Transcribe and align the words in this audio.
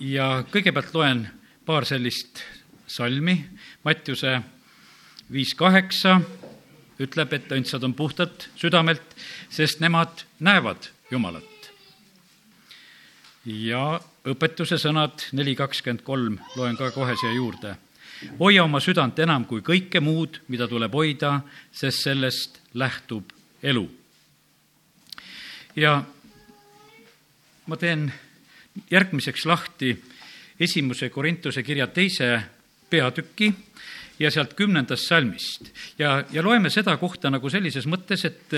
ja 0.00 0.44
kõigepealt 0.50 0.94
loen 0.94 1.22
paar 1.66 1.86
sellist 1.88 2.42
salmi, 2.86 3.36
Mattiuse 3.84 4.40
viis 5.32 5.54
kaheksa 5.58 6.20
ütleb, 7.02 7.32
et 7.32 7.52
õndsad 7.52 7.84
on 7.84 7.94
puhtad 7.96 8.48
südamelt, 8.56 9.16
sest 9.50 9.80
nemad 9.80 10.24
näevad 10.40 10.90
Jumalat. 11.10 11.44
ja 13.46 14.00
õpetuse 14.26 14.74
sõnad 14.74 15.22
neli 15.32 15.54
kakskümmend 15.54 16.02
kolm 16.02 16.38
loen 16.56 16.76
ka 16.76 16.90
kohe 16.90 17.14
siia 17.16 17.32
juurde. 17.32 17.76
hoia 18.38 18.64
oma 18.64 18.80
südant 18.80 19.18
enam 19.18 19.44
kui 19.44 19.60
kõike 19.60 20.00
muud, 20.00 20.40
mida 20.48 20.68
tuleb 20.68 20.92
hoida, 20.92 21.40
sest 21.72 22.02
sellest 22.02 22.60
lähtub 22.74 23.32
elu. 23.62 23.90
ja 25.76 26.04
ma 27.66 27.76
teen 27.76 28.12
järgmiseks 28.90 29.46
lahti 29.46 29.94
esimese 30.60 31.08
Korintuse 31.10 31.62
kirja 31.62 31.86
teise 31.86 32.40
peatüki 32.90 33.52
ja 34.18 34.30
sealt 34.30 34.54
kümnendast 34.54 35.08
salmist. 35.08 35.72
ja, 35.98 36.24
ja 36.32 36.42
loeme 36.42 36.70
seda 36.70 36.96
kohta 36.96 37.30
nagu 37.30 37.50
sellises 37.50 37.86
mõttes, 37.86 38.24
et, 38.24 38.54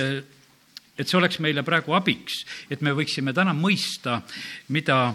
et 0.99 1.09
see 1.09 1.19
oleks 1.19 1.41
meile 1.43 1.63
praegu 1.67 1.95
abiks, 1.99 2.45
et 2.71 2.81
me 2.81 2.95
võiksime 2.95 3.35
täna 3.35 3.55
mõista, 3.55 4.21
mida 4.69 5.15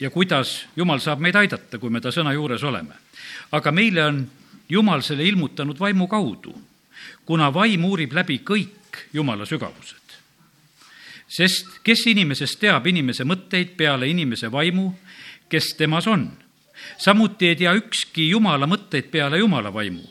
ja 0.00 0.10
kuidas 0.10 0.66
Jumal 0.76 1.00
saab 1.00 1.20
meid 1.20 1.36
aidata, 1.36 1.78
kui 1.78 1.90
me 1.92 2.00
ta 2.00 2.12
sõna 2.12 2.32
juures 2.32 2.62
oleme. 2.64 2.94
aga 3.52 3.72
meile 3.72 4.04
on 4.04 4.26
Jumal 4.68 5.02
selle 5.02 5.24
ilmutanud 5.26 5.78
vaimu 5.78 6.06
kaudu, 6.08 6.54
kuna 7.26 7.50
vaim 7.52 7.84
uurib 7.84 8.12
läbi 8.12 8.40
kõik 8.44 9.04
Jumala 9.12 9.46
sügavused. 9.46 9.99
Sest 11.30 11.80
kes 11.86 12.06
inimesest 12.10 12.58
teab 12.60 12.86
inimese 12.90 13.24
mõtteid 13.24 13.76
peale 13.78 14.08
inimese 14.10 14.50
vaimu, 14.52 14.90
kes 15.48 15.74
temas 15.78 16.08
on 16.10 16.28
samuti 16.98 17.48
ei 17.48 17.56
tea 17.56 17.74
ükski 17.76 18.30
Jumala 18.30 18.66
mõtteid 18.66 19.10
peale 19.10 19.38
Jumala 19.38 19.72
vaimu. 19.72 20.02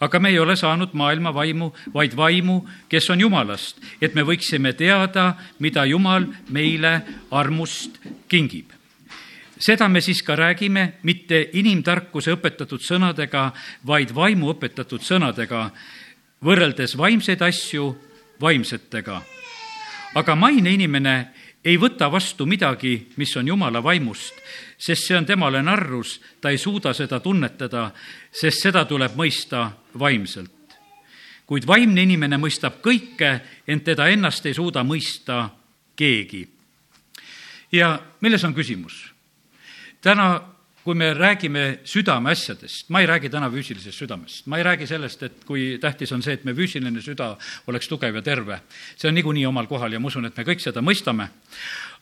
aga 0.00 0.18
me 0.18 0.28
ei 0.28 0.38
ole 0.38 0.56
saanud 0.56 0.94
maailma 0.98 1.30
vaimu, 1.34 1.72
vaid 1.94 2.16
vaimu, 2.16 2.64
kes 2.88 3.10
on 3.10 3.20
Jumalast, 3.20 3.76
et 4.00 4.14
me 4.14 4.22
võiksime 4.22 4.72
teada, 4.74 5.34
mida 5.58 5.84
Jumal 5.84 6.26
meile 6.50 7.02
armust 7.30 7.98
kingib 8.28 8.72
seda 9.62 9.88
me 9.88 10.00
siis 10.00 10.22
ka 10.26 10.34
räägime 10.34 10.92
mitte 11.02 11.50
inimtarkuse 11.52 12.32
õpetatud 12.34 12.82
sõnadega, 12.82 13.52
vaid 13.86 14.10
vaimu 14.14 14.50
õpetatud 14.50 15.04
sõnadega, 15.06 15.68
võrreldes 16.42 16.96
vaimseid 16.98 17.42
asju 17.42 17.92
vaimsetega. 18.40 19.22
Aga 20.14 20.34
maine 20.36 20.72
inimene 20.74 21.16
ei 21.64 21.78
võta 21.78 22.08
vastu 22.10 22.46
midagi, 22.46 22.96
mis 23.16 23.36
on 23.38 23.48
Jumala 23.48 23.82
vaimust, 23.82 24.34
sest 24.78 25.06
see 25.06 25.16
on 25.16 25.26
temale 25.26 25.62
narrus, 25.62 26.18
ta 26.40 26.50
ei 26.50 26.58
suuda 26.58 26.92
seda 26.94 27.20
tunnetada, 27.22 27.90
sest 28.32 28.66
seda 28.66 28.84
tuleb 28.84 29.16
mõista 29.16 29.70
vaimselt. 29.98 30.50
kuid 31.46 31.66
vaimne 31.66 32.02
inimene 32.02 32.38
mõistab 32.38 32.80
kõike, 32.80 33.40
ent 33.66 33.84
teda 33.84 34.06
ennast 34.08 34.46
ei 34.46 34.54
suuda 34.54 34.82
mõista 34.84 35.50
keegi. 35.96 36.48
ja 37.72 37.98
milles 38.20 38.44
on 38.44 38.54
küsimus? 38.54 39.12
täna 40.00 40.51
kui 40.84 40.94
me 40.98 41.12
räägime 41.14 41.78
südameasjadest, 41.84 42.88
ma 42.90 43.00
ei 43.00 43.06
räägi 43.06 43.30
täna 43.30 43.50
füüsilisest 43.50 44.02
südamest, 44.02 44.46
ma 44.50 44.58
ei 44.58 44.64
räägi 44.66 44.86
sellest, 44.90 45.22
et 45.22 45.44
kui 45.46 45.78
tähtis 45.80 46.10
on 46.12 46.22
see, 46.22 46.34
et 46.34 46.44
me 46.44 46.54
füüsiline 46.58 47.02
süda 47.02 47.36
oleks 47.70 47.88
tugev 47.88 48.18
ja 48.18 48.22
terve. 48.22 48.60
see 48.96 49.08
on 49.08 49.14
niikuinii 49.14 49.46
omal 49.46 49.66
kohal 49.66 49.92
ja 49.92 50.00
ma 50.00 50.10
usun, 50.10 50.26
et 50.26 50.36
me 50.36 50.44
kõik 50.44 50.60
seda 50.60 50.82
mõistame. 50.82 51.28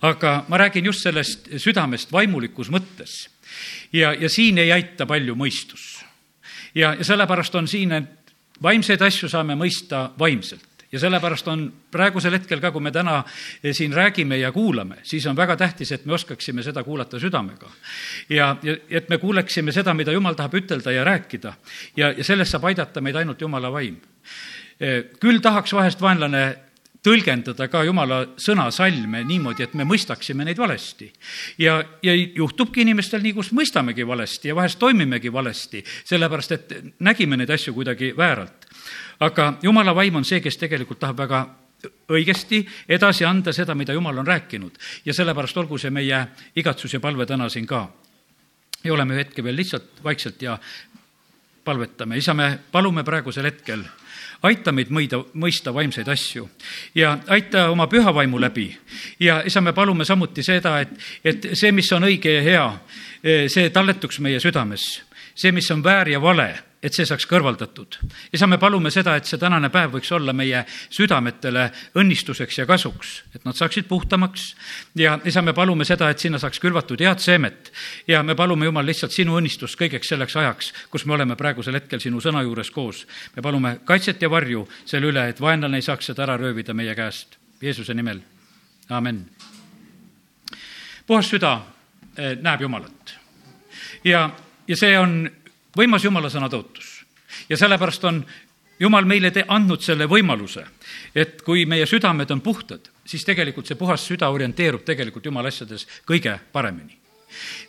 aga 0.03 0.45
ma 0.49 0.57
räägin 0.57 0.85
just 0.85 1.03
sellest 1.03 1.49
südamest 1.57 2.13
vaimulikus 2.13 2.71
mõttes. 2.71 3.29
ja, 3.93 4.13
ja 4.13 4.29
siin 4.29 4.59
ei 4.59 4.73
aita 4.73 5.07
palju 5.07 5.35
mõistus. 5.35 6.05
ja, 6.75 6.95
ja 6.95 7.05
sellepärast 7.05 7.55
on 7.55 7.69
siin, 7.69 7.93
et 7.93 8.35
vaimseid 8.63 9.03
asju 9.03 9.29
saame 9.29 9.55
mõista 9.55 10.11
vaimselt 10.19 10.70
ja 10.93 11.01
sellepärast 11.01 11.49
on 11.49 11.67
praegusel 11.91 12.35
hetkel 12.35 12.61
ka, 12.61 12.71
kui 12.75 12.83
me 12.83 12.93
täna 12.95 13.21
siin 13.73 13.93
räägime 13.95 14.39
ja 14.41 14.53
kuulame, 14.53 15.01
siis 15.03 15.27
on 15.27 15.37
väga 15.37 15.57
tähtis, 15.57 15.93
et 15.93 16.07
me 16.07 16.15
oskaksime 16.19 16.63
seda 16.63 16.85
kuulata 16.85 17.19
südamega. 17.19 17.71
ja, 18.29 18.57
ja 18.63 18.77
et 18.91 19.09
me 19.09 19.19
kuuleksime 19.19 19.73
seda, 19.73 19.95
mida 19.95 20.13
Jumal 20.13 20.35
tahab 20.35 20.55
ütelda 20.55 20.93
ja 20.93 21.05
rääkida. 21.05 21.55
ja, 21.97 22.13
ja 22.13 22.25
sellest 22.25 22.57
saab 22.57 22.65
aidata 22.65 23.01
meid 23.01 23.17
ainult 23.17 23.41
Jumala 23.41 23.73
vaim. 23.73 24.01
küll 25.21 25.41
tahaks 25.41 25.73
vahest 25.73 26.01
vaenlane 26.01 26.71
tõlgendada 27.05 27.69
ka 27.73 27.83
jumala 27.85 28.21
sõnasalme 28.41 29.23
niimoodi, 29.25 29.65
et 29.65 29.75
me 29.75 29.87
mõistaksime 29.89 30.45
neid 30.45 30.59
valesti. 30.59 31.13
ja, 31.59 31.83
ja 32.03 32.15
juhtubki 32.15 32.83
inimestel 32.83 33.23
nii, 33.23 33.33
kus 33.33 33.53
mõistamegi 33.53 34.07
valesti 34.07 34.49
ja 34.49 34.55
vahest 34.55 34.79
toimimegi 34.79 35.33
valesti, 35.33 35.85
sellepärast 36.05 36.53
et 36.53 36.75
nägime 36.99 37.37
neid 37.37 37.51
asju 37.51 37.75
kuidagi 37.75 38.13
vääralt 38.17 38.70
aga 39.21 39.55
jumala 39.63 39.95
vaim 39.95 40.17
on 40.17 40.25
see, 40.25 40.41
kes 40.41 40.57
tegelikult 40.57 41.01
tahab 41.01 41.19
väga 41.19 41.47
õigesti 42.13 42.61
edasi 42.89 43.25
anda 43.25 43.53
seda, 43.53 43.75
mida 43.75 43.93
jumal 43.93 44.19
on 44.19 44.27
rääkinud. 44.27 44.73
ja 45.05 45.15
sellepärast 45.15 45.57
olgu 45.57 45.79
see 45.79 45.91
meie 45.91 46.27
igatsus 46.57 46.93
ja 46.93 47.01
palve 47.01 47.27
täna 47.27 47.49
siin 47.49 47.67
ka. 47.67 47.89
ja 48.85 48.93
oleme 48.93 49.17
hetke 49.17 49.45
veel 49.45 49.57
lihtsalt 49.57 50.05
vaikselt 50.05 50.43
ja 50.43 50.59
palvetame. 51.65 52.17
isa, 52.17 52.35
me 52.35 52.59
palume 52.73 53.05
praegusel 53.05 53.45
hetkel, 53.45 53.85
aita 54.43 54.73
meid 54.73 54.89
mõida, 54.91 55.21
mõista 55.35 55.75
vaimseid 55.75 56.09
asju 56.09 56.49
ja 56.95 57.19
aita 57.29 57.69
oma 57.71 57.87
püha 57.87 58.15
vaimu 58.15 58.41
läbi. 58.41 58.79
ja 59.21 59.43
isa, 59.47 59.61
me 59.61 59.73
palume 59.73 60.05
samuti 60.05 60.43
seda, 60.43 60.81
et, 60.81 60.91
et 61.25 61.51
see, 61.55 61.73
mis 61.73 61.93
on 61.93 62.05
õige 62.05 62.35
ja 62.35 62.43
hea, 62.43 63.47
see 63.49 63.71
talletuks 63.71 64.21
meie 64.21 64.41
südames. 64.41 65.03
see, 65.35 65.53
mis 65.53 65.71
on 65.71 65.85
väär 65.85 66.09
ja 66.09 66.21
vale 66.21 66.70
et 66.83 66.97
see 66.97 67.05
saaks 67.05 67.27
kõrvaldatud. 67.29 67.99
isa, 68.33 68.47
me 68.49 68.59
palume 68.59 68.91
seda, 68.91 69.17
et 69.17 69.29
see 69.29 69.39
tänane 69.41 69.69
päev 69.73 69.93
võiks 69.99 70.11
olla 70.17 70.33
meie 70.33 70.63
südametele 70.89 71.67
õnnistuseks 72.01 72.59
ja 72.63 72.67
kasuks, 72.67 73.13
et 73.35 73.45
nad 73.45 73.57
saaksid 73.57 73.85
puhtamaks 73.89 74.55
ja 74.97 75.19
isa, 75.25 75.43
me 75.43 75.53
palume 75.53 75.85
seda, 75.85 76.09
et 76.11 76.19
sinna 76.19 76.41
saaks 76.41 76.61
külvatud 76.61 77.01
head 77.05 77.21
seemet 77.21 77.73
ja 78.09 78.23
me 78.23 78.35
palume, 78.35 78.65
Jumal, 78.71 78.87
lihtsalt 78.89 79.13
sinu 79.13 79.37
õnnistust 79.37 79.77
kõigeks 79.81 80.09
selleks 80.09 80.37
ajaks, 80.41 80.73
kus 80.91 81.05
me 81.05 81.19
oleme 81.19 81.37
praegusel 81.37 81.77
hetkel 81.77 82.01
sinu 82.01 82.21
sõna 82.21 82.43
juures 82.47 82.71
koos. 82.71 83.07
me 83.37 83.43
palume 83.43 83.79
kaitset 83.85 84.23
ja 84.23 84.31
varju 84.31 84.67
selle 84.85 85.13
üle, 85.13 85.29
et 85.29 85.41
vaenlane 85.41 85.77
ei 85.77 85.85
saaks 85.85 86.13
seda 86.13 86.25
ära 86.25 86.39
röövida 86.41 86.75
meie 86.75 86.95
käest. 86.95 87.37
Jeesuse 87.61 87.95
nimel, 87.95 88.23
amin. 88.89 89.27
puhas 91.07 91.29
süda 91.29 91.61
eh, 92.17 92.39
näeb 92.41 92.61
Jumalat 92.61 93.19
ja, 94.05 94.31
ja 94.69 94.77
see 94.77 94.99
on 94.99 95.31
võimas 95.77 96.05
jumala 96.05 96.31
sõna 96.31 96.49
tõotus. 96.49 97.05
ja 97.49 97.57
sellepärast 97.57 98.05
on 98.05 98.25
jumal 98.81 99.05
meile 99.05 99.31
te-, 99.31 99.45
andnud 99.49 99.83
selle 99.85 100.07
võimaluse, 100.09 100.65
et 101.15 101.43
kui 101.43 101.67
meie 101.67 101.87
südamed 101.87 102.31
on 102.31 102.41
puhtad, 102.41 102.91
siis 103.05 103.25
tegelikult 103.25 103.67
see 103.67 103.79
puhas 103.79 104.07
süda 104.07 104.31
orienteerub 104.31 104.85
tegelikult 104.85 105.25
jumala 105.25 105.49
asjades 105.49 105.87
kõige 106.09 106.39
paremini 106.53 107.01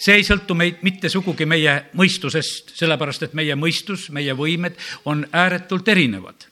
see 0.01 0.15
ei 0.17 0.23
sõltu 0.25 0.55
meid 0.57 0.79
mitte 0.85 1.09
sugugi 1.09 1.45
meie 1.45 1.75
mõistusest, 1.97 2.73
sellepärast 2.77 3.27
et 3.27 3.35
meie 3.37 3.53
mõistus, 3.53 4.07
meie 4.09 4.33
võimed 4.33 4.79
on 5.05 5.25
ääretult 5.31 5.87
erinevad. 5.87 6.47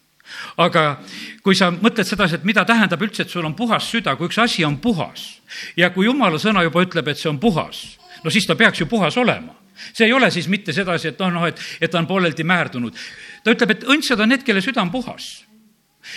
aga 0.57 1.01
kui 1.41 1.55
sa 1.55 1.71
mõtled 1.71 2.05
sedasi, 2.05 2.35
et 2.35 2.43
mida 2.45 2.61
tähendab 2.65 3.01
üldse, 3.01 3.23
et 3.23 3.29
sul 3.29 3.45
on 3.45 3.55
puhas 3.57 3.89
süda, 3.89 4.15
kui 4.15 4.29
üks 4.29 4.37
asi 4.37 4.63
on 4.65 4.77
puhas 4.77 5.41
ja 5.77 5.89
kui 5.89 6.05
jumala 6.05 6.37
sõna 6.37 6.61
juba 6.63 6.83
ütleb, 6.85 7.07
et 7.07 7.17
see 7.17 7.29
on 7.29 7.39
puhas, 7.39 7.97
no 8.23 8.29
siis 8.29 8.45
ta 8.45 8.55
peaks 8.55 8.79
ju 8.79 8.85
puhas 8.85 9.17
olema 9.17 9.58
see 9.93 10.07
ei 10.07 10.13
ole 10.13 10.31
siis 10.31 10.47
mitte 10.51 10.73
sedasi, 10.75 11.13
et 11.13 11.19
noh, 11.19 11.31
noh, 11.33 11.45
et, 11.49 11.59
et 11.81 11.91
ta 11.91 11.99
on 12.01 12.07
pooleldi 12.07 12.43
määrdunud. 12.43 12.97
ta 13.43 13.55
ütleb, 13.55 13.75
et 13.75 13.87
õndsad 13.87 14.19
on 14.21 14.33
need, 14.33 14.43
kelle 14.47 14.61
süda 14.65 14.81
on 14.81 14.91
puhas 14.91 15.29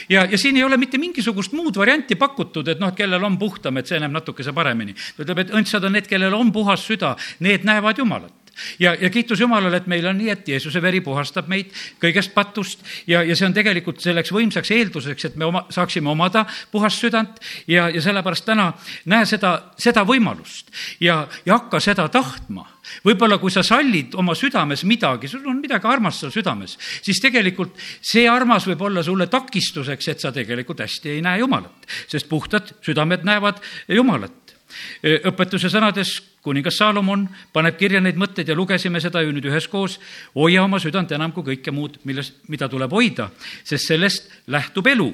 ja, 0.09 0.25
ja 0.25 0.39
siin 0.39 0.57
ei 0.57 0.65
ole 0.65 0.77
mitte 0.77 0.99
mingisugust 0.99 1.53
muud 1.53 1.77
varianti 1.77 2.17
pakutud, 2.17 2.69
et 2.69 2.81
noh, 2.81 2.95
kellel 2.97 3.25
on 3.25 3.39
puhtam, 3.39 3.79
et 3.79 3.91
see 3.91 4.01
näeb 4.01 4.15
natukese 4.15 4.55
paremini. 4.57 4.95
ta 5.17 5.27
ütleb, 5.27 5.45
et 5.45 5.57
õndsad 5.59 5.89
on 5.89 5.99
need, 5.99 6.09
kellel 6.11 6.35
on 6.35 6.53
puhas 6.53 6.87
süda, 6.87 7.17
need 7.41 7.67
näevad 7.69 7.99
Jumalat 7.99 8.42
ja, 8.79 8.95
ja 9.01 9.11
kiitus 9.11 9.41
Jumalale, 9.41 9.77
et 9.77 9.87
meil 9.91 10.07
on 10.07 10.19
nii, 10.19 10.31
et 10.33 10.49
Jeesuse 10.49 10.83
veri 10.83 11.01
puhastab 11.05 11.49
meid 11.51 11.73
kõigest 12.03 12.35
patust. 12.35 12.83
Ja, 13.07 13.23
ja 13.23 13.37
see 13.39 13.47
on 13.49 13.57
tegelikult 13.57 14.03
selleks 14.03 14.33
võimsaks 14.35 14.73
eelduseks, 14.75 15.31
et 15.31 15.39
me 15.41 15.49
oma, 15.49 15.65
saaksime 15.73 16.11
omada 16.13 16.45
puhast 16.73 17.03
südant. 17.03 17.41
Ja, 17.71 17.89
ja 17.93 18.03
sellepärast 18.03 18.47
täna 18.49 18.73
näe 19.11 19.27
seda, 19.29 19.55
seda 19.81 20.07
võimalust 20.09 20.73
ja, 21.01 21.27
ja 21.47 21.59
hakka 21.59 21.81
seda 21.83 22.09
tahtma. 22.13 22.67
Võib-olla 23.07 23.39
kui 23.39 23.53
sa 23.55 23.63
sallid 23.63 24.17
oma 24.19 24.35
südames 24.35 24.83
midagi, 24.89 25.31
sul 25.31 25.47
on 25.47 25.61
midagi 25.63 25.87
armast 25.87 26.25
seal 26.25 26.33
südames, 26.35 26.75
siis 27.05 27.21
tegelikult 27.23 27.79
see 27.79 28.25
armas 28.29 28.67
võib 28.67 28.83
olla 28.89 29.05
sulle 29.07 29.29
takistuseks, 29.31 30.09
et 30.11 30.25
sa 30.25 30.33
tegelikult 30.35 30.83
hästi 30.83 31.15
ei 31.15 31.23
näe 31.23 31.39
Jumalat, 31.45 31.87
sest 32.11 32.29
puhtad 32.29 32.75
südamed 32.83 33.23
näevad 33.29 33.63
Jumalat. 33.89 34.57
Õpetuse 35.03 35.69
sõnades 35.71 36.17
kuningas 36.43 36.77
Saalomon 36.81 37.27
paneb 37.55 37.77
kirja 37.79 38.01
neid 38.03 38.19
mõtteid 38.19 38.49
ja 38.51 38.57
lugesime 38.59 39.01
seda 39.01 39.23
ju 39.23 39.33
nüüd 39.35 39.47
üheskoos. 39.47 39.99
hoia 40.35 40.65
oma 40.65 40.81
südant 40.83 41.13
enam 41.13 41.33
kui 41.33 41.45
kõike 41.53 41.71
muud, 41.71 41.99
milles, 42.05 42.33
mida 42.49 42.69
tuleb 42.69 42.91
hoida, 42.93 43.31
sest 43.65 43.87
sellest 43.87 44.31
lähtub 44.47 44.87
elu. 44.87 45.13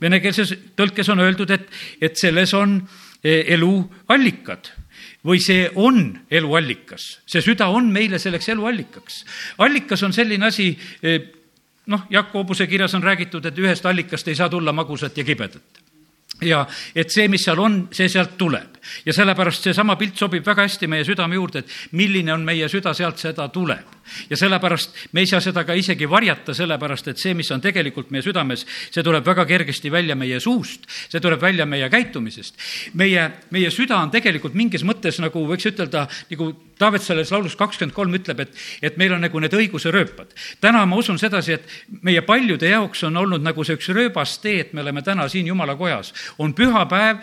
Venekeelses 0.00 0.54
tõlkes 0.78 1.08
on 1.10 1.20
öeldud, 1.22 1.50
et, 1.50 1.70
et 2.00 2.18
selles 2.18 2.54
on 2.54 2.80
elu 3.24 3.72
allikad 4.08 4.70
või 5.26 5.40
see 5.42 5.66
on 5.74 6.12
eluallikas, 6.30 7.18
see 7.26 7.42
süda 7.42 7.66
on 7.74 7.90
meile 7.92 8.18
selleks 8.22 8.48
eluallikaks. 8.54 9.24
allikas 9.58 10.02
on 10.02 10.12
selline 10.14 10.46
asi, 10.46 10.70
noh, 11.86 12.06
Jakobuse 12.10 12.66
kirjas 12.66 12.94
on 12.94 13.02
räägitud, 13.02 13.44
et 13.46 13.58
ühest 13.58 13.86
allikast 13.86 14.28
ei 14.28 14.38
saa 14.38 14.48
tulla 14.48 14.72
magusat 14.72 15.18
ja 15.18 15.24
kibedat 15.24 15.87
ja 16.42 16.64
et 16.94 17.10
see, 17.10 17.28
mis 17.28 17.44
seal 17.44 17.60
on, 17.60 17.80
see 17.94 18.08
sealt 18.08 18.36
tuleb 18.38 18.78
ja 19.06 19.12
sellepärast 19.12 19.68
seesama 19.68 19.96
pilt 20.00 20.16
sobib 20.18 20.46
väga 20.46 20.66
hästi 20.68 20.88
meie 20.90 21.04
südame 21.04 21.38
juurde, 21.38 21.64
et 21.64 21.96
milline 21.98 22.32
on 22.32 22.44
meie 22.46 22.68
süda, 22.68 22.94
sealt 22.94 23.18
seda 23.18 23.48
tuleb. 23.52 23.97
Ja 24.30 24.36
sellepärast 24.36 24.96
me 25.12 25.24
ei 25.24 25.30
saa 25.30 25.40
seda 25.44 25.64
ka 25.64 25.76
isegi 25.78 26.08
varjata, 26.10 26.54
sellepärast 26.54 27.08
et 27.12 27.18
see, 27.18 27.34
mis 27.34 27.50
on 27.54 27.62
tegelikult 27.64 28.12
meie 28.14 28.24
südames, 28.24 28.64
see 28.90 29.04
tuleb 29.04 29.26
väga 29.26 29.46
kergesti 29.48 29.92
välja 29.92 30.16
meie 30.18 30.40
suust, 30.40 30.88
see 31.08 31.20
tuleb 31.20 31.42
välja 31.42 31.66
meie 31.66 31.88
käitumisest. 31.90 32.56
meie, 32.94 33.30
meie 33.50 33.70
süda 33.70 33.98
on 34.02 34.10
tegelikult 34.10 34.54
mingis 34.54 34.84
mõttes 34.84 35.20
nagu 35.22 35.44
võiks 35.48 35.68
ütelda, 35.72 36.08
nagu 36.30 36.54
Taavet 36.78 37.02
selles 37.02 37.32
laulus 37.34 37.56
kakskümmend 37.58 37.94
kolm 37.94 38.14
ütleb, 38.14 38.38
et, 38.44 38.52
et 38.86 38.98
meil 39.00 39.16
on 39.16 39.24
nagu 39.24 39.40
need 39.42 39.54
õiguse 39.58 39.90
rööpad. 39.90 40.30
täna 40.62 40.84
ma 40.86 40.96
usun 41.00 41.18
sedasi, 41.18 41.56
et 41.58 42.02
meie 42.06 42.22
paljude 42.22 42.70
jaoks 42.70 43.02
on 43.08 43.16
olnud 43.18 43.42
nagu 43.42 43.64
see 43.66 43.74
üks 43.74 43.90
rööbas 43.94 44.36
tee, 44.38 44.60
et 44.62 44.72
me 44.72 44.84
oleme 44.84 45.02
täna 45.02 45.26
siin 45.28 45.46
Jumala 45.50 45.74
kojas. 45.76 46.12
on 46.38 46.54
pühapäev, 46.54 47.18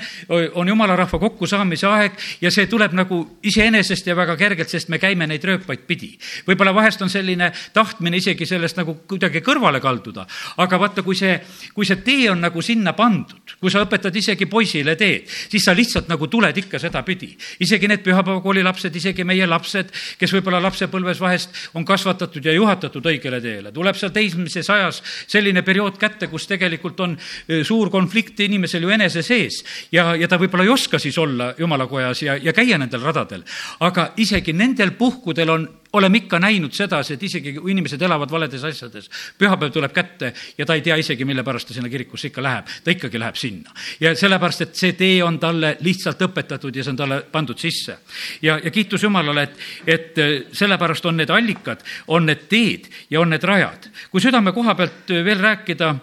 on 0.59 0.67
Jumala 0.67 0.95
rahva 0.99 1.19
kokkusaamise 1.19 1.87
aeg 1.87 2.19
ja 2.41 2.51
see 2.51 2.67
tuleb 2.67 2.93
nagu 2.99 3.21
iseenesest 3.43 4.07
ja 4.07 4.15
väga 4.15 4.35
kergelt, 4.35 4.69
sest 4.69 4.91
me 4.91 4.99
käime 4.99 5.27
neid 5.27 5.43
rööpaid 5.43 5.87
pidi. 5.87 6.17
võib-olla 6.47 6.74
vahest 6.75 7.01
on 7.01 7.09
selline 7.09 7.51
tahtmine 7.73 8.17
isegi 8.17 8.45
sellest 8.45 8.77
nagu 8.79 8.97
kuidagi 9.07 9.41
kõrvale 9.45 9.81
kalduda, 9.83 10.25
aga 10.61 10.79
vaata, 10.79 11.03
kui 11.05 11.15
see, 11.17 11.37
kui 11.73 11.87
see 11.87 12.01
tee 12.05 12.29
on 12.31 12.43
nagu 12.43 12.61
sinna 12.65 12.93
pandud, 12.97 13.55
kui 13.59 13.71
sa 13.71 13.83
õpetad 13.85 14.15
isegi 14.15 14.47
poisile 14.51 14.95
teed, 14.99 15.29
siis 15.29 15.65
sa 15.65 15.75
lihtsalt 15.75 16.09
nagu 16.11 16.27
tuled 16.31 16.57
ikka 16.57 16.79
sedapidi. 16.79 17.35
isegi 17.59 17.87
need 17.87 18.03
pühapäevakooli 18.05 18.63
lapsed, 18.63 18.95
isegi 18.95 19.23
meie 19.23 19.47
lapsed, 19.47 19.91
kes 20.19 20.33
võib-olla 20.37 20.61
lapsepõlves 20.63 21.21
vahest 21.21 21.49
on 21.73 21.85
kasvatatud 21.85 22.45
ja 22.45 22.53
juhatatud 22.53 23.05
õigele 23.05 23.41
teele, 23.41 23.71
tuleb 23.71 23.95
seal 23.95 24.11
teismises 24.11 24.69
ajas 24.69 25.01
selline 25.27 25.61
periood 25.61 25.97
kätte, 25.99 26.27
kus 26.27 26.47
tegelikult 26.47 26.99
on 26.99 27.17
suur 27.63 27.89
konflikt 27.93 28.39
inimesel 28.45 28.83
ju 28.83 28.93
enese 28.93 29.23
sees 29.25 29.61
ja, 29.91 30.13
ja 30.15 30.27
ta 30.27 30.39
võib-olla 30.41 30.65
ei 30.65 30.73
oska 30.73 30.99
siis 31.01 31.17
olla 31.21 31.53
jumalakojas 31.57 32.21
ja, 32.25 32.37
ja 32.41 32.53
käia 32.53 32.79
nendel 32.81 33.03
radadel. 33.05 33.43
aga 33.79 34.11
isegi 34.17 34.53
nendel 34.53 34.95
puhkudel 34.99 35.49
on 35.49 35.67
oleme 35.95 36.23
ikka 36.23 36.39
näinud 36.39 36.73
sedasi, 36.75 37.15
et 37.15 37.23
isegi 37.23 37.53
kui 37.57 37.73
inimesed 37.73 38.01
elavad 38.05 38.31
valedes 38.31 38.63
asjades, 38.67 39.09
pühapäev 39.39 39.73
tuleb 39.73 39.93
kätte 39.95 40.33
ja 40.57 40.65
ta 40.65 40.77
ei 40.77 40.83
tea 40.85 40.97
isegi, 41.01 41.25
mille 41.25 41.43
pärast 41.43 41.69
ta 41.69 41.77
sinna 41.77 41.89
kirikusse 41.89 42.29
ikka 42.31 42.43
läheb, 42.43 42.71
ta 42.83 42.93
ikkagi 42.93 43.19
läheb 43.21 43.39
sinna. 43.39 43.73
ja 43.99 44.15
sellepärast, 44.15 44.65
et 44.67 44.75
see 44.75 44.93
tee 44.93 45.19
on 45.23 45.39
talle 45.39 45.75
lihtsalt 45.85 46.21
õpetatud 46.27 46.75
ja 46.75 46.83
see 46.83 46.95
on 46.95 47.03
talle 47.03 47.21
pandud 47.31 47.59
sisse. 47.59 47.97
ja, 48.41 48.59
ja 48.63 48.71
kiitus 48.71 49.03
Jumalale, 49.03 49.43
et, 49.43 49.61
et 49.87 50.19
äh, 50.19 50.33
sellepärast 50.51 51.05
on 51.05 51.17
need 51.17 51.29
allikad, 51.29 51.85
on 52.07 52.25
need 52.25 52.47
teed 52.49 52.89
ja 53.09 53.21
on 53.21 53.31
need 53.33 53.43
rajad. 53.43 53.89
kui 54.11 54.21
südame 54.21 54.53
koha 54.53 54.75
pealt 54.75 55.15
veel 55.25 55.39
rääkida 55.39 55.95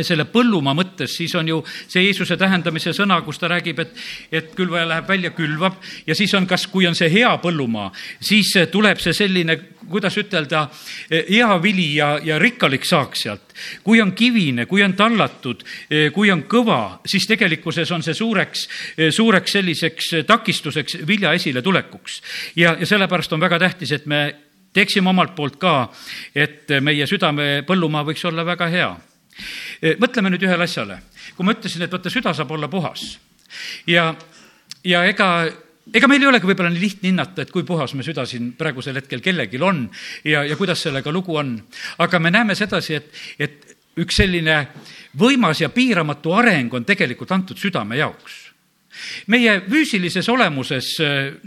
selle 0.00 0.24
põllumaa 0.32 0.72
mõttes, 0.76 1.12
siis 1.18 1.34
on 1.36 1.48
ju 1.50 1.58
see 1.66 2.06
Jeesuse 2.06 2.38
tähendamise 2.40 2.94
sõna, 2.96 3.18
kus 3.24 3.38
ta 3.38 3.50
räägib, 3.52 3.82
et, 3.84 3.98
et 4.32 4.54
külvaja 4.56 4.86
läheb 4.88 5.08
välja, 5.08 5.30
külvab 5.36 5.76
ja 6.06 6.16
siis 6.16 6.32
on, 6.38 6.46
kas, 6.48 6.64
kui 6.72 6.86
on 6.88 6.96
see 6.96 7.10
hea 7.12 7.32
põllumaa, 7.42 7.90
siis 8.24 8.54
tuleb 8.72 9.02
see 9.04 9.12
selline, 9.16 9.58
kuidas 9.82 10.16
ütelda, 10.16 10.64
hea 11.10 11.50
vili 11.62 11.90
ja, 11.98 12.14
ja 12.24 12.38
rikkalik 12.40 12.88
saak 12.88 13.18
sealt. 13.20 13.52
kui 13.84 14.00
on 14.00 14.14
kivine, 14.16 14.64
kui 14.66 14.80
on 14.82 14.96
tallatud, 14.96 15.60
kui 16.14 16.32
on 16.32 16.46
kõva, 16.48 17.02
siis 17.06 17.28
tegelikkuses 17.28 17.92
on 17.92 18.02
see 18.02 18.16
suureks, 18.16 18.64
suureks 19.12 19.58
selliseks 19.58 20.10
takistuseks 20.26 21.02
vilja 21.06 21.36
esiletulekuks. 21.36 22.22
ja, 22.56 22.76
ja 22.80 22.86
sellepärast 22.86 23.32
on 23.32 23.44
väga 23.44 23.58
tähtis, 23.58 23.92
et 23.92 24.06
me 24.06 24.24
teeksime 24.72 25.12
omalt 25.12 25.36
poolt 25.36 25.60
ka, 25.60 25.92
et 26.34 26.80
meie 26.80 27.06
südame 27.06 27.60
põllumaa 27.68 28.06
võiks 28.08 28.24
olla 28.24 28.46
väga 28.48 28.72
hea 28.72 28.92
mõtleme 30.00 30.32
nüüd 30.32 30.46
ühele 30.46 30.68
asjale. 30.68 31.00
kui 31.36 31.46
ma 31.46 31.54
ütlesin, 31.56 31.82
et 31.82 31.92
vaata, 31.92 32.10
süda 32.12 32.34
saab 32.36 32.50
olla 32.52 32.68
puhas 32.68 33.18
ja, 33.86 34.14
ja 34.84 35.04
ega 35.08 35.28
ega 35.92 36.08
meil 36.08 36.22
ei 36.22 36.30
olegi 36.30 36.48
võib-olla 36.48 36.70
nii 36.72 36.82
lihtne 36.82 37.10
hinnata, 37.10 37.42
et 37.42 37.50
kui 37.50 37.64
puhas 37.66 37.94
me 37.98 38.06
süda 38.06 38.24
siin 38.28 38.52
praegusel 38.58 39.00
hetkel 39.00 39.22
kellelgi 39.24 39.60
on 39.62 39.84
ja, 40.24 40.44
ja 40.46 40.56
kuidas 40.56 40.84
sellega 40.84 41.12
lugu 41.12 41.36
on. 41.36 41.56
aga 41.98 42.18
me 42.18 42.30
näeme 42.30 42.54
sedasi, 42.58 43.00
et, 43.00 43.10
et 43.38 43.76
üks 43.98 44.22
selline 44.22 44.58
võimas 45.18 45.60
ja 45.60 45.68
piiramatu 45.68 46.32
areng 46.36 46.72
on 46.74 46.86
tegelikult 46.88 47.32
antud 47.34 47.58
südame 47.60 47.98
jaoks 47.98 48.41
meie 49.32 49.60
füüsilises 49.68 50.28
olemuses, 50.28 50.96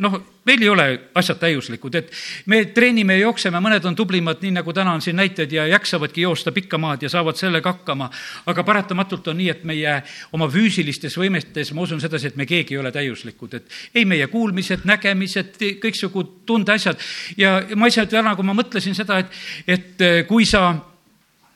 noh, 0.02 0.18
meil 0.46 0.62
ei 0.62 0.70
ole 0.70 0.86
asjad 1.18 1.40
täiuslikud, 1.42 1.96
et 1.98 2.12
me 2.52 2.62
treenime 2.74 3.18
ja 3.18 3.26
jookseme, 3.26 3.60
mõned 3.64 3.86
on 3.90 3.98
tublimad, 3.98 4.42
nii 4.44 4.54
nagu 4.60 4.74
täna 4.74 4.94
on 4.94 5.02
siin 5.02 5.18
näited 5.18 5.52
ja 5.52 5.66
jaksavadki 5.68 6.22
joosta 6.22 6.54
pikka 6.56 6.78
maad 6.82 7.04
ja 7.04 7.10
saavad 7.10 7.38
sellega 7.40 7.74
hakkama. 7.74 8.10
aga 8.46 8.64
paratamatult 8.64 9.28
on 9.28 9.38
nii, 9.38 9.50
et 9.50 9.64
meie 9.64 9.96
oma 10.34 10.48
füüsilistes 10.50 11.18
võimetes, 11.18 11.74
ma 11.74 11.82
usun 11.82 12.02
sedasi, 12.02 12.28
et 12.28 12.36
me 12.36 12.46
keegi 12.46 12.76
ei 12.76 12.82
ole 12.82 12.92
täiuslikud, 12.92 13.54
et 13.54 13.96
ei 13.96 14.06
meie 14.06 14.28
kuulmised, 14.28 14.86
nägemised, 14.86 15.58
kõiksugu 15.82 16.24
tundeasjad 16.46 17.00
ja 17.38 17.62
ma 17.76 17.88
ise 17.88 18.06
täna, 18.06 18.36
kui 18.36 18.46
ma 18.46 18.54
mõtlesin 18.54 18.96
seda, 18.96 19.20
et, 19.20 19.32
et 19.68 20.06
kui 20.28 20.46
sa 20.46 20.74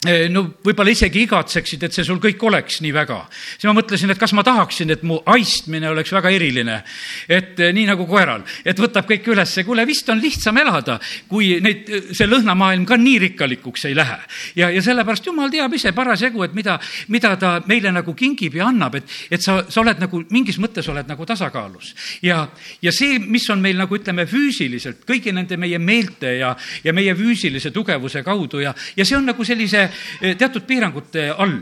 no 0.07 0.46
võib-olla 0.63 0.94
isegi 0.94 1.25
igatseksid, 1.25 1.81
et 1.84 1.96
see 1.96 2.06
sul 2.07 2.22
kõik 2.24 2.40
oleks 2.48 2.78
nii 2.80 2.92
väga. 2.96 3.18
siis 3.51 3.68
ma 3.68 3.74
mõtlesin, 3.75 4.12
et 4.12 4.19
kas 4.19 4.31
ma 4.31 4.46
tahaksin, 4.48 4.92
et 4.96 5.01
mu 5.04 5.18
haistmine 5.25 5.90
oleks 5.90 6.13
väga 6.16 6.30
eriline. 6.31 6.84
et 7.28 7.60
eh, 7.60 7.74
nii 7.74 7.86
nagu 7.86 8.06
koeral, 8.07 8.46
et 8.63 8.80
võtab 8.80 9.10
kõik 9.10 9.28
ülesse, 9.28 9.66
kuule, 9.68 9.86
vist 9.86 10.07
on 10.10 10.22
lihtsam 10.22 10.57
elada, 10.57 11.00
kui 11.28 11.60
neid, 11.60 11.92
see 12.16 12.28
lõhnamaailm 12.28 12.86
ka 12.88 12.96
nii 12.96 13.18
rikkalikuks 13.19 13.86
ei 13.86 13.96
lähe. 13.96 14.18
ja, 14.56 14.69
ja 14.69 14.81
sellepärast 14.81 15.25
jumal 15.25 15.51
teab 15.51 15.74
ise 15.75 15.92
parasjagu, 15.92 16.44
et 16.48 16.56
mida, 16.56 16.80
mida 17.10 17.36
ta 17.36 17.52
meile 17.68 17.92
nagu 17.92 18.16
kingib 18.16 18.56
ja 18.56 18.69
annab, 18.72 18.95
et, 18.95 19.12
et 19.30 19.44
sa, 19.44 19.66
sa 19.68 19.81
oled 19.81 20.00
nagu 20.00 20.24
mingis 20.31 20.62
mõttes 20.63 20.88
oled 20.88 21.12
nagu 21.12 21.25
tasakaalus. 21.28 21.92
ja, 22.24 22.45
ja 22.81 22.95
see, 22.95 23.19
mis 23.19 23.50
on 23.50 23.60
meil 23.60 23.75
nagu 23.75 24.00
ütleme 24.00 24.24
füüsiliselt 24.31 25.04
kõigi 25.04 25.36
nende 25.36 25.60
meie 25.60 25.80
meelte 25.80 26.38
ja, 26.40 26.56
ja 26.88 26.95
meie 26.95 27.12
füüsilise 27.19 27.75
tugevuse 27.75 28.24
kaudu 28.24 28.63
ja, 28.63 28.72
ja 28.95 29.04
see 29.04 29.19
on 29.19 29.28
nagu 29.28 29.44
sellise 29.44 29.89
Eh, 30.22 30.36
teatud 30.38 30.66
piirangute 30.68 31.30
all 31.38 31.60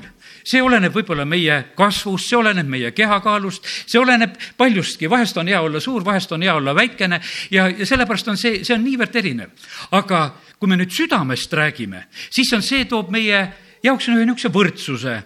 see 0.48 0.62
oleneb 0.64 0.96
võib-olla 0.96 1.26
meie 1.28 1.58
kasvust, 1.76 2.30
see 2.30 2.38
oleneb 2.40 2.70
meie 2.72 2.94
kehakaalust, 2.96 3.66
see 3.86 4.00
oleneb 4.00 4.38
paljustki, 4.58 5.10
vahest 5.12 5.38
on 5.42 5.50
hea 5.52 5.60
olla 5.62 5.82
suur, 5.84 6.06
vahest 6.06 6.32
on 6.32 6.46
hea 6.46 6.56
olla 6.56 6.76
väikene 6.76 7.20
ja, 7.52 7.68
ja 7.68 7.88
sellepärast 7.88 8.32
on 8.32 8.40
see, 8.40 8.64
see 8.64 8.76
on 8.76 8.86
niivõrd 8.86 9.16
erinev. 9.20 9.52
aga 9.92 10.30
kui 10.58 10.72
me 10.72 10.80
nüüd 10.80 10.94
südamest 10.94 11.54
räägime, 11.54 12.08
siis 12.30 12.52
on 12.56 12.64
see, 12.66 12.86
toob 12.90 13.12
meie 13.14 13.42
jaoks 13.84 14.08
ühe 14.10 14.24
niisuguse 14.24 14.54
võrdsuse, 14.54 15.18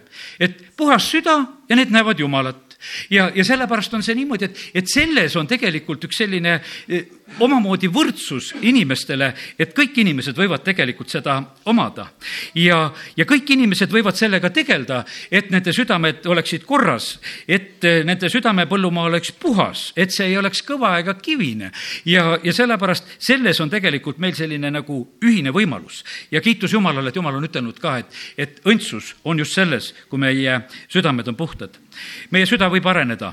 et 0.42 0.58
puhas 0.76 1.06
süda 1.08 1.38
ja 1.68 1.78
need 1.78 1.94
näevad 1.94 2.20
Jumalat 2.20 2.71
ja, 3.10 3.30
ja 3.34 3.44
sellepärast 3.44 3.94
on 3.94 4.02
see 4.02 4.16
niimoodi, 4.18 4.48
et, 4.48 4.62
et 4.82 4.88
selles 4.90 5.36
on 5.36 5.48
tegelikult 5.48 6.06
üks 6.08 6.22
selline 6.22 6.58
eh, 6.88 7.04
omamoodi 7.40 7.88
võrdsus 7.92 8.52
inimestele, 8.60 9.32
et 9.58 9.72
kõik 9.76 9.96
inimesed 10.02 10.36
võivad 10.36 10.64
tegelikult 10.64 11.12
seda 11.12 11.38
omada. 11.70 12.08
ja, 12.54 12.92
ja 13.16 13.26
kõik 13.28 13.54
inimesed 13.54 13.92
võivad 13.92 14.18
sellega 14.18 14.50
tegeleda, 14.50 15.02
et 15.30 15.50
nende 15.50 15.72
südamed 15.72 16.26
oleksid 16.26 16.66
korras, 16.68 17.18
et 17.48 17.84
eh, 17.84 18.02
nende 18.04 18.30
südamepõllumaa 18.32 19.08
oleks 19.10 19.32
puhas, 19.32 19.90
et 19.96 20.12
see 20.12 20.32
ei 20.32 20.38
oleks 20.38 20.64
kõva 20.66 20.98
ega 21.00 21.14
kivine. 21.14 21.72
ja, 22.04 22.38
ja 22.42 22.52
sellepärast 22.52 23.16
selles 23.18 23.60
on 23.60 23.70
tegelikult 23.70 24.18
meil 24.18 24.34
selline 24.36 24.70
nagu 24.70 25.02
ühine 25.24 25.54
võimalus. 25.54 26.04
ja 26.30 26.40
kiitus 26.40 26.72
Jumalale, 26.72 27.08
et 27.08 27.16
Jumal 27.16 27.36
on 27.36 27.48
ütelnud 27.48 27.78
ka, 27.80 27.98
et, 27.98 28.20
et 28.36 28.60
õndsus 28.64 29.14
on 29.24 29.38
just 29.38 29.54
selles, 29.54 29.92
kui 30.08 30.18
meie 30.18 30.60
südamed 30.88 31.28
on 31.28 31.36
puhtad 31.36 31.81
meie 32.30 32.46
süda 32.46 32.68
võib 32.72 32.86
areneda 32.86 33.32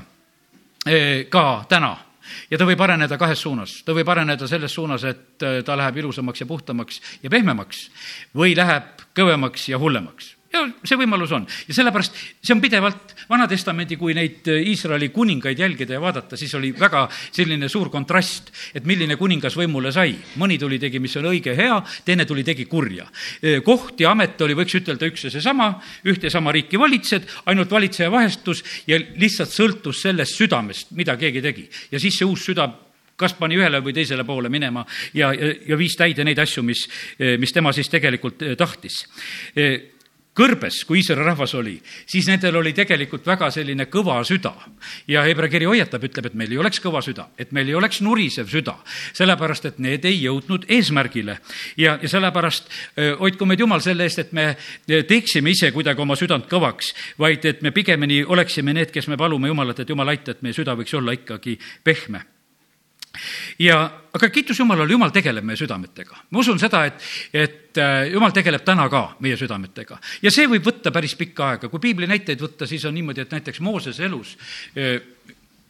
eh, 0.86 1.26
ka 1.28 1.64
täna 1.68 1.96
ja 2.50 2.58
ta 2.58 2.66
võib 2.68 2.80
areneda 2.80 3.18
kahes 3.18 3.40
suunas. 3.42 3.82
ta 3.84 3.94
võib 3.96 4.08
areneda 4.08 4.48
selles 4.48 4.74
suunas, 4.74 5.04
et 5.04 5.42
eh, 5.42 5.62
ta 5.64 5.76
läheb 5.76 6.02
ilusamaks 6.02 6.40
ja 6.40 6.46
puhtamaks 6.46 7.00
ja 7.22 7.30
pehmemaks 7.30 7.88
või 8.36 8.56
läheb 8.56 9.06
kõvemaks 9.16 9.68
ja 9.68 9.78
hullemaks 9.78 10.34
ja 10.50 10.62
see 10.82 10.98
võimalus 10.98 11.32
on 11.34 11.44
ja 11.68 11.74
sellepärast 11.76 12.16
see 12.42 12.54
on 12.54 12.60
pidevalt 12.62 13.14
Vana 13.30 13.46
Testamendi, 13.50 13.94
kui 13.98 14.14
neid 14.16 14.48
äh, 14.50 14.64
Iisraeli 14.72 15.10
kuningaid 15.14 15.58
jälgida 15.58 15.94
ja 15.94 16.00
vaadata, 16.02 16.36
siis 16.36 16.52
oli 16.58 16.72
väga 16.74 17.04
selline 17.12 17.68
suur 17.70 17.90
kontrast, 17.92 18.50
et 18.74 18.86
milline 18.88 19.14
kuningas 19.20 19.54
võimule 19.58 19.92
sai. 19.94 20.16
mõni 20.42 20.58
tuli, 20.58 20.80
tegi, 20.82 20.98
mis 20.98 21.14
on 21.20 21.30
õige, 21.30 21.54
hea, 21.56 21.76
teine 22.04 22.26
tuli, 22.26 22.42
tegi 22.46 22.66
kurja. 22.70 23.06
Äh, 23.38 23.60
koht 23.66 24.02
ja 24.02 24.10
amet 24.10 24.40
oli, 24.42 24.56
võiks 24.58 24.74
ütelda, 24.80 25.06
üks 25.06 25.28
ja 25.28 25.30
seesama, 25.30 25.72
ühte 26.10 26.26
ja 26.26 26.34
sama 26.34 26.52
riiki 26.52 26.78
valitsed, 26.80 27.28
ainult 27.46 27.70
valitseja 27.70 28.10
vahetus 28.10 28.64
ja 28.90 28.98
lihtsalt 28.98 29.54
sõltus 29.54 30.02
sellest 30.02 30.38
südamest, 30.40 30.90
mida 30.98 31.16
keegi 31.20 31.42
tegi. 31.42 31.68
ja 31.90 32.00
siis 32.02 32.18
see 32.18 32.26
uus 32.26 32.44
süda 32.50 32.66
kas 33.20 33.34
pani 33.36 33.58
ühele 33.60 33.82
või 33.84 33.92
teisele 33.92 34.24
poole 34.24 34.48
minema 34.48 34.82
ja, 35.12 35.28
ja, 35.36 35.52
ja 35.68 35.76
viis 35.76 35.94
täide 35.94 36.24
neid 36.24 36.38
asju, 36.40 36.64
mis, 36.64 36.86
mis 37.38 37.52
tema 37.52 37.72
siis 37.76 37.90
tegelikult 37.92 38.42
tahtis 38.56 39.02
kõrbes, 40.36 40.84
kui 40.86 41.00
Iisraeli 41.00 41.24
rahvas 41.26 41.54
oli, 41.58 41.74
siis 42.08 42.28
nendel 42.30 42.60
oli 42.60 42.72
tegelikult 42.76 43.26
väga 43.26 43.50
selline 43.50 43.86
kõva 43.90 44.20
süda. 44.24 44.52
ja 45.08 45.22
Hebra 45.26 45.48
kiri 45.48 45.66
hoiatab, 45.66 46.04
ütleb, 46.04 46.26
et 46.26 46.34
meil 46.34 46.52
ei 46.52 46.58
oleks 46.58 46.80
kõva 46.80 47.02
süda, 47.02 47.28
et 47.38 47.52
meil 47.52 47.68
ei 47.68 47.74
oleks 47.74 48.00
nurisev 48.00 48.48
süda, 48.48 48.76
sellepärast 49.12 49.66
et 49.66 49.78
need 49.78 50.04
ei 50.04 50.22
jõudnud 50.22 50.66
eesmärgile. 50.68 51.38
ja, 51.76 51.98
ja 52.02 52.08
sellepärast 52.08 52.70
hoidku 53.18 53.46
meid 53.46 53.60
Jumal 53.60 53.80
selle 53.80 54.04
eest, 54.04 54.18
et 54.18 54.32
me 54.32 54.56
teeksime 54.86 55.50
ise 55.50 55.72
kuidagi 55.72 56.00
oma 56.00 56.16
südant 56.16 56.46
kõvaks, 56.48 56.94
vaid 57.18 57.44
et 57.44 57.62
me 57.62 57.70
pigemini 57.70 58.24
oleksime 58.24 58.72
need, 58.72 58.90
kes 58.90 59.08
me 59.08 59.16
palume 59.16 59.48
Jumalat, 59.48 59.80
et 59.80 59.88
Jumal 59.88 60.08
aita, 60.08 60.30
et 60.30 60.42
meie 60.42 60.54
süda 60.54 60.76
võiks 60.78 60.94
olla 60.94 61.12
ikkagi 61.12 61.58
pehme 61.84 62.39
ja, 63.58 63.78
aga 64.12 64.28
kiitus 64.30 64.58
Jumalale, 64.58 64.92
Jumal 64.92 65.12
tegeleb 65.14 65.44
meie 65.46 65.58
südametega. 65.58 66.16
ma 66.30 66.42
usun 66.42 66.58
seda, 66.58 66.84
et, 66.86 67.06
et 67.32 67.78
äh, 67.78 68.10
Jumal 68.12 68.34
tegeleb 68.36 68.64
täna 68.64 68.88
ka 68.92 69.02
meie 69.20 69.38
südametega 69.40 69.98
ja 70.22 70.32
see 70.34 70.48
võib 70.50 70.66
võtta 70.66 70.92
päris 70.94 71.16
pikka 71.18 71.48
aega. 71.54 71.68
kui 71.68 71.82
piibli 71.82 72.08
näiteid 72.10 72.40
võtta, 72.40 72.68
siis 72.70 72.84
on 72.84 72.94
niimoodi, 72.94 73.26
et 73.26 73.34
näiteks 73.38 73.60
Moosese 73.60 74.06
elus 74.06 74.36
äh, 74.76 75.00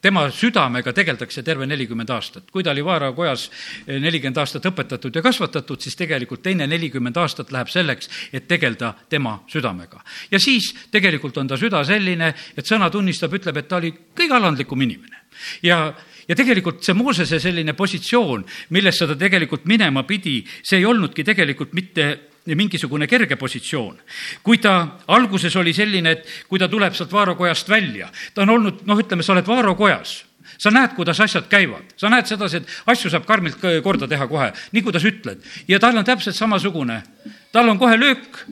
tema 0.02 0.26
südamega 0.33 0.92
tegeldakse 0.97 1.42
terve 1.45 1.66
nelikümmend 1.66 2.11
aastat. 2.11 2.50
kui 2.50 2.64
ta 2.64 2.71
oli 2.71 2.85
Vaara 2.85 3.12
kojas 3.12 3.49
äh, 3.50 4.00
nelikümmend 4.00 4.38
aastat 4.38 4.66
õpetatud 4.66 5.16
ja 5.16 5.23
kasvatatud, 5.23 5.80
siis 5.80 5.97
tegelikult 5.97 6.42
teine 6.42 6.66
nelikümmend 6.66 7.16
aastat 7.16 7.52
läheb 7.52 7.69
selleks, 7.69 8.11
et 8.33 8.49
tegeleda 8.49 8.95
tema 9.09 9.40
südamega. 9.49 10.04
ja 10.30 10.38
siis 10.38 10.73
tegelikult 10.90 11.37
on 11.37 11.49
ta 11.49 11.57
süda 11.57 11.85
selline, 11.85 12.35
et 12.57 12.66
sõna 12.66 12.90
tunnistab, 12.90 13.35
ütleb, 13.35 13.57
et 13.57 13.69
ta 13.69 13.76
oli 13.76 13.92
kõige 14.16 14.37
alandlikum 14.37 14.80
inimene. 14.80 15.26
ja 15.62 15.92
ja 16.30 16.37
tegelikult 16.38 16.85
see 16.85 16.95
Moosese 16.95 17.40
selline 17.42 17.75
positsioon, 17.75 18.45
millesse 18.71 19.07
ta 19.07 19.16
tegelikult 19.19 19.64
minema 19.66 20.04
pidi, 20.07 20.45
see 20.62 20.78
ei 20.78 20.87
olnudki 20.87 21.25
tegelikult 21.26 21.73
mitte 21.75 22.29
mingisugune 22.47 23.06
kerge 23.06 23.37
positsioon. 23.37 23.99
kui 24.42 24.59
ta 24.59 24.99
alguses 25.06 25.56
oli 25.56 25.73
selline, 25.73 26.11
et 26.11 26.26
kui 26.49 26.59
ta 26.59 26.68
tuleb 26.68 26.94
sealt 26.94 27.12
Vaaro 27.12 27.35
kojast 27.35 27.68
välja, 27.68 28.11
ta 28.35 28.42
on 28.42 28.50
olnud, 28.50 28.82
noh, 28.87 28.99
ütleme, 28.99 29.23
sa 29.23 29.32
oled 29.32 29.47
Vaaro 29.47 29.75
kojas 29.75 30.25
sa 30.59 30.70
näed, 30.70 30.94
kuidas 30.97 31.20
asjad 31.20 31.47
käivad, 31.49 31.92
sa 31.97 32.11
näed 32.12 32.26
sedasi, 32.28 32.61
et 32.61 32.73
asju 32.87 33.11
saab 33.11 33.26
karmilt 33.28 33.61
korda 33.85 34.09
teha 34.09 34.26
kohe, 34.28 34.50
nii 34.73 34.82
kuidas 34.82 35.04
ütled. 35.09 35.44
ja 35.68 35.78
tal 35.80 35.97
on 35.97 36.04
täpselt 36.04 36.37
samasugune, 36.37 37.02
tal 37.52 37.68
on 37.68 37.78
kohe 37.78 37.97
löök 37.97 38.44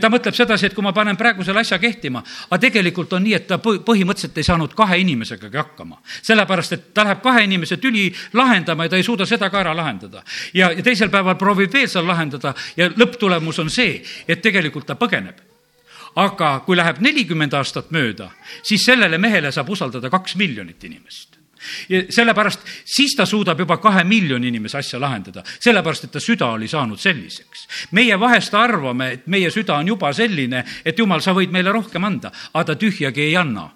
ta 0.00 0.10
mõtleb 0.12 0.34
sedasi, 0.36 0.66
et 0.66 0.74
kui 0.74 0.84
ma 0.84 0.92
panen 0.96 1.16
praegu 1.16 1.44
selle 1.44 1.60
asja 1.60 1.78
kehtima, 1.78 2.22
aga 2.48 2.58
tegelikult 2.62 3.12
on 3.16 3.24
nii, 3.26 3.34
et 3.36 3.46
ta 3.48 3.58
põhimõtteliselt 3.60 4.38
ei 4.38 4.46
saanud 4.46 4.74
kahe 4.76 4.98
inimesegagi 5.02 5.56
hakkama. 5.56 6.00
sellepärast, 6.22 6.72
et 6.72 6.94
ta 6.94 7.04
läheb 7.04 7.22
kahe 7.22 7.44
inimese 7.44 7.76
tüli 7.76 8.08
lahendama 8.32 8.86
ja 8.86 8.94
ta 8.94 8.96
ei 8.96 9.02
suuda 9.02 9.26
seda 9.26 9.50
ka 9.50 9.60
ära 9.60 9.76
lahendada. 9.76 10.22
ja, 10.54 10.70
ja 10.72 10.82
teisel 10.82 11.10
päeval 11.10 11.36
proovib 11.36 11.72
veel 11.72 11.88
seal 11.88 12.06
lahendada 12.06 12.54
ja 12.76 12.88
lõpptulemus 12.88 13.60
on 13.60 13.70
see, 13.70 14.02
et 14.28 14.42
tegelikult 14.42 14.86
ta 14.86 14.94
põgeneb 14.94 15.44
aga 16.16 16.60
kui 16.64 16.76
läheb 16.76 17.00
nelikümmend 17.04 17.52
aastat 17.54 17.90
mööda, 17.92 18.30
siis 18.62 18.84
sellele 18.84 19.18
mehele 19.18 19.52
saab 19.52 19.68
usaldada 19.68 20.10
kaks 20.10 20.36
miljonit 20.40 20.84
inimest 20.84 21.35
ja 21.88 22.02
sellepärast 22.10 22.60
siis 22.84 23.16
ta 23.16 23.26
suudab 23.26 23.60
juba 23.60 23.76
kahe 23.76 24.04
miljoni 24.04 24.48
inimese 24.48 24.78
asja 24.78 25.00
lahendada, 25.00 25.44
sellepärast 25.60 26.04
et 26.04 26.12
ta 26.12 26.20
süda 26.20 26.52
oli 26.56 26.68
saanud 26.68 27.00
selliseks. 27.00 27.66
meie 27.90 28.20
vahest 28.20 28.54
arvame, 28.54 29.12
et 29.12 29.26
meie 29.26 29.50
süda 29.50 29.76
on 29.76 29.88
juba 29.88 30.12
selline, 30.12 30.64
et 30.84 30.98
jumal, 30.98 31.20
sa 31.20 31.34
võid 31.34 31.50
meile 31.50 31.72
rohkem 31.72 32.04
anda, 32.04 32.32
aga 32.52 32.64
ta 32.64 32.78
tühjagi 32.80 33.20
ei 33.20 33.36
anna 33.36 33.70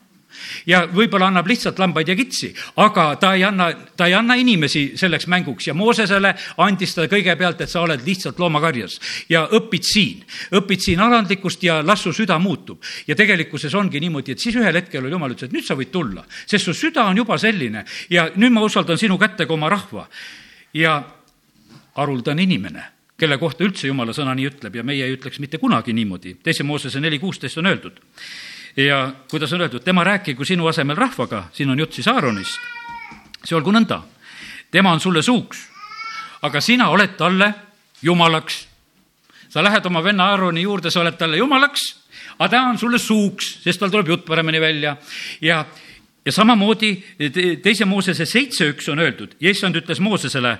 ja 0.67 0.83
võib-olla 0.87 1.29
annab 1.31 1.49
lihtsalt 1.51 1.79
lambaid 1.79 2.09
ja 2.09 2.17
kitsi, 2.17 2.51
aga 2.83 3.07
ta 3.21 3.33
ei 3.35 3.45
anna, 3.45 3.71
ta 3.97 4.07
ei 4.07 4.15
anna 4.15 4.37
inimesi 4.39 4.93
selleks 5.01 5.27
mänguks 5.31 5.71
ja 5.71 5.75
Moosesele 5.75 6.35
andis 6.65 6.95
ta 6.95 7.07
kõigepealt, 7.11 7.61
et 7.61 7.71
sa 7.71 7.83
oled 7.85 8.05
lihtsalt 8.07 8.39
loomakarjas 8.39 8.99
ja 9.31 9.47
õpid 9.47 9.87
siin, 9.87 10.25
õpid 10.57 10.85
siin 10.85 11.01
alandlikkust 11.01 11.65
ja 11.67 11.81
las 11.87 12.05
su 12.05 12.13
süda 12.17 12.39
muutub. 12.39 12.83
ja 13.07 13.17
tegelikkuses 13.17 13.75
ongi 13.75 14.01
niimoodi, 14.01 14.33
et 14.33 14.39
siis 14.39 14.57
ühel 14.57 14.75
hetkel 14.75 15.05
oli 15.05 15.13
jumal 15.13 15.35
ütles, 15.35 15.51
et 15.51 15.57
nüüd 15.57 15.67
sa 15.67 15.77
võid 15.79 15.91
tulla, 15.93 16.25
sest 16.47 16.65
su 16.65 16.75
süda 16.75 17.05
on 17.05 17.17
juba 17.17 17.39
selline 17.39 17.85
ja 18.11 18.31
nüüd 18.37 18.53
ma 18.53 18.63
usaldan 18.63 18.99
sinu 18.99 19.19
kätte 19.19 19.47
ka 19.47 19.55
oma 19.55 19.69
rahva. 19.69 20.09
ja 20.75 21.03
haruldane 21.97 22.43
inimene 22.43 22.85
kelle 23.19 23.37
kohta 23.39 23.65
üldse 23.67 23.89
jumala 23.89 24.15
sõna 24.17 24.35
nii 24.37 24.47
ütleb 24.49 24.77
ja 24.79 24.85
meie 24.87 25.05
ei 25.05 25.17
ütleks 25.17 25.41
mitte 25.43 25.59
kunagi 25.59 25.93
niimoodi. 25.93 26.37
teise 26.43 26.63
Moosese 26.63 27.01
neli 27.01 27.19
kuusteist 27.19 27.59
on 27.59 27.67
öeldud 27.67 28.01
ja 28.77 29.13
kuidas 29.31 29.53
on 29.53 29.61
öeldud, 29.61 29.83
tema 29.85 30.05
rääkigu 30.05 30.45
sinu 30.45 30.67
asemel 30.67 30.97
rahvaga, 30.97 31.45
siin 31.53 31.71
on 31.71 31.79
jutt 31.79 31.93
siis 31.93 32.09
Aaronist. 32.09 32.59
see 33.45 33.57
olgu 33.57 33.73
nõnda, 33.73 34.03
tema 34.71 34.93
on 34.93 35.01
sulle 35.01 35.23
suuks, 35.23 35.63
aga 36.43 36.61
sina 36.61 36.89
oled 36.89 37.17
talle 37.17 37.55
jumalaks. 38.03 38.67
sa 39.49 39.63
lähed 39.63 39.87
oma 39.87 40.05
venna 40.05 40.31
Aaroni 40.31 40.63
juurde, 40.63 40.91
sa 40.91 41.01
oled 41.01 41.17
talle 41.19 41.37
jumalaks, 41.37 41.81
aga 42.39 42.49
ta 42.49 42.63
on 42.63 42.79
sulle 42.79 42.99
suuks, 42.99 43.59
sest 43.63 43.81
tal 43.81 43.91
tuleb 43.91 44.09
jutt 44.09 44.25
paremini 44.25 44.61
välja. 44.61 44.97
Ja 45.41 45.65
ja 46.25 46.33
samamoodi 46.33 47.05
teise 47.63 47.85
Moosese 47.85 48.27
seitse 48.27 48.69
üks 48.69 48.89
on 48.93 48.99
öeldud, 48.99 49.35
Jessand 49.41 49.77
ütles 49.77 50.01
Moosesele, 50.01 50.59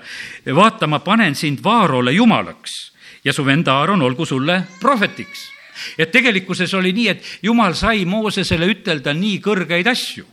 vaata, 0.55 0.87
ma 0.87 0.99
panen 0.99 1.35
sind 1.35 1.63
Vaarole 1.63 2.11
jumalaks 2.11 2.91
ja 3.23 3.33
su 3.33 3.45
venda 3.45 3.77
Aaron 3.79 4.01
olgu 4.01 4.25
sulle 4.25 4.63
prohvetiks 4.79 5.60
et 5.97 6.11
tegelikkuses 6.11 6.73
oli 6.77 6.93
nii, 6.93 7.07
et 7.07 7.31
jumal 7.43 7.75
sai 7.77 8.05
Moosesele 8.05 8.69
ütelda 8.71 9.13
nii 9.17 9.39
kõrgeid 9.43 9.87
asju. 9.91 10.25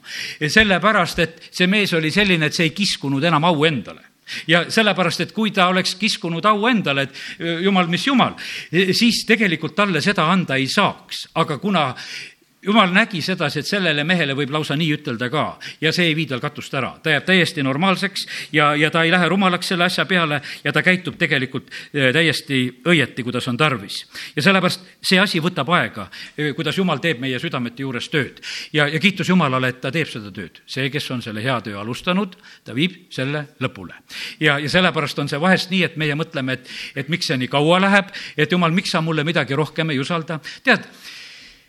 sellepärast, 0.49 1.19
et 1.19 1.49
see 1.51 1.67
mees 1.67 1.93
oli 1.93 2.11
selline, 2.11 2.47
et 2.47 2.55
see 2.55 2.69
ei 2.69 2.77
kiskunud 2.77 3.25
enam 3.25 3.45
au 3.45 3.65
endale. 3.65 4.05
Ja 4.47 4.67
sellepärast, 4.71 5.21
et 5.25 5.33
kui 5.33 5.51
ta 5.57 5.69
oleks 5.73 5.95
kiskunud 5.97 6.45
au 6.45 6.67
endale, 6.69 7.09
et 7.09 7.63
jumal, 7.65 7.89
mis 7.89 8.07
jumal, 8.07 8.35
siis 8.71 9.25
tegelikult 9.27 9.75
talle 9.77 10.03
seda 10.05 10.29
anda 10.29 10.59
ei 10.61 10.69
saaks, 10.69 11.29
aga 11.41 11.59
kuna 11.59 11.95
jumal 12.63 12.91
nägi 12.93 13.21
sedasi, 13.23 13.61
et 13.63 13.69
sellele 13.69 14.03
mehele 14.05 14.35
võib 14.35 14.51
lausa 14.51 14.77
nii 14.77 14.91
ütelda 14.97 15.29
ka 15.31 15.45
ja 15.81 15.93
see 15.95 16.09
ei 16.11 16.17
vii 16.19 16.27
tal 16.33 16.41
katust 16.43 16.75
ära, 16.75 16.91
ta 17.03 17.13
jääb 17.13 17.27
täiesti 17.29 17.63
normaalseks 17.63 18.27
ja, 18.53 18.73
ja 18.77 18.91
ta 18.91 19.05
ei 19.07 19.13
lähe 19.15 19.29
rumalaks 19.31 19.71
selle 19.71 19.87
asja 19.87 20.05
peale 20.11 20.41
ja 20.65 20.73
ta 20.75 20.83
käitub 20.83 21.19
tegelikult 21.19 21.71
eh, 21.71 22.11
täiesti 22.15 22.61
õieti, 22.89 23.23
kuidas 23.23 23.47
on 23.49 23.57
tarvis. 23.57 24.01
ja 24.37 24.43
sellepärast 24.43 24.89
see 25.03 25.21
asi 25.23 25.43
võtab 25.43 25.71
aega, 25.71 26.09
eh, 26.37 26.51
kuidas 26.57 26.79
jumal 26.79 26.99
teeb 27.05 27.23
meie 27.23 27.39
südamete 27.39 27.85
juures 27.87 28.09
tööd 28.11 28.43
ja, 28.73 28.89
ja 28.89 28.99
kiitus 28.99 29.29
Jumalale, 29.29 29.69
et 29.69 29.81
ta 29.81 29.93
teeb 29.95 30.09
seda 30.11 30.33
tööd. 30.35 30.59
see, 30.67 30.91
kes 30.91 31.11
on 31.15 31.23
selle 31.23 31.45
hea 31.45 31.61
töö 31.63 31.79
alustanud, 31.79 32.35
ta 32.65 32.75
viib 32.75 33.07
selle 33.15 33.45
lõpule. 33.63 33.95
ja, 34.41 34.59
ja 34.59 34.71
sellepärast 34.71 35.19
on 35.19 35.31
see 35.31 35.41
vahest 35.41 35.71
nii, 35.71 35.85
et 35.87 35.97
meie 35.97 36.19
mõtleme, 36.19 36.59
et, 36.59 36.75
et 36.97 37.09
miks 37.09 37.31
see 37.31 37.39
nii 37.39 37.53
kaua 37.53 37.79
läheb, 37.87 38.11
et 38.37 38.51
jumal, 38.51 38.75
miks 38.75 38.91
sa 38.91 39.05
mulle 39.05 39.23
midagi 39.25 39.55
rohkem 39.55 39.95
ei 39.95 40.03
usalda. 40.03 40.41
tead 40.65 40.91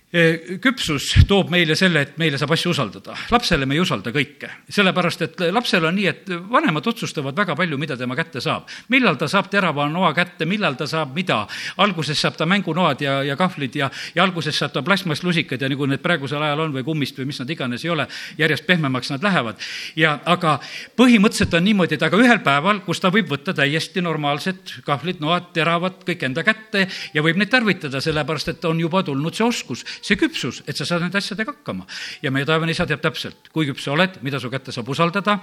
küpsus 0.09 1.11
toob 1.29 1.51
meile 1.53 1.75
selle, 1.77 2.01
et 2.01 2.15
meile 2.17 2.37
saab 2.41 2.55
asju 2.55 2.71
usaldada. 2.73 3.13
lapsele 3.29 3.67
me 3.69 3.75
ei 3.75 3.81
usalda 3.83 4.09
kõike, 4.09 4.47
sellepärast 4.65 5.21
et 5.21 5.41
lapsel 5.53 5.85
on 5.85 5.93
nii, 5.93 6.07
et 6.09 6.31
vanemad 6.49 6.87
otsustavad 6.89 7.37
väga 7.37 7.53
palju, 7.55 7.77
mida 7.77 7.97
tema 7.97 8.15
kätte 8.17 8.41
saab. 8.41 8.65
millal 8.89 9.19
ta 9.21 9.27
saab 9.29 9.51
terava 9.53 9.85
noa 9.89 10.09
kätte, 10.17 10.47
millal 10.49 10.73
ta 10.73 10.87
saab 10.87 11.13
mida. 11.13 11.45
alguses 11.77 12.17
saab 12.17 12.37
ta 12.37 12.45
mängunoad 12.45 13.01
ja, 13.01 13.21
ja 13.23 13.35
kahvlid 13.37 13.75
ja, 13.75 13.91
ja 14.15 14.23
alguses 14.23 14.57
saab 14.57 14.73
ta 14.73 14.81
plastmasslusikad 14.81 15.61
ja 15.61 15.69
nagu 15.69 15.85
need 15.85 16.01
praegusel 16.01 16.41
ajal 16.41 16.65
on 16.65 16.73
või 16.73 16.83
kummist 16.83 17.19
või 17.19 17.29
mis 17.29 17.39
nad 17.39 17.49
iganes 17.49 17.85
ei 17.85 17.93
ole, 17.93 18.07
järjest 18.37 18.65
pehmemaks 18.65 19.11
nad 19.13 19.23
lähevad. 19.23 19.61
ja 19.95 20.17
aga 20.25 20.59
põhimõtteliselt 20.97 21.53
on 21.53 21.63
niimoodi, 21.63 21.99
et 21.99 22.03
aga 22.03 22.17
ühel 22.17 22.41
päeval, 22.41 22.81
kus 22.81 22.99
ta 22.99 23.13
võib 23.13 23.29
võtta 23.29 23.53
täiesti 23.53 24.01
normaalsed 24.01 24.81
kahvlid, 24.85 25.21
noad, 25.21 25.53
teravad 25.53 26.01
kõik 26.01 26.25
enda 26.25 26.43
kätte 26.43 26.87
ja 27.13 27.21
võib 27.21 27.37
neid 27.37 27.53
tarvitada, 27.53 28.01
sellepärast 28.01 28.55
et 28.55 28.65
on 28.65 28.79
juba 28.79 29.03
tulnud 29.05 29.37
see 29.37 29.45
oskus 29.45 29.85
see 30.01 30.19
küpsus, 30.19 30.63
et 30.67 30.77
sa 30.77 30.85
saad 30.85 31.05
nende 31.05 31.17
asjadega 31.17 31.53
hakkama. 31.53 31.87
ja 32.21 32.31
meie 32.31 32.45
taevane 32.45 32.71
isa 32.71 32.87
teab 32.89 33.01
täpselt, 33.01 33.49
kui 33.53 33.69
küps 33.69 33.83
sa 33.83 33.95
oled, 33.95 34.21
mida 34.21 34.39
su 34.39 34.49
kätte 34.49 34.71
saab 34.75 34.89
usaldada 34.89 35.39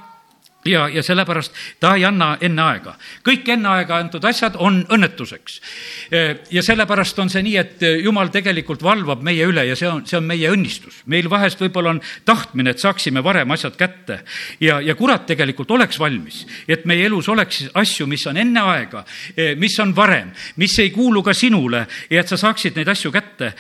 ja, 0.67 0.89
ja 0.89 1.03
sellepärast 1.03 1.55
ta 1.81 1.95
ei 1.97 2.05
anna 2.05 2.37
enne 2.41 2.63
aega. 2.63 2.95
kõik 3.27 3.49
enne 3.55 3.69
aega 3.71 3.99
antud 4.01 4.25
asjad 4.25 4.57
on 4.59 4.83
õnnetuseks. 4.93 5.61
ja 6.51 6.63
sellepärast 6.63 7.19
on 7.23 7.31
see 7.31 7.43
nii, 7.47 7.57
et 7.57 7.85
jumal 8.03 8.31
tegelikult 8.35 8.83
valvab 8.83 9.23
meie 9.27 9.47
üle 9.47 9.67
ja 9.69 9.77
see 9.77 9.89
on, 9.91 10.05
see 10.07 10.19
on 10.19 10.27
meie 10.27 10.51
õnnistus. 10.53 11.03
meil 11.07 11.31
vahest 11.31 11.61
võib-olla 11.61 11.95
on 11.97 12.01
tahtmine, 12.25 12.71
et 12.71 12.83
saaksime 12.83 13.23
varem 13.25 13.51
asjad 13.51 13.77
kätte 13.77 14.21
ja, 14.61 14.81
ja 14.81 14.95
kurat 14.95 15.27
tegelikult 15.27 15.71
oleks 15.71 16.01
valmis, 16.01 16.45
et 16.69 16.87
meie 16.87 17.07
elus 17.07 17.29
oleks 17.29 17.67
asju, 17.75 18.07
mis 18.07 18.27
on 18.27 18.37
enne 18.37 18.61
aega, 18.61 19.05
mis 19.57 19.79
on 19.81 19.95
varem, 19.97 20.33
mis 20.57 20.79
ei 20.79 20.91
kuulu 20.91 21.23
ka 21.23 21.35
sinule 21.35 21.87
ja 22.11 22.21
et 22.21 22.29
sa 22.29 22.37
saaksid 22.41 22.77
neid 22.77 22.89
asju 22.89 23.13
kätte 23.15 23.55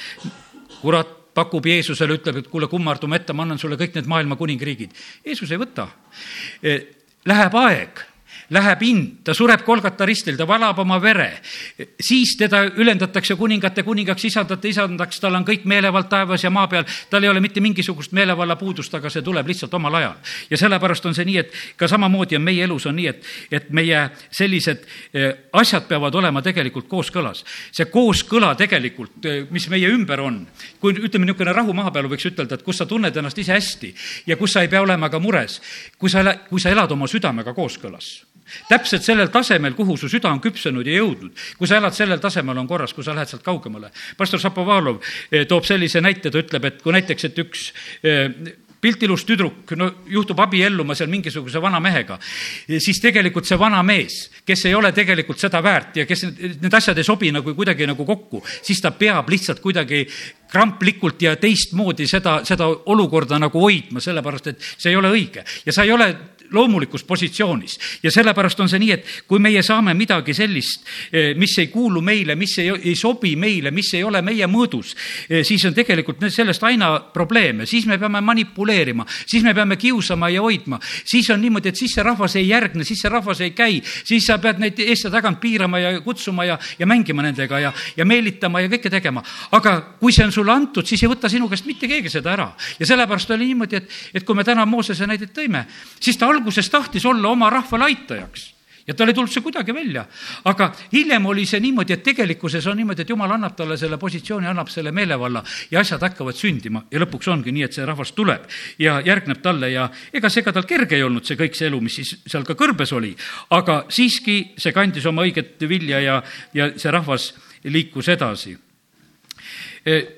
kurat 0.87 1.15
pakub 1.37 1.67
Jeesusele, 1.69 2.17
ütleb, 2.17 2.41
et 2.41 2.51
kuule, 2.51 2.69
kummardume 2.71 3.19
ette, 3.19 3.35
ma 3.37 3.45
annan 3.45 3.61
sulle 3.61 3.77
kõik 3.81 3.99
need 3.99 4.07
maailma 4.09 4.39
kuningriigid. 4.41 4.95
Jeesus 5.27 5.51
ei 5.53 5.61
võta. 5.61 5.89
Läheb 7.27 7.57
aeg, 7.61 8.05
läheb 8.51 8.83
ind, 8.87 9.07
ta 9.25 9.35
sureb 9.35 9.65
Kolgata 9.67 10.07
ristil, 10.07 10.37
ta 10.39 10.47
valab 10.47 10.79
oma 10.79 10.99
vere. 11.03 11.41
siis 12.01 12.37
teda 12.39 12.63
ülendatakse 12.65 13.35
kuningate 13.37 13.83
kuningaks, 13.83 14.25
isandate 14.25 14.69
isandaks, 14.69 15.21
tal 15.21 15.35
on 15.35 15.45
kõik 15.45 15.65
meelevald 15.65 16.09
taevas 16.09 16.45
ja 16.45 16.51
maa 16.51 16.69
peal, 16.69 16.85
tal 17.11 17.25
ei 17.25 17.29
ole 17.29 17.41
mitte 17.41 17.61
mingisugust 17.61 18.13
meelevalla 18.13 18.57
puudust, 18.57 18.95
aga 18.95 19.11
see 19.11 19.23
tuleb 19.23 19.47
lihtsalt 19.47 19.75
omal 19.75 19.95
ajal. 19.95 20.15
ja 20.51 20.57
sellepärast 20.57 21.07
on 21.07 21.15
see 21.15 21.25
nii, 21.25 21.39
et 21.39 21.53
ka 21.77 21.89
samamoodi 21.89 22.37
on 22.37 22.43
meie 22.43 22.65
elus 22.65 22.87
on 22.87 22.97
nii, 22.97 23.07
et, 23.07 23.25
et 23.51 23.71
meie 23.71 24.11
sellised 24.31 24.87
eh, 25.15 25.33
asjad 25.53 25.89
peavad 25.89 26.15
olema 26.15 26.43
tegelikult 26.43 26.89
kooskõlas. 26.89 27.45
see 27.73 27.91
kooskõla 27.91 28.55
tegelikult, 28.55 29.19
eh, 29.25 29.47
mis 29.51 29.69
meie 29.73 29.91
ümber 29.91 30.21
on, 30.21 30.45
kui 30.81 30.95
ütleme, 30.95 31.27
niisugune 31.27 31.53
rahu 31.53 31.75
mahapeal 31.75 32.07
võiks 32.11 32.31
ütelda, 32.31 32.55
et 32.55 32.63
kus 32.63 32.79
sa 32.79 32.87
tunned 32.87 33.17
ennast 33.17 33.39
ise 33.39 33.53
hästi 33.53 33.95
ja 34.27 34.37
kus 34.37 34.55
sa 34.55 34.63
ei 34.63 34.71
pea 34.71 34.83
olema 34.83 35.11
ka 35.11 35.19
mures, 35.19 35.61
kui 35.99 36.11
sa, 36.11 36.23
kui 36.49 36.63
sa 36.63 36.71
elad 36.71 36.93
oma 36.95 37.11
südamega 37.11 37.55
kooskõlas 37.57 38.15
täpselt 38.69 39.07
sellel 39.07 39.31
tasemel, 39.33 39.75
kuhu 39.79 39.97
su 39.97 40.11
süda 40.13 40.31
on 40.33 40.43
küpsenud 40.43 40.87
ja 40.87 41.01
jõudnud. 41.01 41.33
kui 41.59 41.69
sa 41.69 41.81
elad 41.81 41.95
sellel 41.95 42.21
tasemel, 42.23 42.59
on 42.59 42.69
korras, 42.69 42.95
kui 42.95 43.05
sa 43.05 43.15
lähed 43.15 43.29
sealt 43.29 43.43
kaugemale. 43.43 43.91
pastor 44.17 44.41
Šapovalov 44.41 45.03
eh, 45.31 45.47
toob 45.47 45.65
sellise 45.65 46.01
näite, 46.01 46.31
ta 46.31 46.39
ütleb, 46.39 46.65
et 46.65 46.83
kui 46.83 46.93
näiteks, 46.93 47.25
et 47.25 47.39
üks 47.39 47.73
eh, 48.03 48.31
piltilus 48.81 49.25
tüdruk, 49.27 49.73
no 49.79 49.89
juhtub 50.11 50.39
abielluma 50.45 50.95
seal 50.97 51.09
mingisuguse 51.11 51.61
vana 51.63 51.81
mehega, 51.83 52.19
siis 52.69 53.01
tegelikult 53.03 53.49
see 53.49 53.59
vana 53.59 53.81
mees, 53.87 54.19
kes 54.47 54.67
ei 54.69 54.77
ole 54.77 54.93
tegelikult 54.97 55.41
seda 55.43 55.63
väärt 55.65 55.97
ja 56.03 56.07
kes 56.09 56.27
need 56.61 56.75
asjad 56.79 56.99
ei 56.99 57.07
sobi 57.07 57.33
nagu 57.35 57.55
kuidagi 57.57 57.89
nagu 57.89 58.07
kokku, 58.07 58.43
siis 58.63 58.83
ta 58.85 58.93
peab 58.97 59.31
lihtsalt 59.33 59.63
kuidagi 59.65 60.05
kramplikult 60.53 61.23
ja 61.25 61.35
teistmoodi 61.41 62.07
seda, 62.07 62.39
seda 62.47 62.69
olukorda 62.93 63.41
nagu 63.43 63.65
hoidma, 63.65 64.03
sellepärast 64.03 64.53
et 64.53 64.69
see 64.77 64.93
ei 64.93 65.01
ole 65.01 65.11
õige 65.15 65.43
ja 65.67 65.75
sa 65.75 65.87
ei 65.87 65.95
ole 65.97 66.13
loomulikus 66.53 67.05
positsioonis. 67.05 67.79
ja 68.03 68.11
sellepärast 68.11 68.61
on 68.61 68.69
see 68.69 68.79
nii, 68.79 68.93
et 68.93 69.07
kui 69.27 69.39
meie 69.43 69.63
saame 69.63 69.95
midagi 69.95 70.35
sellist, 70.35 70.85
eh, 71.13 71.35
mis 71.37 71.59
ei 71.59 71.67
kuulu 71.67 72.01
meile, 72.03 72.35
mis 72.35 72.59
ei, 72.59 72.71
ei 72.71 72.95
sobi 72.97 73.37
meile, 73.37 73.71
mis 73.71 73.95
ei 73.95 74.05
ole 74.05 74.23
meie 74.23 74.47
mõõdus, 74.47 74.95
eh, 75.29 75.45
siis 75.45 75.65
on 75.65 75.75
tegelikult 75.75 76.23
sellest 76.31 76.63
aina 76.65 76.93
probleeme, 77.13 77.67
siis 77.67 77.87
me 77.87 77.99
peame 77.99 78.21
manipuleerima, 78.21 79.07
siis 79.27 79.43
me 79.43 79.55
peame 79.55 79.77
kiusama 79.77 80.29
ja 80.29 80.43
hoidma. 80.43 80.81
siis 81.05 81.31
on 81.31 81.41
niimoodi, 81.41 81.69
et 81.69 81.77
siis 81.77 81.95
see 81.95 82.03
rahvas 82.03 82.37
ei 82.37 82.49
järgne, 82.49 82.85
siis 82.85 83.01
see 83.01 83.11
rahvas 83.11 83.41
ei 83.41 83.51
käi, 83.51 83.83
siis 84.05 84.27
sa 84.27 84.39
pead 84.39 84.59
neid 84.59 84.79
eest 84.79 85.05
ja 85.05 85.11
tagant 85.11 85.41
piirama 85.41 85.79
ja 85.79 86.01
kutsuma 86.01 86.45
ja, 86.45 86.59
ja 86.79 86.87
mängima 86.87 87.23
nendega 87.23 87.61
ja, 87.61 87.73
ja 87.97 88.05
meelitama 88.05 88.61
ja 88.61 88.71
kõike 88.73 88.91
tegema. 88.91 89.23
aga 89.53 89.77
kui 90.01 90.13
see 90.13 90.25
on 90.25 90.33
sulle 90.33 90.53
antud, 90.53 90.87
siis 90.87 91.03
ei 91.03 91.11
võta 91.11 91.31
sinu 91.33 91.49
käest 91.49 91.67
mitte 91.67 91.89
keegi 91.89 92.11
seda 92.13 92.33
ära. 92.33 92.49
ja 92.79 92.87
sellepärast 92.87 93.31
oli 93.31 93.51
niimoodi, 93.53 93.77
et, 93.77 93.91
et 94.15 94.25
kui 94.27 94.37
me 94.37 94.45
täna 94.45 94.67
Moosese 94.67 95.07
näidet 95.07 95.33
tõime, 95.37 95.65
siis 96.01 96.19
ta 96.19 96.29
alguses 96.37 96.71
tahtis 96.71 97.07
olla 97.09 97.33
oma 97.33 97.51
rahvale 97.51 97.91
aitajaks 97.91 98.53
ja 98.87 98.95
tal 98.95 99.11
ei 99.11 99.15
tulnud 99.15 99.33
see 99.33 99.43
kuidagi 99.43 99.75
välja. 99.75 100.05
aga 100.45 100.71
hiljem 100.93 101.27
oli 101.27 101.47
see 101.47 101.61
niimoodi, 101.61 101.93
et 101.93 102.03
tegelikkuses 102.07 102.67
on 102.67 102.77
niimoodi, 102.77 103.03
et 103.03 103.11
jumal 103.11 103.33
annab 103.35 103.57
talle 103.57 103.77
selle 103.77 103.99
positsiooni, 103.99 104.47
annab 104.47 104.71
selle 104.71 104.93
meelevalla 104.93 105.43
ja 105.71 105.81
asjad 105.81 106.03
hakkavad 106.03 106.39
sündima 106.39 106.85
ja 106.91 107.01
lõpuks 107.03 107.31
ongi 107.33 107.53
nii, 107.53 107.67
et 107.67 107.75
see 107.75 107.87
rahvas 107.87 108.13
tuleb 108.17 108.47
ja 108.79 109.01
järgneb 109.05 109.43
talle 109.43 109.71
ja 109.73 109.89
ega 110.13 110.31
see 110.31 110.45
ega 110.45 110.55
tal 110.55 110.69
kerge 110.69 110.97
ei 110.97 111.03
olnud, 111.03 111.27
see 111.27 111.39
kõik 111.39 111.59
see 111.59 111.71
elu, 111.71 111.81
mis 111.83 111.99
siis 112.01 112.15
seal 112.27 112.47
ka 112.47 112.55
kõrbes 112.55 112.95
oli, 112.95 113.15
aga 113.51 113.85
siiski 113.89 114.39
see 114.59 114.73
kandis 114.77 115.07
oma 115.07 115.27
õiget 115.27 115.67
vilja 115.69 116.01
ja, 116.01 116.23
ja 116.55 116.71
see 116.77 116.95
rahvas 116.95 117.33
liikus 117.65 118.09
edasi. 118.09 118.57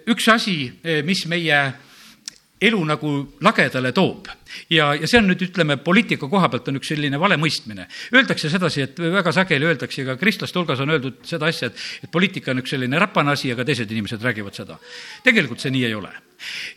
üks 0.08 0.28
asi, 0.28 0.72
mis 1.04 1.26
meie 1.26 1.60
elu 2.60 2.84
nagu 2.84 3.10
lagedale 3.40 3.92
toob 3.92 4.28
ja, 4.70 4.92
ja 4.94 5.08
see 5.08 5.20
on 5.20 5.28
nüüd, 5.30 5.42
ütleme, 5.48 5.78
poliitika 5.82 6.28
koha 6.30 6.50
pealt 6.52 6.70
on 6.70 6.80
üks 6.80 6.92
selline 6.92 7.20
vale 7.20 7.38
mõistmine. 7.40 7.88
Öeldakse 8.14 8.50
sedasi, 8.52 8.86
et 8.88 9.02
väga 9.18 9.32
sageli 9.34 9.68
öeldakse 9.68 10.06
ka 10.06 10.16
kristlaste 10.20 10.60
hulgas 10.60 10.80
on 10.84 10.94
öeldud 10.94 11.20
seda 11.28 11.50
asja, 11.50 11.72
et, 11.72 11.84
et 12.04 12.12
poliitika 12.12 12.54
on 12.54 12.62
üks 12.62 12.74
selline 12.74 13.00
räpane 13.00 13.34
asi, 13.34 13.52
aga 13.52 13.66
teised 13.68 13.90
inimesed 13.90 14.24
räägivad 14.24 14.56
seda. 14.56 14.78
tegelikult 15.24 15.60
see 15.60 15.74
nii 15.74 15.84
ei 15.88 15.94
ole 15.98 16.12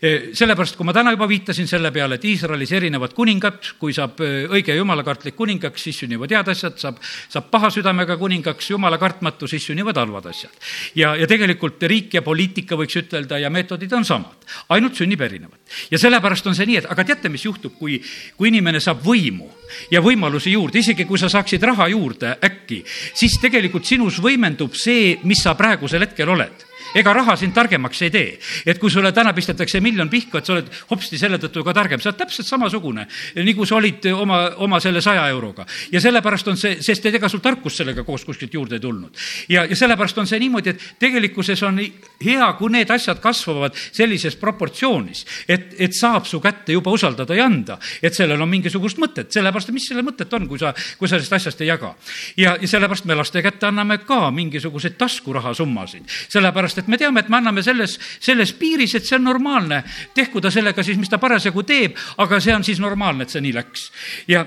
e, 0.01 0.11
sellepärast, 0.37 0.75
kui 0.77 0.85
ma 0.87 0.93
täna 0.95 1.13
juba 1.13 1.27
viitasin 1.29 1.67
selle 1.69 1.91
peale, 1.93 2.17
et 2.17 2.25
Iisraelis 2.25 2.71
erinevad 2.77 3.13
kuningad, 3.17 3.59
kui 3.79 3.93
saab 3.95 4.21
e, 4.23 4.29
õige 4.49 4.75
jumalakartlik 4.77 5.35
kuningaks, 5.37 5.85
siis 5.85 6.01
sünnivad 6.03 6.33
head 6.33 6.51
asjad, 6.53 6.77
saab, 6.81 6.97
saab 7.03 7.49
paha 7.53 7.71
südamega 7.73 8.17
kuningaks, 8.21 8.71
jumala 8.73 8.99
kartmatu, 9.01 9.49
siis 9.51 9.65
sünnivad 9.69 9.99
halvad 10.01 10.31
asjad. 10.31 10.55
ja, 10.97 11.13
ja 11.19 11.29
tegelikult 11.29 11.83
riik 11.91 12.17
ja 12.17 12.25
poliitika, 12.25 12.79
võiks 12.79 12.97
ütelda, 13.03 13.39
ja 13.41 13.51
meetodid 13.53 13.93
on 13.97 14.07
samad, 14.07 14.49
ainult 14.73 14.97
sünnib 14.97 15.21
erinevad. 15.21 15.59
ja 15.91 16.01
sellepärast 16.01 16.47
on 16.47 16.57
see 16.57 16.69
nii, 16.71 16.81
et 16.81 16.89
aga 16.89 17.05
teate, 17.13 17.29
mis 17.29 17.45
juhtub? 17.45 17.60
Juhtub, 17.61 17.77
kui, 17.77 18.01
kui 18.37 18.49
inimene 18.49 18.81
saab 18.81 19.03
võimu 19.05 19.47
ja 19.91 20.01
võimalusi 20.01 20.51
juurde, 20.51 20.81
isegi 20.81 21.05
kui 21.05 21.19
sa 21.19 21.29
saaksid 21.29 21.61
raha 21.63 21.87
juurde 21.93 22.35
äkki, 22.41 22.81
siis 22.87 23.37
tegelikult 23.41 23.85
sinus 23.85 24.19
võimendub 24.21 24.73
see, 24.75 25.19
mis 25.23 25.43
sa 25.43 25.55
praegusel 25.55 26.07
hetkel 26.07 26.29
oled 26.29 26.70
ega 26.95 27.13
raha 27.13 27.35
sind 27.39 27.53
targemaks 27.55 28.01
ei 28.01 28.11
tee. 28.11 28.39
et 28.65 28.79
kui 28.79 28.91
sulle 28.91 29.11
täna 29.11 29.33
pistetakse 29.33 29.79
miljon 29.81 30.09
pihku, 30.09 30.37
et 30.37 30.45
sa 30.45 30.53
oled 30.53 30.69
hopsti 30.89 31.17
selle 31.17 31.39
tõttu 31.41 31.63
ka 31.63 31.73
targem, 31.73 32.01
sa 32.01 32.09
oled 32.11 32.19
täpselt 32.19 32.47
samasugune, 32.47 33.07
nagu 33.35 33.65
sa 33.65 33.77
olid 33.77 34.05
oma, 34.13 34.41
oma 34.63 34.79
selle 34.79 35.01
saja 35.01 35.27
euroga. 35.29 35.65
ja 35.91 36.01
sellepärast 36.01 36.47
on 36.47 36.57
see, 36.57 36.81
sest 36.81 37.05
ega 37.05 37.29
sul 37.29 37.39
tarkust 37.39 37.81
sellega 37.81 38.03
koos 38.03 38.25
kuskilt 38.25 38.53
juurde 38.53 38.75
ei 38.75 38.83
tulnud. 38.83 39.15
ja, 39.49 39.65
ja 39.65 39.75
sellepärast 39.75 40.17
on 40.17 40.27
see 40.27 40.39
niimoodi, 40.39 40.69
et 40.69 40.85
tegelikkuses 40.99 41.63
on 41.63 41.79
hea, 41.79 42.53
kui 42.59 42.71
need 42.71 42.91
asjad 42.91 43.19
kasvavad 43.23 43.75
sellises 43.91 44.35
proportsioonis, 44.35 45.25
et, 45.47 45.75
et 45.79 45.95
saab 45.95 46.25
su 46.25 46.41
kätte 46.43 46.73
juba 46.73 46.91
usaldada 46.91 47.35
ja 47.35 47.45
anda, 47.45 47.79
et 48.01 48.15
sellel 48.15 48.41
on 48.41 48.49
mingisugust 48.49 48.99
mõtet, 49.01 49.31
sellepärast, 49.33 49.69
et 49.69 49.77
mis 49.77 49.87
selle 49.87 50.03
mõtet 50.05 50.33
on, 50.33 50.47
kui 50.49 50.59
sa, 50.59 50.73
kui 50.97 51.07
sa 51.07 51.15
sellest 51.15 51.39
asjast 51.39 51.61
ei 51.61 51.71
jaga. 51.71 51.93
ja, 52.37 52.57
ja 52.61 52.67
sellepärast 52.67 53.05
me 53.05 53.15
laste 53.15 53.41
kätte 53.41 53.69
anname 53.69 54.01
ka 54.05 54.29
mingisuguseid 54.31 54.97
taskurahasummasid, 54.99 56.07
sellepärast 56.29 56.80
et 56.81 56.89
me 56.91 56.99
teame, 56.99 57.23
et 57.23 57.29
me 57.29 57.37
anname 57.39 57.63
selles, 57.65 57.97
selles 58.19 58.53
piiris, 58.57 58.97
et 58.97 59.07
see 59.07 59.17
on 59.17 59.25
normaalne. 59.29 59.83
tehku 60.13 60.41
ta 60.41 60.51
sellega 60.51 60.83
siis, 60.83 60.97
mis 60.97 61.09
ta 61.09 61.21
parasjagu 61.21 61.63
teeb, 61.63 61.97
aga 62.17 62.39
see 62.39 62.55
on 62.55 62.65
siis 62.67 62.81
normaalne, 62.83 63.23
et 63.23 63.33
see 63.33 63.41
nii 63.41 63.55
läks. 63.55 63.91
ja, 64.27 64.45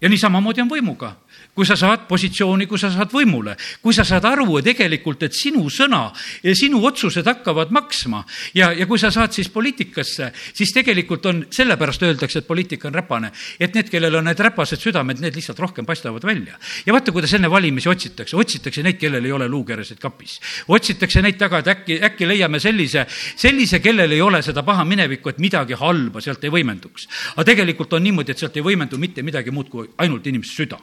ja 0.00 0.08
nii 0.08 0.20
samamoodi 0.20 0.62
on 0.64 0.70
võimuga 0.70 1.14
kui 1.58 1.66
sa 1.66 1.74
saad 1.74 2.04
positsiooni, 2.06 2.68
kui 2.70 2.78
sa 2.78 2.86
saad 2.94 3.10
võimule, 3.10 3.56
kui 3.82 3.94
sa 3.96 4.04
saad 4.06 4.22
aru 4.28 4.60
tegelikult, 4.62 5.24
et 5.26 5.34
sinu 5.34 5.64
sõna 5.74 6.04
ja 6.44 6.52
sinu 6.54 6.78
otsused 6.86 7.26
hakkavad 7.26 7.72
maksma 7.74 8.20
ja, 8.54 8.68
ja 8.70 8.86
kui 8.86 9.00
sa 9.02 9.08
saad 9.10 9.34
siis 9.34 9.48
poliitikasse, 9.50 10.28
siis 10.54 10.70
tegelikult 10.76 11.24
on, 11.26 11.40
sellepärast 11.50 12.04
öeldakse, 12.06 12.44
et 12.44 12.46
poliitika 12.46 12.86
on 12.86 12.94
räpane, 12.94 13.32
et 13.58 13.74
need, 13.74 13.88
kellel 13.90 14.20
on 14.20 14.28
need 14.30 14.38
räpased 14.38 14.78
südamed, 14.84 15.18
need 15.24 15.34
lihtsalt 15.34 15.58
rohkem 15.58 15.88
paistavad 15.88 16.22
välja. 16.28 16.54
ja 16.86 16.94
vaata, 16.94 17.10
kuidas 17.16 17.34
enne 17.34 17.50
valimisi 17.50 17.90
otsitakse, 17.90 18.36
otsitakse 18.38 18.84
neid, 18.86 19.00
kellel 19.00 19.26
ei 19.26 19.34
ole 19.34 19.48
luukeresid 19.50 19.98
kapis. 19.98 20.38
otsitakse 20.68 21.24
neid 21.26 21.40
taga, 21.40 21.58
et 21.58 21.72
äkki, 21.74 21.96
äkki 22.06 22.28
leiame 22.28 22.60
sellise, 22.62 23.02
sellise, 23.34 23.80
kellel 23.82 24.14
ei 24.14 24.22
ole 24.22 24.44
seda 24.46 24.62
paha 24.62 24.86
minevikku, 24.86 25.34
et 25.34 25.42
midagi 25.42 25.74
halba 25.82 26.22
sealt 26.22 26.46
ei 26.46 26.54
võimenduks. 26.54 27.10
aga 27.34 27.48
tegelikult 27.50 27.98
on 27.98 28.06
niimoodi, 28.06 28.30
et 28.30 28.46
sealt 28.46 28.62
ei 28.62 28.68
võimendu 28.70 29.02
mitte 29.02 29.26
midagi 29.26 29.50
muud 29.50 29.72
kui 29.74 29.90
ainult 29.98 30.30
inimese 30.30 30.62
süda 30.62 30.78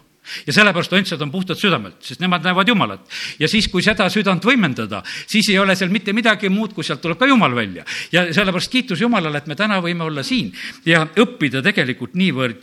ja 0.47 0.53
sellepärast 0.53 0.93
õndsad 0.97 1.21
on 1.21 1.31
puhtad 1.31 1.59
südamelt, 1.59 1.99
sest 2.03 2.23
nemad 2.23 2.43
näevad 2.45 2.67
Jumalat. 2.67 3.05
ja 3.39 3.47
siis, 3.47 3.67
kui 3.71 3.83
seda 3.85 4.09
südant 4.09 4.43
võimendada, 4.45 5.03
siis 5.27 5.49
ei 5.49 5.59
ole 5.59 5.75
seal 5.75 5.93
mitte 5.93 6.13
midagi 6.13 6.49
muud, 6.49 6.73
kui 6.73 6.83
sealt 6.83 7.01
tuleb 7.01 7.19
ka 7.19 7.29
Jumal 7.29 7.55
välja. 7.55 7.85
ja 8.11 8.27
sellepärast 8.33 8.71
kiitus 8.71 9.01
Jumalale, 9.01 9.37
et 9.37 9.47
me 9.47 9.55
täna 9.55 9.81
võime 9.81 10.03
olla 10.03 10.23
siin 10.23 10.53
ja 10.85 11.05
õppida 11.05 11.63
tegelikult 11.63 12.15
niivõrd 12.15 12.61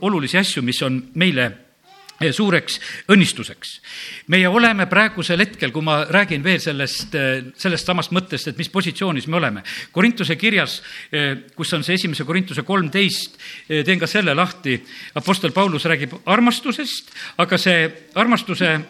olulisi 0.00 0.38
asju, 0.38 0.62
mis 0.62 0.82
on 0.82 1.02
meile 1.14 1.63
suureks 2.32 2.78
õnnistuseks. 3.10 3.80
meie 4.28 4.48
oleme 4.48 4.86
praegusel 4.86 5.40
hetkel, 5.40 5.72
kui 5.72 5.82
ma 5.82 6.04
räägin 6.04 6.42
veel 6.44 6.60
sellest, 6.60 7.14
eh, 7.14 7.42
sellest 7.56 7.86
samast 7.86 8.12
mõttest, 8.12 8.48
et 8.48 8.58
mis 8.58 8.68
positsioonis 8.68 9.26
me 9.26 9.36
oleme. 9.36 9.62
Korintuse 9.92 10.36
kirjas, 10.36 10.80
eh, 11.12 11.36
kus 11.56 11.72
on 11.72 11.84
see 11.84 11.94
esimese 11.94 12.24
Korintuse 12.24 12.62
kolmteist, 12.62 13.38
teen 13.68 13.98
ka 13.98 14.06
selle 14.06 14.34
lahti, 14.34 14.80
Apostel 15.14 15.52
Paulus 15.52 15.84
räägib 15.84 16.12
armastusest, 16.26 17.10
aga 17.38 17.58
see 17.58 17.92
armastuse 18.14 18.84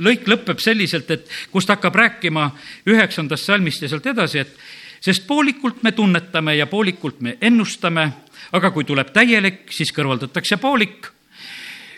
lõik 0.00 0.26
lõpeb 0.26 0.58
selliselt, 0.58 1.10
et 1.10 1.28
kus 1.52 1.66
ta 1.66 1.76
hakkab 1.76 1.94
rääkima 1.94 2.48
üheksandast 2.90 3.44
salmist 3.44 3.82
ja 3.82 3.88
sealt 3.88 4.06
edasi, 4.06 4.38
et 4.38 4.56
sest 5.04 5.26
poolikult 5.26 5.82
me 5.82 5.92
tunnetame 5.92 6.56
ja 6.56 6.66
poolikult 6.66 7.20
me 7.20 7.36
ennustame, 7.40 8.10
aga 8.52 8.70
kui 8.70 8.84
tuleb 8.84 9.12
täielik, 9.14 9.68
siis 9.72 9.92
kõrvaldatakse 9.94 10.58
poolik 10.62 11.13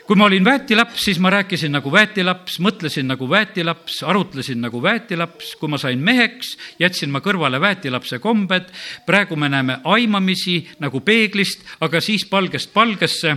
kui 0.07 0.17
ma 0.17 0.29
olin 0.29 0.45
väetilaps, 0.45 1.05
siis 1.05 1.19
ma 1.19 1.31
rääkisin 1.35 1.73
nagu 1.75 1.91
väetilaps, 1.93 2.61
mõtlesin 2.63 3.09
nagu 3.11 3.27
väetilaps, 3.31 4.03
arutlesin 4.07 4.61
nagu 4.63 4.83
väetilaps, 4.83 5.57
kui 5.59 5.71
ma 5.71 5.79
sain 5.83 6.03
meheks, 6.03 6.55
jätsin 6.79 7.11
ma 7.11 7.21
kõrvale 7.25 7.61
väetilapse 7.61 8.21
kombed, 8.23 8.71
praegu 9.07 9.37
me 9.37 9.51
näeme 9.51 9.81
aimamisi 9.85 10.61
nagu 10.83 11.03
peeglist, 11.03 11.67
aga 11.81 12.01
siis 12.01 12.27
palgest 12.31 12.73
palgesse 12.75 13.37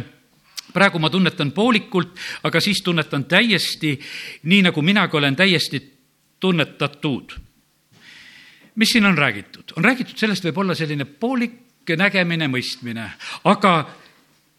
praegu 0.74 1.00
ma 1.02 1.10
tunnetan 1.10 1.52
poolikult, 1.52 2.14
aga 2.46 2.62
siis 2.62 2.84
tunnetan 2.86 3.26
täiesti, 3.26 3.96
nii 4.44 4.68
nagu 4.70 4.82
minagi 4.86 5.18
olen 5.18 5.36
täiesti 5.36 5.82
tunnetatud. 6.40 7.34
mis 8.76 8.90
siin 8.90 9.06
on 9.06 9.18
räägitud? 9.18 9.74
on 9.78 9.84
räägitud 9.84 10.18
sellest, 10.18 10.46
võib 10.46 10.58
olla 10.58 10.76
selline 10.76 11.06
poolik 11.06 11.66
nägemine, 11.98 12.48
mõistmine, 12.48 13.10
aga 13.44 13.90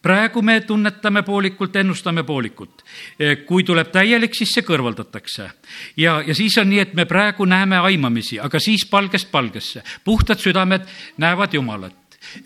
praegu 0.01 0.41
me 0.41 0.59
tunnetame 0.65 1.23
poolikult, 1.23 1.75
ennustame 1.75 2.23
poolikult. 2.23 2.83
kui 3.45 3.63
tuleb 3.63 3.91
täielik, 3.91 4.35
siis 4.35 4.53
see 4.53 4.65
kõrvaldatakse. 4.65 5.49
ja, 5.97 6.21
ja 6.27 6.35
siis 6.35 6.57
on 6.57 6.69
nii, 6.69 6.79
et 6.79 6.93
me 6.93 7.05
praegu 7.05 7.45
näeme 7.45 7.77
aimamisi, 7.77 8.39
aga 8.39 8.59
siis 8.59 8.85
palgest 8.85 9.31
palgesse. 9.31 9.83
puhtad 10.03 10.39
südamed 10.39 10.87
näevad 11.17 11.53
Jumalat 11.53 11.95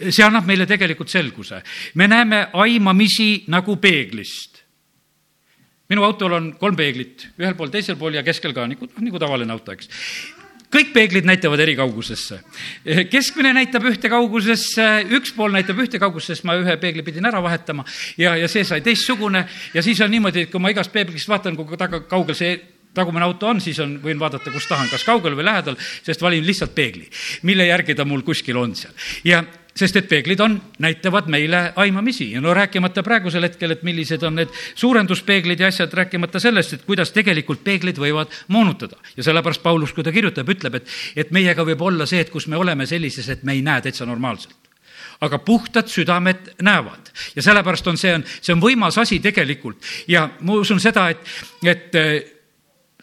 see 0.09 0.23
annab 0.23 0.45
meile 0.47 0.65
tegelikult 0.65 1.09
selguse. 1.09 1.61
me 1.95 2.07
näeme 2.07 2.47
aimamisi 2.53 3.43
nagu 3.47 3.75
peeglist. 3.77 4.63
minu 5.89 6.03
autol 6.03 6.33
on 6.33 6.55
kolm 6.59 6.75
peeglit, 6.75 7.27
ühel 7.37 7.53
pool, 7.55 7.69
teisel 7.69 7.95
pool 7.95 8.13
ja 8.13 8.23
keskel 8.23 8.53
ka, 8.53 8.67
nagu, 8.67 8.87
nagu 8.99 9.19
tavaline 9.19 9.53
auto, 9.53 9.71
eks 9.71 9.89
kõik 10.75 10.91
peeglid 10.95 11.27
näitavad 11.27 11.61
eri 11.63 11.75
kaugusesse. 11.77 12.41
keskmine 13.09 13.53
näitab 13.55 13.85
ühte 13.87 14.11
kaugusesse, 14.11 14.87
üks 15.17 15.33
pool 15.35 15.55
näitab 15.55 15.79
ühte 15.79 15.99
kaugusesse, 16.01 16.45
ma 16.47 16.57
ühe 16.59 16.77
peegli 16.81 17.03
pidin 17.05 17.25
ära 17.25 17.41
vahetama 17.43 17.85
ja, 18.17 18.35
ja 18.35 18.47
see 18.51 18.65
sai 18.67 18.81
teistsugune 18.85 19.45
ja 19.73 19.83
siis 19.85 20.01
on 20.01 20.11
niimoodi, 20.11 20.45
et 20.45 20.51
kui 20.51 20.61
ma 20.61 20.73
igast 20.73 20.91
peeglist 20.93 21.29
vaatan, 21.31 21.55
kui 21.55 21.79
taga, 21.79 22.03
kaugel 22.09 22.37
see 22.37 22.55
tagumine 22.95 23.27
auto 23.27 23.49
on, 23.51 23.59
siis 23.61 23.79
on, 23.83 23.97
võin 24.03 24.19
vaadata, 24.19 24.51
kus 24.53 24.67
tahan, 24.69 24.87
kas 24.91 25.03
kaugel 25.07 25.35
või 25.35 25.47
lähedal, 25.47 25.77
sest 26.05 26.23
valin 26.23 26.45
lihtsalt 26.47 26.75
peegli, 26.75 27.09
mille 27.47 27.67
järgi 27.67 27.95
ta 27.95 28.05
mul 28.07 28.23
kuskil 28.27 28.59
on 28.61 28.75
seal. 28.79 28.95
ja 29.27 29.43
sest 29.75 29.97
et 29.99 30.07
peeglid 30.07 30.39
on, 30.39 30.55
näitavad 30.79 31.27
meile 31.31 31.73
aimamisi. 31.75 32.29
Ja 32.31 32.41
no 32.41 32.53
rääkimata 32.53 33.03
praegusel 33.03 33.43
hetkel, 33.43 33.75
et 33.75 33.83
millised 33.83 34.23
on 34.23 34.39
need 34.39 34.53
suurenduspeeglid 34.75 35.59
ja 35.59 35.67
asjad, 35.67 35.93
rääkimata 35.93 36.39
sellest, 36.39 36.77
et 36.77 36.85
kuidas 36.87 37.11
tegelikult 37.15 37.63
peeglid 37.63 37.99
võivad 37.99 38.31
moonutada. 38.47 38.95
ja 39.17 39.23
sellepärast 39.23 39.63
Paulus, 39.63 39.93
kui 39.93 40.03
ta 40.03 40.11
kirjutab, 40.15 40.49
ütleb, 40.49 40.79
et, 40.79 40.93
et 41.15 41.31
meiega 41.31 41.65
võib 41.67 41.81
olla 41.81 42.05
see, 42.05 42.23
et 42.23 42.31
kus 42.31 42.47
me 42.47 42.57
oleme 42.57 42.87
sellises, 42.87 43.29
et 43.29 43.43
me 43.43 43.53
ei 43.53 43.61
näe 43.61 43.81
täitsa 43.81 44.05
normaalselt. 44.05 44.55
Aga 45.21 45.39
puhtad 45.39 45.87
südamed 45.87 46.55
näevad. 46.61 47.11
Ja 47.35 47.41
sellepärast 47.43 47.87
on 47.87 47.97
see, 47.97 48.13
on, 48.15 48.23
see 48.41 48.53
on 48.53 48.61
võimas 48.63 48.97
asi 48.99 49.19
tegelikult. 49.23 49.77
Ja 50.07 50.29
ma 50.41 50.59
usun 50.59 50.79
seda, 50.79 51.09
et, 51.09 51.23
et 51.63 52.34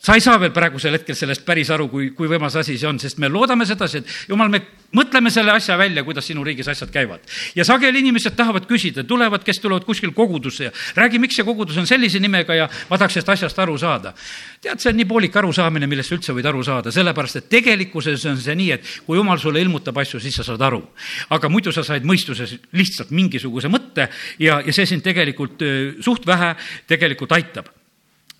sa 0.02 0.16
ei 0.18 0.20
saa 0.20 0.38
veel 0.40 0.50
praegusel 0.50 0.96
hetkel 0.96 1.14
sellest 1.14 1.44
päris 1.46 1.70
aru, 1.70 1.86
kui, 1.90 2.08
kui 2.16 2.26
võimas 2.30 2.56
asi 2.58 2.74
see 2.78 2.88
on, 2.88 2.98
sest 2.98 3.20
me 3.22 3.28
loodame 3.30 3.66
sedasi, 3.68 4.00
et 4.02 4.30
jumal, 4.32 4.48
me 4.50 4.58
mõtleme 4.98 5.30
selle 5.30 5.52
asja 5.54 5.76
välja, 5.78 6.02
kuidas 6.02 6.26
sinu 6.26 6.42
riigis 6.44 6.68
asjad 6.68 6.90
käivad. 6.90 7.22
ja 7.54 7.64
sageli 7.64 8.00
inimesed 8.02 8.34
tahavad 8.36 8.66
küsida, 8.66 9.04
tulevad, 9.06 9.44
kes 9.46 9.60
tulevad 9.62 9.86
kuskil 9.86 10.10
kogudusse 10.12 10.64
ja 10.64 10.72
räägi, 10.98 11.20
miks 11.22 11.38
see 11.38 11.46
kogudus 11.46 11.78
on 11.78 11.86
sellise 11.86 12.18
nimega 12.20 12.54
ja 12.54 12.68
ma 12.90 12.98
tahaks 12.98 13.14
sellest 13.14 13.30
asjast 13.36 13.58
aru 13.62 13.76
saada. 13.78 14.14
tead, 14.60 14.82
see 14.82 14.90
on 14.90 14.98
nii 14.98 15.06
poolik 15.06 15.36
arusaamine, 15.38 15.86
millest 15.86 16.10
sa 16.10 16.18
üldse 16.18 16.34
võid 16.34 16.48
aru 16.50 16.64
saada, 16.66 16.90
sellepärast 16.90 17.38
et 17.38 17.48
tegelikkuses 17.52 18.26
on 18.26 18.40
see 18.42 18.56
nii, 18.58 18.70
et 18.74 18.88
kui 19.06 19.18
jumal 19.18 19.38
sulle 19.38 19.62
ilmutab 19.62 20.02
asju, 20.02 20.20
siis 20.20 20.34
sa 20.40 20.46
saad 20.46 20.62
aru. 20.66 20.82
aga 21.30 21.48
muidu 21.48 21.72
sa 21.72 21.86
said 21.86 22.02
mõistuses 22.02 22.56
lihtsalt 22.72 23.14
mingisuguse 23.14 23.70
mõtte 23.70 24.08
ja, 24.38 24.58
ja 24.66 24.74
see 24.74 24.86
sind 24.86 25.06
tegelikult 25.06 25.62
suht 26.02 26.26
vähe 26.26 26.56
tegelikult 26.90 27.38
aitab 27.38 27.70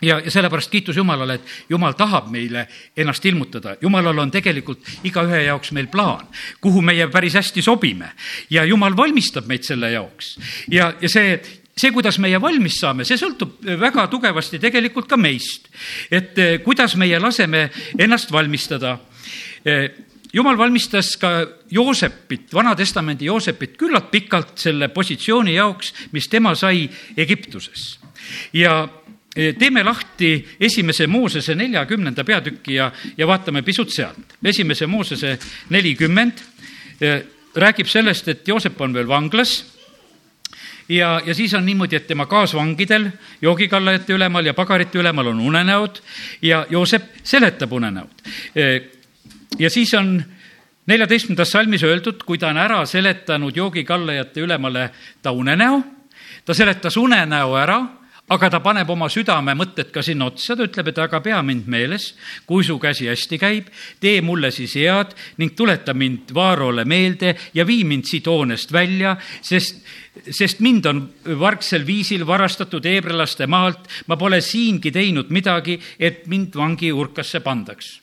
ja, 0.02 0.18
ja 0.24 0.30
sellepärast 0.30 0.70
kiitus 0.70 0.96
Jumalale, 0.96 1.34
et 1.34 1.70
Jumal 1.70 1.96
tahab 1.98 2.30
meile 2.30 2.66
ennast 2.96 3.24
ilmutada. 3.26 3.76
Jumalal 3.80 4.18
on 4.18 4.30
tegelikult 4.30 4.86
igaühe 5.04 5.44
jaoks 5.46 5.72
meil 5.72 5.88
plaan, 5.92 6.26
kuhu 6.60 6.82
meie 6.82 7.08
päris 7.08 7.38
hästi 7.38 7.62
sobime 7.62 8.12
ja 8.50 8.64
Jumal 8.64 8.96
valmistab 8.96 9.46
meid 9.46 9.66
selle 9.66 9.92
jaoks. 9.92 10.36
ja, 10.70 10.92
ja 11.00 11.08
see, 11.08 11.40
see, 11.76 11.90
kuidas 11.92 12.18
meie 12.18 12.40
valmis 12.40 12.78
saame, 12.80 13.06
see 13.08 13.18
sõltub 13.20 13.60
väga 13.80 14.06
tugevasti 14.12 14.60
tegelikult 14.62 15.08
ka 15.08 15.16
meist. 15.16 15.68
et 16.10 16.38
eh, 16.38 16.58
kuidas 16.64 16.96
meie 16.96 17.18
laseme 17.20 17.68
ennast 17.98 18.32
valmistada 18.32 18.98
eh, 19.64 19.90
jumal 20.32 20.58
valmistas 20.58 21.16
ka 21.20 21.32
Joosepit, 21.70 22.52
Vana-testamendi 22.54 23.28
Joosepit 23.28 23.76
küllalt 23.80 24.10
pikalt 24.10 24.56
selle 24.58 24.88
positsiooni 24.88 25.54
jaoks, 25.54 25.92
mis 26.12 26.28
tema 26.28 26.54
sai 26.54 26.88
Egiptuses. 27.16 27.98
ja 28.52 28.88
teeme 29.34 29.82
lahti 29.84 30.32
esimese 30.60 31.06
Moosese 31.06 31.54
neljakümnenda 31.54 32.24
peatüki 32.24 32.74
ja, 32.74 32.90
ja 33.16 33.26
vaatame 33.26 33.62
pisut 33.62 33.90
sealt. 33.90 34.36
esimese 34.44 34.86
Moosese 34.86 35.38
nelikümmend 35.70 36.42
räägib 37.54 37.86
sellest, 37.86 38.28
et 38.28 38.48
Joosep 38.48 38.80
on 38.80 38.94
veel 38.94 39.08
vanglas 39.08 39.54
ja, 40.88 41.20
ja 41.24 41.34
siis 41.34 41.54
on 41.54 41.66
niimoodi, 41.66 41.96
et 41.96 42.06
tema 42.06 42.26
kaasvangidel, 42.26 43.08
joogikallajate 43.42 44.12
ülemal 44.12 44.46
ja 44.46 44.54
pagarite 44.54 44.98
ülemal 44.98 45.32
on 45.32 45.40
unenäod 45.40 46.02
ja 46.42 46.66
Joosep 46.70 47.02
seletab 47.24 47.72
unenäod. 47.72 48.22
ja 49.58 49.70
siis 49.70 49.94
on 49.94 50.22
neljateistkümnendas 50.86 51.50
salmis 51.50 51.82
öeldud, 51.82 52.22
kui 52.26 52.38
ta 52.38 52.48
on 52.48 52.58
ära 52.58 52.84
seletanud 52.86 53.56
joogikallajate 53.56 54.40
ülemale 54.40 54.90
ta 55.22 55.32
unenäo, 55.32 55.82
ta 56.44 56.54
seletas 56.54 56.96
unenäo 56.96 57.56
ära 57.56 57.80
aga 58.32 58.48
ta 58.50 58.60
paneb 58.64 58.90
oma 58.92 59.08
südame 59.12 59.54
mõtted 59.58 59.90
ka 59.92 60.02
sinna 60.04 60.30
otsa, 60.30 60.56
ta 60.56 60.66
ütleb, 60.66 60.88
et 60.92 61.00
aga 61.04 61.20
pea 61.24 61.40
mind 61.44 61.68
meeles, 61.70 62.12
kui 62.48 62.64
su 62.64 62.78
käsi 62.80 63.08
hästi 63.10 63.38
käib, 63.40 63.68
tee 64.00 64.22
mulle 64.24 64.52
siis 64.54 64.76
head 64.80 65.12
ning 65.40 65.56
tuleta 65.56 65.94
mind 65.94 66.32
Vaarole 66.34 66.86
meelde 66.88 67.34
ja 67.54 67.66
vii 67.68 67.84
mind 67.88 68.08
siit 68.08 68.30
hoonest 68.30 68.72
välja, 68.72 69.16
sest 69.42 69.84
sest 70.12 70.60
mind 70.60 70.86
on 70.90 71.02
vargsel 71.40 71.86
viisil 71.88 72.26
varastatud 72.28 72.84
heebrealaste 72.84 73.46
maalt, 73.48 73.88
ma 74.12 74.18
pole 74.20 74.42
siingi 74.44 74.92
teinud 74.92 75.32
midagi, 75.32 75.78
et 75.98 76.26
mind 76.28 76.56
vangi 76.56 76.92
urkasse 76.92 77.40
pandaks. 77.40 77.94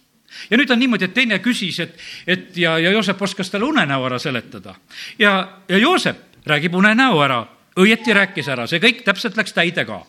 Ja 0.50 0.58
nüüd 0.58 0.70
on 0.74 0.80
niimoodi, 0.82 1.06
et 1.06 1.14
teine 1.14 1.40
küsis, 1.42 1.80
et, 1.82 1.96
et 2.30 2.58
ja, 2.58 2.78
ja 2.82 2.92
Joosep 2.94 3.22
oskas 3.22 3.50
talle 3.50 3.70
unenäo 3.70 4.06
ära 4.06 4.20
seletada. 4.20 4.76
ja, 5.20 5.62
ja 5.70 5.78
Joosep 5.78 6.46
räägib 6.50 6.76
unenäo 6.76 7.22
ära, 7.22 7.44
õieti 7.78 8.14
rääkis 8.14 8.50
ära, 8.50 8.68
see 8.68 8.82
kõik 8.82 9.04
täpselt 9.06 9.38
läks 9.38 9.54
täide 9.54 9.86
ka 9.86 10.02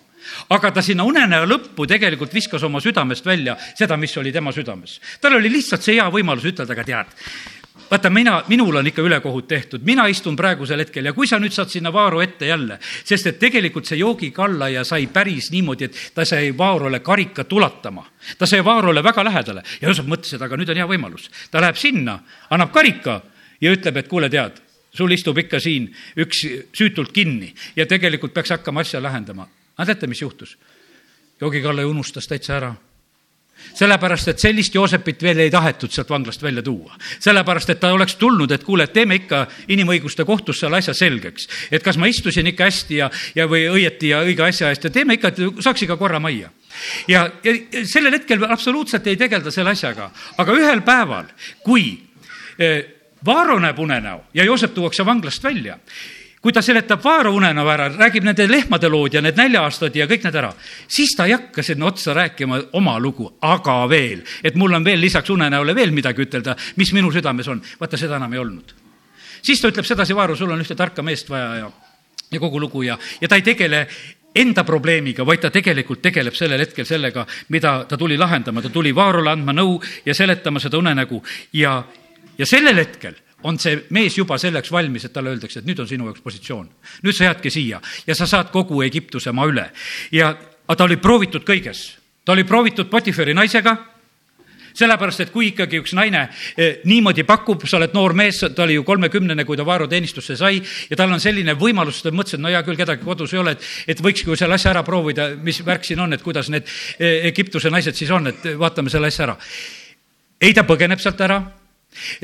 aga 0.51 0.71
ta 0.71 0.83
sinna 0.83 1.05
unenäo 1.05 1.47
lõppu 1.49 1.87
tegelikult 1.89 2.35
viskas 2.35 2.63
oma 2.63 2.81
südamest 2.81 3.27
välja 3.27 3.57
seda, 3.79 3.97
mis 3.97 4.17
oli 4.17 4.33
tema 4.33 4.53
südames. 4.53 5.01
tal 5.21 5.39
oli 5.39 5.53
lihtsalt 5.53 5.83
see 5.83 5.99
hea 5.99 6.11
võimalus 6.11 6.47
ütelda, 6.51 6.73
aga 6.73 6.85
tead, 6.85 7.17
vaata, 7.91 8.11
mina, 8.11 8.43
minul 8.49 8.77
on 8.77 8.87
ikka 8.87 9.03
ülekohut 9.03 9.49
tehtud, 9.49 9.83
mina 9.85 10.07
istun 10.07 10.37
praegusel 10.37 10.79
hetkel 10.85 11.11
ja 11.11 11.13
kui 11.13 11.27
sa 11.27 11.41
nüüd 11.43 11.55
saad 11.55 11.73
sinna 11.73 11.93
Vaaro 11.93 12.23
ette 12.23 12.47
jälle, 12.47 12.79
sest 13.05 13.27
et 13.27 13.39
tegelikult 13.39 13.89
see 13.89 13.99
joogikallaja 14.01 14.85
sai 14.87 15.09
päris 15.13 15.51
niimoodi, 15.51 15.91
et 15.91 16.01
ta 16.15 16.25
sai 16.25 16.53
Vaarole 16.59 17.01
karikat 17.01 17.53
ulatama. 17.53 18.07
ta 18.39 18.47
sai 18.47 18.65
Vaarole 18.65 19.03
väga 19.03 19.25
lähedale 19.25 19.63
ja 19.81 19.89
Joosep 19.89 20.07
mõtles, 20.07 20.35
et 20.35 20.43
aga 20.43 20.57
nüüd 20.57 20.71
on 20.71 20.83
hea 20.83 20.87
võimalus. 20.87 21.31
ta 21.51 21.61
läheb 21.61 21.77
sinna, 21.77 22.21
annab 22.51 22.73
karika 22.73 23.23
ja 23.61 23.73
ütleb, 23.73 23.97
et 23.97 24.09
kuule, 24.09 24.31
tead, 24.31 24.61
sul 24.95 25.11
istub 25.11 25.39
ikka 25.39 25.61
siin 25.61 25.91
üks 26.17 26.47
süütult 26.73 27.13
kinni 27.13 27.55
ja 27.77 27.87
tegelikult 27.87 28.35
peaks 28.35 28.51
hakkama 28.51 28.81
asja 28.81 29.03
lahendama 29.03 29.49
aga 29.81 29.95
teate, 29.95 30.11
mis 30.11 30.21
juhtus? 30.23 30.59
joogikalle 31.41 31.85
unustas 31.89 32.29
täitsa 32.29 32.59
ära 32.59 32.75
sellepärast, 33.75 34.29
et 34.29 34.43
sellist 34.43 34.75
Joosepit 34.75 35.23
veel 35.23 35.45
ei 35.45 35.51
tahetud 35.53 35.93
sealt 35.93 36.11
vanglast 36.11 36.43
välja 36.43 36.63
tuua. 36.63 36.97
sellepärast, 37.19 37.71
et 37.71 37.81
ta 37.81 37.93
oleks 37.93 38.17
tulnud, 38.17 38.51
et 38.51 38.65
kuule, 38.65 38.85
et 38.85 38.93
teeme 38.93 39.15
ikka 39.21 39.47
inimõiguste 39.69 40.25
kohtus 40.25 40.61
selle 40.61 40.81
asja 40.81 40.95
selgeks. 40.95 41.49
et 41.71 41.83
kas 41.83 41.97
ma 41.97 42.07
istusin 42.07 42.47
ikka 42.47 42.65
hästi 42.65 42.97
ja, 42.97 43.11
ja 43.35 43.47
või 43.47 43.67
õieti 43.71 44.13
ja 44.13 44.23
õige 44.25 44.45
asja 44.47 44.71
eest 44.71 44.85
ja 44.85 44.91
teeme 44.91 45.15
ikka, 45.15 45.29
et 45.29 45.43
saaks 45.61 45.83
ikka 45.83 45.97
korra 45.97 46.21
majja. 46.21 46.51
ja, 47.09 47.31
ja 47.45 47.85
sellel 47.85 48.19
hetkel 48.19 48.45
absoluutselt 48.45 49.07
ei 49.07 49.17
tegelda 49.17 49.51
selle 49.51 49.71
asjaga, 49.71 50.11
aga 50.39 50.57
ühel 50.57 50.83
päeval, 50.87 51.29
kui 51.65 51.93
eh, 52.59 52.97
Vaaro 53.25 53.59
näeb 53.61 53.79
unenäo 53.79 54.23
ja 54.35 54.45
Joosep 54.45 54.73
tuuakse 54.75 55.05
vanglast 55.07 55.45
välja 55.45 55.79
kui 56.41 56.53
ta 56.53 56.63
seletab 56.65 57.03
Vaaro 57.05 57.33
unenäo 57.37 57.69
ära, 57.69 57.89
räägib 57.93 58.25
nende 58.25 58.47
lehmade 58.49 58.89
lood 58.89 59.15
ja 59.15 59.21
need 59.23 59.37
nälja-aastad 59.37 59.97
ja 59.97 60.07
kõik 60.09 60.25
need 60.25 60.39
ära, 60.41 60.53
siis 60.89 61.13
ta 61.17 61.27
ei 61.29 61.35
hakka 61.37 61.63
sinna 61.65 61.91
otsa 61.91 62.15
rääkima 62.17 62.63
oma 62.81 62.97
lugu, 63.01 63.29
aga 63.45 63.83
veel, 63.89 64.23
et 64.45 64.57
mul 64.57 64.75
on 64.79 64.85
veel 64.85 65.01
lisaks 65.01 65.31
unenäole 65.31 65.75
veel 65.77 65.93
midagi 65.93 66.25
ütelda, 66.25 66.57
mis 66.81 66.95
minu 66.97 67.13
südames 67.13 67.49
on. 67.49 67.61
vaata, 67.81 68.01
seda 68.01 68.17
enam 68.17 68.33
ei 68.33 68.41
olnud. 68.41 68.75
siis 69.43 69.61
ta 69.61 69.69
ütleb 69.69 69.85
sedasi, 69.85 70.17
Vaaro, 70.17 70.37
sul 70.37 70.51
on 70.51 70.61
ühte 70.61 70.77
tarka 70.77 71.03
meest 71.03 71.29
vaja 71.31 71.55
ja, 71.57 71.71
ja 72.33 72.41
kogu 72.41 72.61
lugu 72.61 72.83
ja, 72.83 72.99
ja 73.21 73.29
ta 73.29 73.37
ei 73.37 73.43
tegele 73.43 73.87
enda 74.35 74.65
probleemiga, 74.65 75.27
vaid 75.27 75.41
ta 75.41 75.51
tegelikult 75.51 76.01
tegeleb 76.03 76.35
sellel 76.35 76.61
hetkel 76.61 76.87
sellega, 76.87 77.27
mida 77.49 77.85
ta 77.85 77.97
tuli 77.99 78.17
lahendama, 78.17 78.63
ta 78.63 78.71
tuli 78.71 78.95
Vaarole 78.95 79.31
andma 79.31 79.53
nõu 79.53 79.81
ja 80.07 80.15
seletama 80.15 80.61
seda 80.61 80.79
unenägu 80.79 81.21
ja, 81.53 81.83
ja 82.39 82.47
sellel 82.47 82.79
hetkel 82.81 83.19
on 83.43 83.59
see 83.59 83.79
mees 83.95 84.17
juba 84.19 84.39
selleks 84.39 84.73
valmis, 84.73 85.05
et 85.05 85.13
talle 85.13 85.33
öeldakse, 85.35 85.61
et 85.61 85.69
nüüd 85.69 85.81
on 85.81 85.89
sinu 85.89 86.09
jaoks 86.11 86.25
positsioon. 86.25 86.69
nüüd 87.03 87.17
sa 87.17 87.31
jäädki 87.31 87.51
siia 87.51 87.81
ja 88.07 88.15
sa 88.15 88.27
saad 88.27 88.51
kogu 88.53 88.83
Egiptuse 88.83 89.33
maa 89.33 89.49
üle. 89.49 89.71
ja, 90.13 90.35
aga 90.67 90.77
ta 90.77 90.85
oli 90.85 90.97
proovitud 90.97 91.45
kõiges. 91.45 91.97
ta 92.25 92.33
oli 92.33 92.45
proovitud 92.45 92.91
Potifari 92.91 93.35
naisega, 93.35 93.77
sellepärast, 94.75 95.21
et 95.21 95.33
kui 95.35 95.51
ikkagi 95.51 95.81
üks 95.81 95.95
naine 95.99 96.29
eh, 96.57 96.81
niimoodi 96.85 97.25
pakub, 97.27 97.65
sa 97.67 97.79
oled 97.81 97.95
noor 97.95 98.15
mees, 98.15 98.43
ta 98.55 98.63
oli 98.63 98.77
ju 98.79 98.85
kolmekümnene, 98.87 99.45
kui 99.45 99.59
ta 99.59 99.67
Vaaro 99.67 99.89
teenistusse 99.91 100.37
sai 100.37 100.61
ja 100.91 100.97
tal 100.97 101.13
on 101.13 101.21
selline 101.21 101.57
võimalus, 101.59 102.03
ta 102.05 102.13
mõtles, 102.15 102.37
et 102.39 102.43
no 102.43 102.53
hea 102.53 102.63
küll, 102.67 102.79
kedagi 102.79 103.05
kodus 103.05 103.35
ei 103.35 103.43
ole, 103.43 103.57
et, 103.57 103.71
et 103.95 104.03
võikski 104.05 104.31
ju 104.31 104.39
selle 104.39 104.55
asja 104.55 104.71
ära 104.75 104.85
proovida, 104.87 105.31
mis 105.43 105.63
värk 105.67 105.85
siin 105.89 106.01
on, 106.01 106.13
et 106.15 106.23
kuidas 106.23 106.53
need 106.53 106.69
eh, 106.99 107.27
Egiptuse 107.33 107.73
naised 107.73 107.99
siis 107.99 108.11
on, 108.15 108.31
et 108.31 108.53
vaatame 108.59 108.93
selle 108.93 109.11
asja 109.11 109.27
ära. 109.27 109.39
ei, 110.41 110.55
ta 110.55 110.65
põgeneb 110.69 111.03
sealt 111.03 111.21
ära 111.21 111.43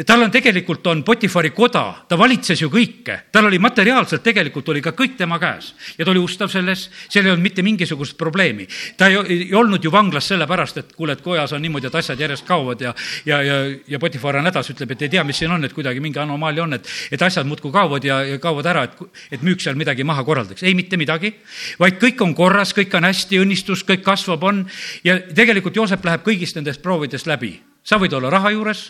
tal 0.07 0.23
on 0.23 0.31
tegelikult, 0.31 0.87
on 0.87 1.03
Potifari 1.05 1.51
koda, 1.51 1.83
ta 2.09 2.17
valitses 2.19 2.61
ju 2.63 2.69
kõike, 2.71 3.19
tal 3.33 3.49
oli 3.49 3.59
materiaalselt 3.63 4.23
tegelikult 4.25 4.69
oli 4.73 4.83
ka 4.83 4.93
kõik 4.97 5.17
tema 5.19 5.39
käes. 5.43 5.73
Ja 5.99 6.05
ta 6.05 6.13
oli 6.13 6.23
ustav 6.23 6.51
selles, 6.53 6.87
seal 7.09 7.27
ei 7.27 7.33
olnud 7.35 7.45
mitte 7.45 7.65
mingisugust 7.67 8.17
probleemi. 8.19 8.67
ta 8.97 9.09
ei, 9.11 9.19
ei 9.29 9.55
olnud 9.55 9.85
ju 9.85 9.93
vanglas 9.93 10.29
sellepärast, 10.31 10.79
et 10.79 10.95
kuule, 10.97 11.13
et 11.13 11.21
kojas 11.23 11.53
on 11.53 11.63
niimoodi, 11.63 11.91
et 11.91 11.95
asjad 11.95 12.21
järjest 12.21 12.47
kaovad 12.47 12.81
ja, 12.81 12.95
ja, 13.27 13.43
ja, 13.43 13.59
ja 13.89 13.99
Potifar 13.99 14.37
on 14.37 14.47
hädas, 14.47 14.71
ütleb, 14.71 14.95
et 14.95 15.03
ei 15.03 15.09
tea, 15.09 15.25
mis 15.25 15.39
siin 15.39 15.51
on, 15.51 15.65
et 15.65 15.75
kuidagi 15.75 16.01
mingi 16.01 16.23
anomaalia 16.23 16.63
on, 16.63 16.79
et, 16.79 16.89
et 17.11 17.23
asjad 17.23 17.47
muudkui 17.47 17.73
kaovad 17.75 18.05
ja, 18.05 18.23
ja 18.25 18.39
kaovad 18.43 18.71
ära, 18.71 18.87
et, 18.87 19.23
et 19.31 19.47
müüks 19.47 19.67
seal 19.67 19.77
midagi 19.79 20.07
maha 20.07 20.25
korraldaks. 20.25 20.63
ei, 20.63 20.75
mitte 20.75 20.97
midagi, 20.97 21.35
vaid 21.83 21.99
kõik 22.03 22.23
on 22.23 22.35
korras, 22.35 22.75
kõik 22.77 22.95
on 22.97 23.09
hästi, 23.09 23.43
õnnistus, 23.43 23.85
kõik 23.87 24.05
kasvab, 24.07 24.43
on. 24.47 24.67
Ja 25.05 25.19
tegelikult 25.35 25.77
Joosep 25.77 26.05
läheb 26.05 26.23
kõigist 26.27 26.57
nendest 26.59 26.83
proovidest 26.83 27.27
läbi 27.27 27.57
sa 27.87 27.99
võid 28.03 28.17
olla 28.19 28.31
raha 28.33 28.51
juures, 28.55 28.81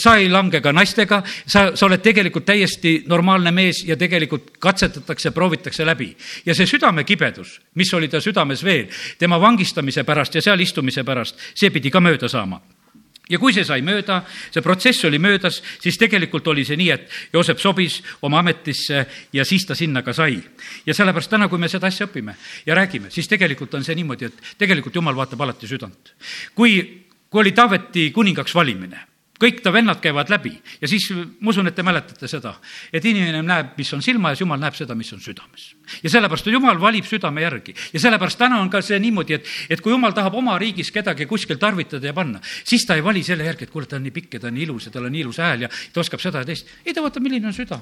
sa 0.00 0.16
ei 0.16 0.30
lange 0.32 0.62
ka 0.64 0.72
naistega, 0.72 1.20
sa, 1.44 1.68
sa 1.76 1.86
oled 1.86 2.02
tegelikult 2.04 2.46
täiesti 2.48 3.02
normaalne 3.08 3.52
mees 3.54 3.82
ja 3.86 3.98
tegelikult 4.00 4.56
katsetatakse, 4.58 5.34
proovitakse 5.36 5.86
läbi. 5.86 6.14
ja 6.46 6.54
see 6.54 6.66
südamekibedus, 6.66 7.58
mis 7.74 7.92
oli 7.94 8.08
ta 8.08 8.20
südames 8.24 8.64
veel, 8.64 8.88
tema 9.18 9.40
vangistamise 9.40 10.04
pärast 10.04 10.34
ja 10.34 10.42
seal 10.42 10.60
istumise 10.60 11.04
pärast, 11.04 11.38
see 11.54 11.70
pidi 11.70 11.90
ka 11.90 12.00
mööda 12.00 12.28
saama 12.28 12.60
ja 13.28 13.38
kui 13.38 13.52
see 13.52 13.64
sai 13.68 13.82
mööda, 13.84 14.22
see 14.48 14.64
protsess 14.64 15.04
oli 15.04 15.18
möödas, 15.20 15.60
siis 15.82 15.98
tegelikult 16.00 16.46
oli 16.48 16.64
see 16.64 16.78
nii, 16.80 16.90
et 16.94 17.34
Joosep 17.34 17.60
sobis 17.60 17.98
oma 18.24 18.40
ametisse 18.40 19.04
ja 19.36 19.44
siis 19.44 19.66
ta 19.68 19.76
sinna 19.76 20.02
ka 20.02 20.14
sai. 20.16 20.40
ja 20.86 20.94
sellepärast 20.94 21.30
täna, 21.30 21.48
kui 21.48 21.58
me 21.58 21.68
seda 21.68 21.86
asja 21.92 22.08
õpime 22.08 22.34
ja 22.66 22.74
räägime, 22.74 23.10
siis 23.12 23.28
tegelikult 23.28 23.74
on 23.74 23.84
see 23.84 23.98
niimoodi, 23.98 24.32
et 24.32 24.56
tegelikult 24.58 24.96
Jumal 24.96 25.16
vaatab 25.16 25.44
alati 25.44 25.68
südant. 25.68 26.14
kui 26.54 27.04
kui 27.30 27.44
oli 27.44 27.52
Taaveti 27.52 28.10
kuningaks 28.14 28.54
valimine, 28.56 29.00
kõik 29.38 29.60
ta 29.62 29.70
vennad 29.72 30.00
käivad 30.02 30.30
läbi 30.32 30.52
ja 30.80 30.88
siis 30.90 31.06
ma 31.12 31.52
usun, 31.52 31.68
et 31.70 31.76
te 31.76 31.84
mäletate 31.86 32.28
seda, 32.30 32.56
et 32.92 33.04
inimene 33.04 33.42
näeb, 33.46 33.74
mis 33.78 33.92
on 33.94 34.02
silma 34.02 34.32
ees, 34.32 34.42
jumal 34.42 34.58
näeb 34.60 34.74
seda, 34.74 34.96
mis 34.98 35.12
on 35.14 35.20
südames. 35.22 35.74
ja 36.02 36.10
sellepärast 36.10 36.50
jumal 36.50 36.80
valib 36.80 37.06
südame 37.06 37.44
järgi 37.44 37.74
ja 37.92 38.00
sellepärast 38.00 38.38
täna 38.38 38.60
on 38.62 38.70
ka 38.70 38.82
see 38.82 38.98
niimoodi, 39.02 39.38
et, 39.38 39.52
et 39.70 39.80
kui 39.80 39.92
jumal 39.94 40.16
tahab 40.16 40.34
oma 40.34 40.58
riigis 40.58 40.90
kedagi 40.94 41.26
kuskil 41.26 41.58
tarvitada 41.58 42.10
ja 42.10 42.14
panna, 42.14 42.40
siis 42.64 42.86
ta 42.86 42.96
ei 42.98 43.04
vali 43.04 43.22
selle 43.22 43.46
järgi, 43.46 43.68
et 43.68 43.74
kuule, 43.74 43.86
ta 43.86 43.96
on 43.96 44.06
nii 44.08 44.16
pikk 44.16 44.38
ja 44.38 44.40
ta 44.40 44.50
on 44.50 44.58
nii 44.58 44.66
ilus 44.66 44.88
ja 44.88 44.94
tal 44.94 45.06
on 45.06 45.14
nii 45.14 45.26
ilus 45.26 45.38
hääl 45.44 45.68
ja 45.68 45.70
ta 45.92 46.00
oskab 46.00 46.20
seda 46.24 46.42
ja 46.42 46.48
teist. 46.48 46.66
ei, 46.84 46.94
ta 46.94 47.04
vaatab, 47.04 47.22
milline 47.22 47.46
on 47.46 47.54
süda 47.54 47.80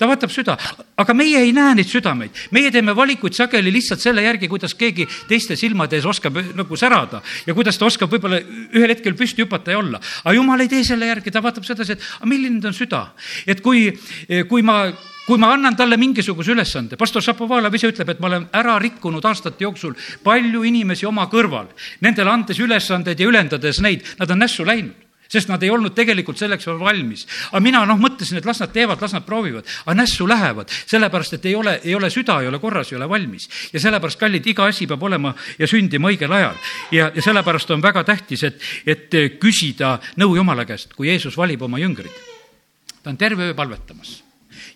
ta 0.00 0.08
vaatab 0.08 0.32
süda, 0.32 0.56
aga 1.00 1.14
meie 1.16 1.42
ei 1.44 1.52
näe 1.52 1.76
neid 1.76 1.90
südameid. 1.90 2.32
meie 2.56 2.70
teeme 2.72 2.94
valikuid 2.96 3.36
sageli 3.36 3.72
lihtsalt 3.72 4.00
selle 4.00 4.24
järgi, 4.24 4.48
kuidas 4.48 4.74
keegi 4.74 5.06
teiste 5.28 5.56
silmade 5.60 5.98
ees 5.98 6.08
oskab 6.08 6.38
nagu 6.56 6.76
särada 6.76 7.20
ja 7.46 7.54
kuidas 7.54 7.78
ta 7.78 7.84
oskab 7.86 8.12
võib-olla 8.12 8.40
ühel 8.40 8.94
hetkel 8.94 9.16
püsti 9.18 9.44
hüpata 9.44 9.74
ja 9.74 9.82
olla. 9.82 10.00
aga 10.24 10.34
jumal 10.34 10.64
ei 10.64 10.72
tee 10.72 10.84
selle 10.84 11.10
järgi, 11.10 11.30
ta 11.30 11.42
vaatab 11.44 11.68
sedasi, 11.68 11.98
et 11.98 12.08
aga 12.16 12.30
milline 12.32 12.60
ta 12.60 12.72
on 12.72 12.76
süda. 12.76 13.02
et 13.46 13.60
kui, 13.60 13.90
kui 14.48 14.62
ma 14.62 14.86
kui 15.26 15.38
ma 15.38 15.52
annan 15.54 15.76
talle 15.76 15.94
mingisuguse 16.00 16.50
ülesande, 16.50 16.96
pastor 16.98 17.22
Šapovalov 17.22 17.74
ise 17.76 17.92
ütleb, 17.92 18.08
et 18.10 18.22
ma 18.24 18.26
olen 18.26 18.48
ära 18.56 18.78
rikkunud 18.82 19.24
aastate 19.28 19.62
jooksul 19.62 19.94
palju 20.24 20.64
inimesi 20.66 21.06
oma 21.06 21.28
kõrval, 21.30 21.68
nendele 22.02 22.32
andes 22.32 22.58
ülesandeid 22.58 23.20
ja 23.20 23.28
ülendades 23.28 23.78
neid, 23.84 24.02
nad 24.18 24.32
on 24.32 24.42
nässu 24.42 24.66
läinud 24.66 25.09
sest 25.30 25.50
nad 25.50 25.62
ei 25.62 25.70
olnud 25.70 25.94
tegelikult 25.94 26.38
selleks 26.38 26.66
valmis. 26.80 27.26
aga 27.50 27.60
mina 27.62 27.82
noh, 27.86 27.98
mõtlesin, 28.00 28.40
et 28.40 28.46
las 28.46 28.60
nad 28.60 28.72
teevad, 28.74 29.00
las 29.02 29.14
nad 29.14 29.26
proovivad, 29.26 29.66
aga 29.84 29.96
nässu 30.02 30.26
lähevad, 30.28 30.70
sellepärast 30.90 31.38
et 31.38 31.46
ei 31.46 31.54
ole, 31.54 31.76
ei 31.84 31.94
ole 31.94 32.10
süda, 32.10 32.40
ei 32.42 32.50
ole 32.50 32.58
korras, 32.58 32.92
ei 32.92 32.98
ole 32.98 33.08
valmis. 33.08 33.48
ja 33.72 33.80
sellepärast, 33.80 34.18
kallid, 34.18 34.46
iga 34.46 34.66
asi 34.66 34.88
peab 34.90 35.02
olema 35.02 35.34
ja 35.58 35.68
sündima 35.70 36.10
õigel 36.10 36.34
ajal. 36.34 36.58
ja, 36.90 37.10
ja 37.14 37.22
sellepärast 37.22 37.70
on 37.70 37.82
väga 37.82 38.04
tähtis, 38.04 38.44
et, 38.44 38.60
et 38.86 39.20
küsida 39.40 39.98
nõu 40.18 40.36
Jumala 40.36 40.66
käest, 40.66 40.94
kui 40.96 41.08
Jeesus 41.08 41.36
valib 41.38 41.62
oma 41.62 41.78
jüngrid. 41.78 42.12
ta 43.02 43.10
on 43.10 43.16
terve 43.16 43.50
öö 43.50 43.54
palvetamas 43.54 44.22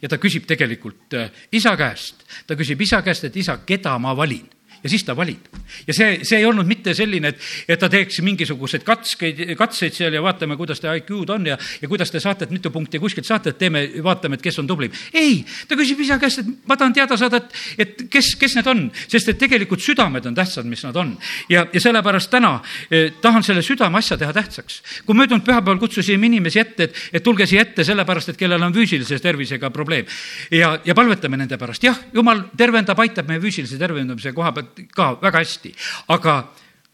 ja 0.03 0.09
ta 0.09 0.19
küsib 0.19 0.47
tegelikult 0.47 1.15
äh, 1.19 1.31
isa 1.53 1.77
käest, 1.77 2.23
ta 2.47 2.57
küsib 2.57 2.81
isa 2.81 3.03
käest, 3.03 3.25
et 3.25 3.37
isa, 3.37 3.59
keda 3.67 3.99
ma 3.99 4.15
valin 4.17 4.54
ja 4.85 4.91
siis 4.91 5.05
ta 5.05 5.17
valib. 5.17 5.49
ja 5.87 5.95
see, 5.97 6.19
see 6.29 6.39
ei 6.39 6.45
olnud 6.45 6.69
mitte 6.69 6.93
selline, 6.95 7.33
et, 7.33 7.41
et 7.69 7.81
ta 7.81 7.89
teeks 7.91 8.21
mingisuguseid 8.25 8.85
katskeid, 8.85 9.41
katseid 9.57 9.97
seal 9.97 10.15
ja 10.15 10.21
vaatame, 10.23 10.59
kuidas 10.61 10.83
te 10.83 10.93
IQ-d 11.01 11.33
on 11.33 11.47
ja, 11.49 11.57
ja 11.81 11.89
kuidas 11.89 12.13
te 12.13 12.21
saate, 12.21 12.45
et 12.45 12.53
mitu 12.53 12.71
punkti 12.75 13.01
kuskilt 13.01 13.27
saate, 13.27 13.55
et 13.55 13.59
teeme, 13.59 13.87
vaatame, 14.05 14.37
et 14.37 14.45
kes 14.45 14.61
on 14.61 14.69
tublim. 14.69 14.93
ei, 15.17 15.41
ta 15.69 15.79
küsib 15.81 16.03
isa 16.05 16.19
käest, 16.21 16.43
et 16.43 16.69
ma 16.69 16.77
tahan 16.77 16.93
teada 16.97 17.17
saada, 17.17 17.41
et, 17.41 17.57
et 17.81 18.05
kes, 18.13 18.35
kes 18.41 18.59
need 18.61 18.69
on, 18.71 18.85
sest 19.09 19.33
et 19.33 19.41
tegelikult 19.41 19.81
südamed 19.85 20.29
on 20.29 20.37
tähtsad, 20.37 20.69
mis 20.69 20.85
nad 20.85 21.01
on. 21.01 21.17
ja, 21.49 21.65
ja 21.73 21.85
sellepärast 21.87 22.31
täna 22.35 22.59
eh, 22.91 23.15
tahan 23.25 23.47
selle 23.47 23.65
südame 23.65 24.03
asja 24.03 24.21
teha 24.21 24.37
tähtsaks. 24.37 24.83
kui 25.07 25.17
möödunud 25.17 25.47
pühapäeval 25.49 25.81
kutsusime 25.81 26.29
inimesi 26.29 26.61
ette, 26.61 26.91
et, 26.91 27.03
et 27.13 27.25
tulge 27.25 27.49
siia 27.49 27.65
ette 27.65 27.89
sellepärast, 27.89 28.35
et 28.35 28.41
kellel 28.41 28.69
on 28.69 28.77
füüsilise 28.77 29.19
tervisega 29.23 29.73
probleem 29.73 30.05
ja, 30.53 30.77
ja 30.85 30.95
palvetame 30.95 31.41
nende 31.41 31.57
pärast. 31.57 31.89
jah, 31.89 31.97
jumal 32.13 32.45
tervendab, 32.57 33.01
aitab 33.01 33.33
meie 33.33 33.41
füüsilise 33.41 33.81
tervendamise 33.81 34.37
koha 34.37 34.53
pealt 34.53 34.74
ka 34.95 35.15
väga 35.23 35.43
hästi, 35.45 35.75
aga 36.15 36.43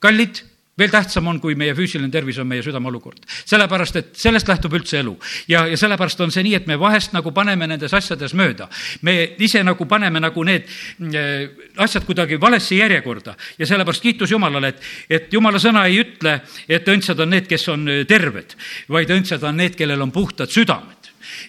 kallid, 0.01 0.43
veel 0.81 0.91
tähtsam 0.93 1.27
on, 1.29 1.39
kui 1.43 1.57
meie 1.59 1.75
füüsiline 1.77 2.11
tervis 2.13 2.39
on 2.41 2.49
meie 2.49 2.63
südame 2.65 2.89
olukord. 2.89 3.25
sellepärast, 3.29 3.97
et 3.97 4.11
sellest 4.17 4.49
lähtub 4.49 4.73
üldse 4.79 5.01
elu. 5.01 5.17
ja, 5.49 5.67
ja 5.67 5.77
sellepärast 5.77 6.21
on 6.21 6.33
see 6.33 6.45
nii, 6.47 6.55
et 6.57 6.67
me 6.67 6.79
vahest 6.81 7.13
nagu 7.13 7.33
paneme 7.37 7.67
nendes 7.67 7.95
asjades 7.95 8.35
mööda. 8.35 8.69
me 9.03 9.35
ise 9.39 9.63
nagu 9.65 9.87
paneme 9.87 10.21
nagu 10.21 10.45
need 10.45 10.69
äh, 10.69 11.51
asjad 11.77 12.07
kuidagi 12.09 12.41
valesse 12.41 12.75
järjekorda 12.75 13.37
ja 13.59 13.67
sellepärast 13.67 14.03
kiitus 14.03 14.31
Jumalale, 14.31 14.69
et, 14.69 14.83
et 15.11 15.33
Jumala 15.33 15.59
sõna 15.59 15.85
ei 15.89 16.01
ütle, 16.01 16.41
et 16.69 16.89
õndsad 16.89 17.21
on 17.21 17.31
need, 17.37 17.49
kes 17.51 17.69
on 17.69 17.89
äh, 17.89 18.05
terved, 18.09 18.57
vaid 18.89 19.11
õndsad 19.11 19.45
on 19.45 19.61
need, 19.61 19.77
kellel 19.77 20.09
on 20.09 20.13
puhtad 20.13 20.51
südamed 20.51 21.00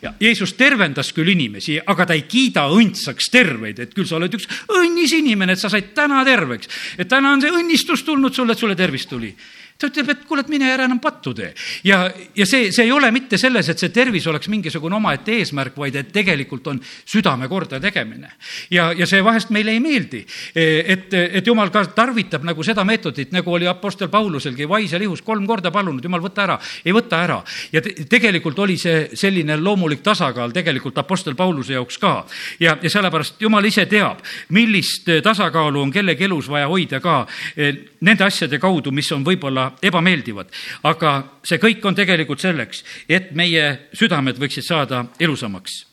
ja 0.02 0.14
Jeesus 0.20 0.54
tervendas 0.60 1.12
küll 1.16 1.32
inimesi, 1.34 1.80
aga 1.80 2.06
ta 2.06 2.18
ei 2.18 2.26
kiida 2.30 2.68
õndsaks 2.72 3.32
terveid, 3.32 3.80
et 3.80 3.96
küll 3.96 4.10
sa 4.10 4.18
oled 4.20 4.34
üks 4.38 4.48
õnnis 4.70 5.16
inimene, 5.18 5.54
et 5.54 5.62
sa 5.62 5.70
said 5.70 5.94
täna 5.98 6.26
terveks. 6.28 6.70
et 6.98 7.08
täna 7.08 7.34
on 7.34 7.42
see 7.42 7.52
õnnistus 7.52 8.06
tulnud 8.08 8.34
sulle, 8.34 8.54
et 8.54 8.60
sulle 8.60 8.76
tervis 8.76 9.06
tuli 9.06 9.36
ta 9.82 9.90
ütleb, 9.90 10.12
et 10.14 10.26
kuule, 10.30 10.46
et 10.46 10.52
mine 10.52 10.70
ära 10.70 10.86
enam 10.86 11.00
pattu 11.02 11.34
tee. 11.38 11.52
ja, 11.88 12.04
ja 12.36 12.46
see, 12.46 12.72
see 12.72 12.86
ei 12.86 12.92
ole 12.94 13.12
mitte 13.12 13.38
selles, 13.42 13.70
et 13.70 13.82
see 13.82 13.90
tervis 13.94 14.28
oleks 14.30 14.50
mingisugune 14.52 14.96
omaette 14.98 15.36
eesmärk, 15.40 15.78
vaid 15.78 15.98
et 16.00 16.12
tegelikult 16.14 16.68
on 16.72 16.82
südame 16.82 17.50
korda 17.50 17.80
tegemine. 17.82 18.32
ja, 18.72 18.92
ja 18.98 19.08
see 19.10 19.24
vahest 19.24 19.50
meile 19.54 19.74
ei 19.76 19.82
meeldi, 19.84 20.24
et, 20.56 21.14
et 21.14 21.48
jumal 21.48 21.72
ka 21.74 21.86
tarvitab 21.96 22.46
nagu 22.48 22.64
seda 22.64 22.86
meetodit, 22.88 23.32
nagu 23.34 23.54
oli 23.54 23.68
Apostel 23.68 24.10
Pauluselgi 24.10 24.68
vaisel 24.70 25.08
ihus 25.08 25.24
kolm 25.26 25.48
korda 25.50 25.72
palunud, 25.72 26.04
jumal, 26.04 26.22
võta 26.24 26.46
ära. 26.46 26.60
ei 26.86 26.94
võta 26.96 27.24
ära. 27.24 27.42
ja 27.72 27.82
te, 27.82 27.96
tegelikult 28.10 28.60
oli 28.60 28.78
see 28.78 29.10
selline 29.18 29.58
loomulik 29.58 30.04
tasakaal 30.06 30.54
tegelikult 30.54 30.98
Apostel 31.02 31.36
Pauluse 31.36 31.74
jaoks 31.74 31.98
ka. 31.98 32.14
ja, 32.60 32.78
ja 32.82 32.90
sellepärast 32.90 33.42
jumal 33.42 33.66
ise 33.66 33.86
teab, 33.90 34.22
millist 34.50 35.10
tasakaalu 35.24 35.82
on 35.82 35.92
kellegi 35.92 36.28
elus 36.30 36.50
vaja 36.52 36.70
hoida 36.70 37.00
ka 37.02 37.26
eh, 37.56 37.76
nende 38.02 38.26
asjade 38.26 38.60
kaudu, 38.60 38.92
mis 38.92 39.12
on 39.12 39.26
võib-olla 39.26 39.71
ebameeldivad. 39.82 40.52
aga 40.84 41.14
see 41.44 41.58
kõik 41.62 41.86
on 41.86 41.96
tegelikult 41.96 42.40
selleks, 42.40 42.84
et 43.10 43.32
meie 43.32 43.88
südamed 43.94 44.40
võiksid 44.42 44.66
saada 44.66 45.06
elusamaks. 45.20 45.86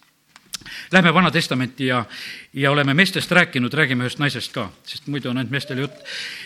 Lähme 0.92 1.14
Vana 1.14 1.30
Testamenti 1.30 1.86
ja, 1.86 2.04
ja 2.52 2.70
oleme 2.70 2.94
meestest 2.94 3.32
rääkinud, 3.32 3.74
räägime 3.74 4.04
ühest 4.04 4.18
naisest 4.18 4.52
ka, 4.52 4.68
sest 4.84 5.06
muidu 5.06 5.30
on 5.30 5.38
ainult 5.38 5.52
meestele 5.54 5.86
jutt. 5.86 6.04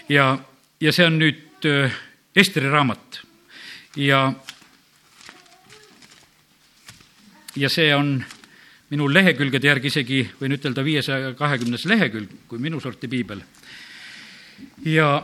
ja, 0.08 0.38
ja 0.80 0.92
see 0.92 1.06
on 1.06 1.18
nüüd 1.18 1.66
äh, 1.68 1.92
Esteri 2.36 2.70
raamat 2.70 3.22
ja, 3.96 4.32
ja 7.56 7.68
see 7.68 7.90
on 7.94 8.14
minu 8.92 9.08
lehekülgede 9.08 9.68
järgi 9.68 9.88
isegi, 9.92 10.20
võin 10.40 10.56
ütelda, 10.56 10.84
viiesaja 10.84 11.32
kahekümnes 11.36 11.86
lehekülg, 11.88 12.32
kui 12.48 12.60
minu 12.60 12.80
sorti 12.80 13.08
piibel. 13.08 13.40
ja 14.84 15.22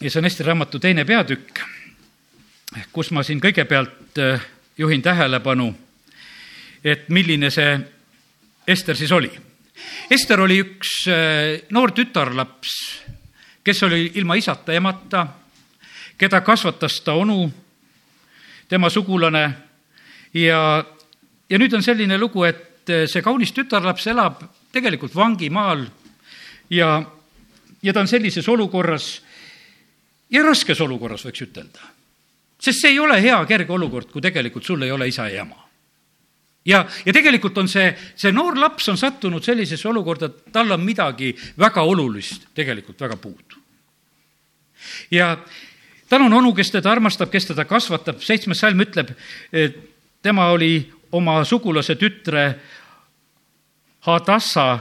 ja 0.00 0.10
see 0.10 0.20
on 0.20 0.24
Eesti 0.24 0.44
Raamatu 0.44 0.78
teine 0.78 1.04
peatükk, 1.04 1.60
kus 2.92 3.10
ma 3.16 3.22
siin 3.24 3.40
kõigepealt 3.40 4.20
äh, 4.20 4.42
juhin 4.78 5.02
tähelepanu, 5.02 5.70
et 6.84 7.08
milline 7.08 7.50
see 7.50 7.78
Ester 8.66 8.96
siis 8.96 9.12
oli. 9.12 9.30
Ester 10.10 10.40
oli 10.40 10.58
üks 10.60 11.06
äh, 11.08 11.62
noor 11.70 11.94
tütarlaps, 11.96 12.74
kes 13.64 13.82
oli 13.86 14.10
ilma 14.20 14.36
isata, 14.36 14.74
emata, 14.74 15.26
keda 16.18 16.40
kasvatas 16.40 17.00
ta 17.00 17.14
onu, 17.16 17.46
tema 18.68 18.90
sugulane 18.90 19.44
ja, 20.34 20.60
ja 21.48 21.58
nüüd 21.58 21.72
on 21.72 21.82
selline 21.82 22.18
lugu, 22.18 22.44
et 22.44 22.90
äh, 22.90 23.06
see 23.08 23.24
kaunis 23.24 23.54
tütarlaps 23.56 24.10
elab 24.12 24.42
tegelikult 24.72 25.14
vangimaal 25.16 25.86
ja, 26.70 26.98
ja 27.82 27.92
ta 27.92 28.02
on 28.04 28.10
sellises 28.10 28.48
olukorras, 28.48 29.22
ja 30.30 30.42
raskes 30.42 30.80
olukorras, 30.80 31.24
võiks 31.26 31.44
ütelda. 31.46 31.92
sest 32.58 32.80
see 32.80 32.94
ei 32.94 32.98
ole 32.98 33.20
hea 33.22 33.38
kerge 33.46 33.72
olukord, 33.72 34.10
kui 34.10 34.22
tegelikult 34.22 34.64
sul 34.64 34.82
ei 34.82 34.90
ole 34.90 35.08
isa 35.08 35.28
ja 35.28 35.42
ema. 35.42 35.68
ja, 36.64 36.86
ja 37.04 37.12
tegelikult 37.12 37.58
on 37.58 37.68
see, 37.68 37.92
see 38.16 38.32
noor 38.32 38.58
laps 38.58 38.88
on 38.88 38.98
sattunud 38.98 39.44
sellisesse 39.44 39.88
olukorda, 39.88 40.26
et 40.26 40.52
tal 40.52 40.72
on 40.72 40.84
midagi 40.84 41.34
väga 41.58 41.82
olulist 41.82 42.48
tegelikult 42.54 43.00
väga 43.00 43.16
puudu. 43.16 43.62
ja 45.10 45.36
tal 46.08 46.22
on 46.22 46.32
onu, 46.32 46.54
kes 46.54 46.70
teda 46.70 46.90
armastab, 46.90 47.30
kes 47.30 47.52
teda 47.52 47.64
kasvatab, 47.64 48.20
seitsmes 48.22 48.60
salm 48.60 48.80
ütleb, 48.80 49.14
tema 50.22 50.50
oli 50.50 50.90
oma 51.12 51.44
sugulase 51.44 51.94
tütre 51.94 52.54
Hadassa, 54.06 54.78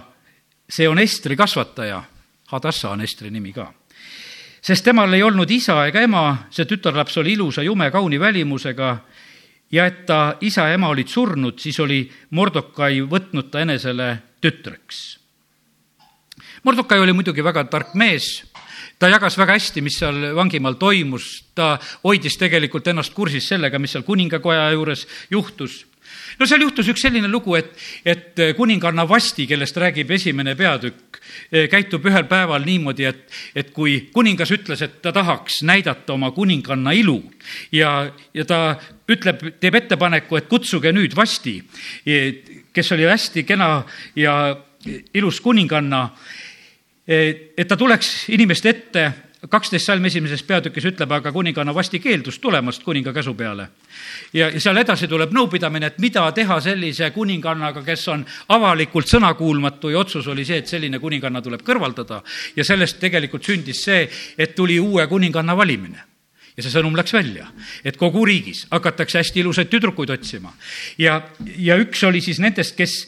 see 0.69 0.85
on 0.89 0.99
Estri 1.01 1.35
kasvataja. 1.35 2.03
Hadassa 2.51 2.91
on 2.93 3.01
Estri 3.01 3.31
nimi 3.33 3.53
ka. 3.53 3.71
Sest 4.65 4.87
temal 4.87 5.13
ei 5.13 5.21
olnud 5.23 5.51
isa 5.53 5.77
ega 5.85 6.01
ema, 6.01 6.23
see 6.49 6.65
tütarlaps 6.65 7.19
oli 7.21 7.35
ilusa 7.35 7.63
jume 7.65 7.91
kauni 7.93 8.19
välimusega. 8.19 8.97
Ja 9.71 9.85
et 9.89 10.05
ta 10.05 10.37
isa 10.45 10.67
ja 10.69 10.77
ema 10.77 10.89
olid 10.93 11.09
surnud, 11.09 11.59
siis 11.59 11.77
oli 11.81 12.03
Mordokai 12.37 13.01
võtnud 13.09 13.49
ta 13.51 13.61
enesele 13.61 14.09
tütreks. 14.41 15.03
Mordokai 16.65 16.99
oli 17.01 17.13
muidugi 17.13 17.43
väga 17.45 17.65
tark 17.69 17.93
mees. 17.93 18.45
Ta 18.97 19.09
jagas 19.11 19.35
väga 19.37 19.57
hästi, 19.57 19.81
mis 19.83 19.97
seal 19.99 20.31
vangimaal 20.37 20.77
toimus, 20.79 21.43
ta 21.53 21.75
hoidis 22.05 22.37
tegelikult 22.39 22.87
ennast 22.87 23.13
kursis 23.13 23.49
sellega, 23.49 23.79
mis 23.81 23.91
seal 23.91 24.05
kuningakoja 24.07 24.69
juures 24.71 25.03
juhtus 25.29 25.83
no 26.39 26.47
seal 26.47 26.65
juhtus 26.65 26.89
üks 26.91 27.05
selline 27.05 27.29
lugu, 27.31 27.55
et, 27.59 27.71
et 28.05 28.41
kuninganna 28.57 29.07
Vasti, 29.09 29.47
kellest 29.49 29.77
räägib 29.77 30.11
esimene 30.15 30.55
peatükk, 30.57 31.19
käitub 31.71 32.05
ühel 32.09 32.27
päeval 32.29 32.65
niimoodi, 32.65 33.07
et, 33.09 33.25
et 33.55 33.71
kui 33.75 33.97
kuningas 34.13 34.51
ütles, 34.55 34.81
et 34.85 34.99
ta 35.03 35.13
tahaks 35.15 35.61
näidata 35.67 36.15
oma 36.15 36.31
kuninganna 36.35 36.93
ilu 36.97 37.19
ja, 37.75 38.11
ja 38.33 38.45
ta 38.45 38.61
ütleb, 39.11 39.43
teeb 39.61 39.81
ettepaneku, 39.81 40.39
et 40.39 40.49
kutsuge 40.51 40.93
nüüd 40.95 41.15
Vasti, 41.17 41.59
kes 42.75 42.91
oli 42.95 43.07
hästi 43.09 43.45
kena 43.47 43.69
ja 44.19 44.35
ilus 45.13 45.41
kuninganna, 45.41 46.07
et 47.07 47.67
ta 47.67 47.77
tuleks 47.77 48.27
inimeste 48.33 48.69
ette 48.69 49.05
kaksteist 49.49 49.89
salm 49.89 50.05
esimeses 50.05 50.43
peatükis 50.47 50.87
ütleb, 50.91 51.11
aga 51.11 51.31
kuninganna 51.33 51.73
vasti 51.75 51.99
keeldus 52.03 52.39
tulemast 52.39 52.83
kuninga 52.83 53.13
käsu 53.13 53.33
peale. 53.33 53.67
ja, 54.33 54.49
seal 54.59 54.77
edasi 54.77 55.07
tuleb 55.07 55.33
nõupidamine, 55.35 55.91
et 55.91 55.99
mida 55.99 56.25
teha 56.31 56.59
sellise 56.61 57.11
kuningannaga, 57.11 57.83
kes 57.85 58.07
on 58.13 58.25
avalikult 58.55 59.09
sõnakuulmatu 59.11 59.91
ja 59.93 59.99
otsus 59.99 60.27
oli 60.27 60.45
see, 60.45 60.57
et 60.63 60.67
selline 60.67 60.99
kuninganna 60.99 61.41
tuleb 61.41 61.61
kõrvaldada. 61.61 62.21
ja 62.55 62.63
sellest 62.63 62.99
tegelikult 62.99 63.43
sündis 63.43 63.83
see, 63.83 64.09
et 64.37 64.55
tuli 64.55 64.79
uue 64.79 65.07
kuninganna 65.07 65.57
valimine 65.57 66.15
ja 66.55 66.63
see 66.63 66.71
sõnum 66.71 66.95
läks 66.95 67.13
välja, 67.13 67.49
et 67.83 67.97
kogu 67.99 68.23
riigis 68.27 68.63
hakatakse 68.71 69.19
hästi 69.19 69.41
ilusaid 69.43 69.69
tüdrukuid 69.71 70.13
otsima. 70.15 70.53
ja, 70.97 71.21
ja 71.57 71.75
üks 71.81 72.03
oli 72.07 72.21
siis 72.21 72.39
nendest, 72.39 72.77
kes, 72.77 73.07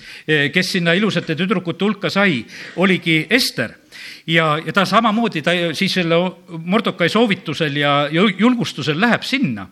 kes 0.54 0.72
sinna 0.76 0.94
ilusate 0.94 1.36
tüdrukute 1.36 1.86
hulka 1.86 2.12
sai, 2.12 2.44
oligi 2.76 3.26
Ester 3.30 3.78
ja, 4.28 4.58
ja 4.66 4.74
ta 4.74 4.86
samamoodi, 4.86 5.42
ta 5.42 5.56
siis 5.74 5.94
selle 6.00 6.20
Mordokai 6.66 7.10
soovitusel 7.10 7.76
ja 7.76 8.10
julgustusel 8.12 9.00
läheb 9.02 9.24
sinna. 9.24 9.68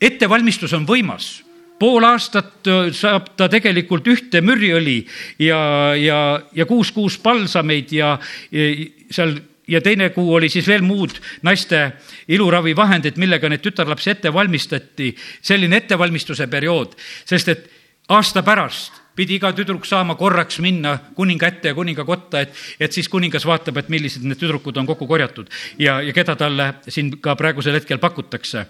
ettevalmistus 0.00 0.72
on 0.72 0.86
võimas 0.88 1.42
pool 1.80 2.04
aastat 2.04 2.68
saab 2.92 3.32
ta 3.36 3.48
tegelikult 3.48 4.08
ühte 4.12 4.42
mürjõli 4.44 4.98
ja, 5.40 5.60
ja, 5.96 6.18
ja 6.52 6.66
kuus 6.68 6.92
kuus 6.92 7.16
palsameid 7.18 7.92
ja, 7.96 8.18
ja 8.52 8.66
seal 9.10 9.38
ja 9.70 9.80
teine 9.80 10.10
kuu 10.10 10.34
oli 10.34 10.48
siis 10.50 10.66
veel 10.66 10.82
muud 10.82 11.14
naiste 11.46 11.92
iluravivahendid, 12.28 13.20
millega 13.22 13.48
neid 13.48 13.62
tütarlapsi 13.62 14.10
ette 14.10 14.32
valmistati. 14.34 15.14
selline 15.42 15.76
ettevalmistuse 15.76 16.46
periood, 16.50 16.96
sest 17.24 17.48
et 17.48 17.70
aasta 18.08 18.42
pärast 18.42 18.99
pidi 19.16 19.38
iga 19.38 19.52
tüdruk 19.56 19.86
saama 19.88 20.16
korraks 20.18 20.60
minna 20.62 20.96
kuninga 21.16 21.48
ette 21.50 21.72
ja 21.72 21.76
kuninga 21.76 22.04
kotta, 22.08 22.44
et, 22.44 22.54
et 22.80 22.92
siis 22.92 23.08
kuningas 23.10 23.46
vaatab, 23.46 23.80
et 23.80 23.88
millised 23.92 24.24
need 24.26 24.38
tüdrukud 24.40 24.76
on 24.80 24.88
kokku 24.88 25.08
korjatud 25.10 25.50
ja, 25.78 26.00
ja 26.04 26.14
keda 26.16 26.36
talle 26.38 26.72
siin 26.88 27.16
ka 27.22 27.36
praegusel 27.38 27.78
hetkel 27.78 28.00
pakutakse. 28.02 28.66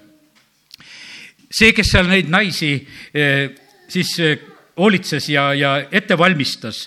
see, 1.50 1.72
kes 1.74 1.92
seal 1.92 2.08
neid 2.08 2.30
naisi 2.30 2.72
eh, 3.14 3.50
siis 3.90 4.12
eh, 4.20 4.38
hoolitses 4.80 5.28
ja, 5.28 5.50
ja 5.54 5.72
ette 5.92 6.16
valmistas, 6.18 6.86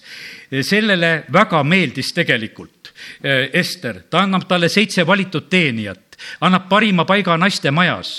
eh, 0.51 0.63
sellele 0.63 1.23
väga 1.33 1.63
meeldis 1.63 2.13
tegelikult 2.13 2.79
Ester, 3.23 4.03
ta 4.09 4.21
annab 4.21 4.43
talle 4.47 4.67
seitse 4.69 5.01
valitud 5.07 5.47
teenijat, 5.49 6.17
annab 6.45 6.67
parima 6.69 7.07
paiga 7.09 7.33
naiste 7.41 7.71
majas 7.71 8.11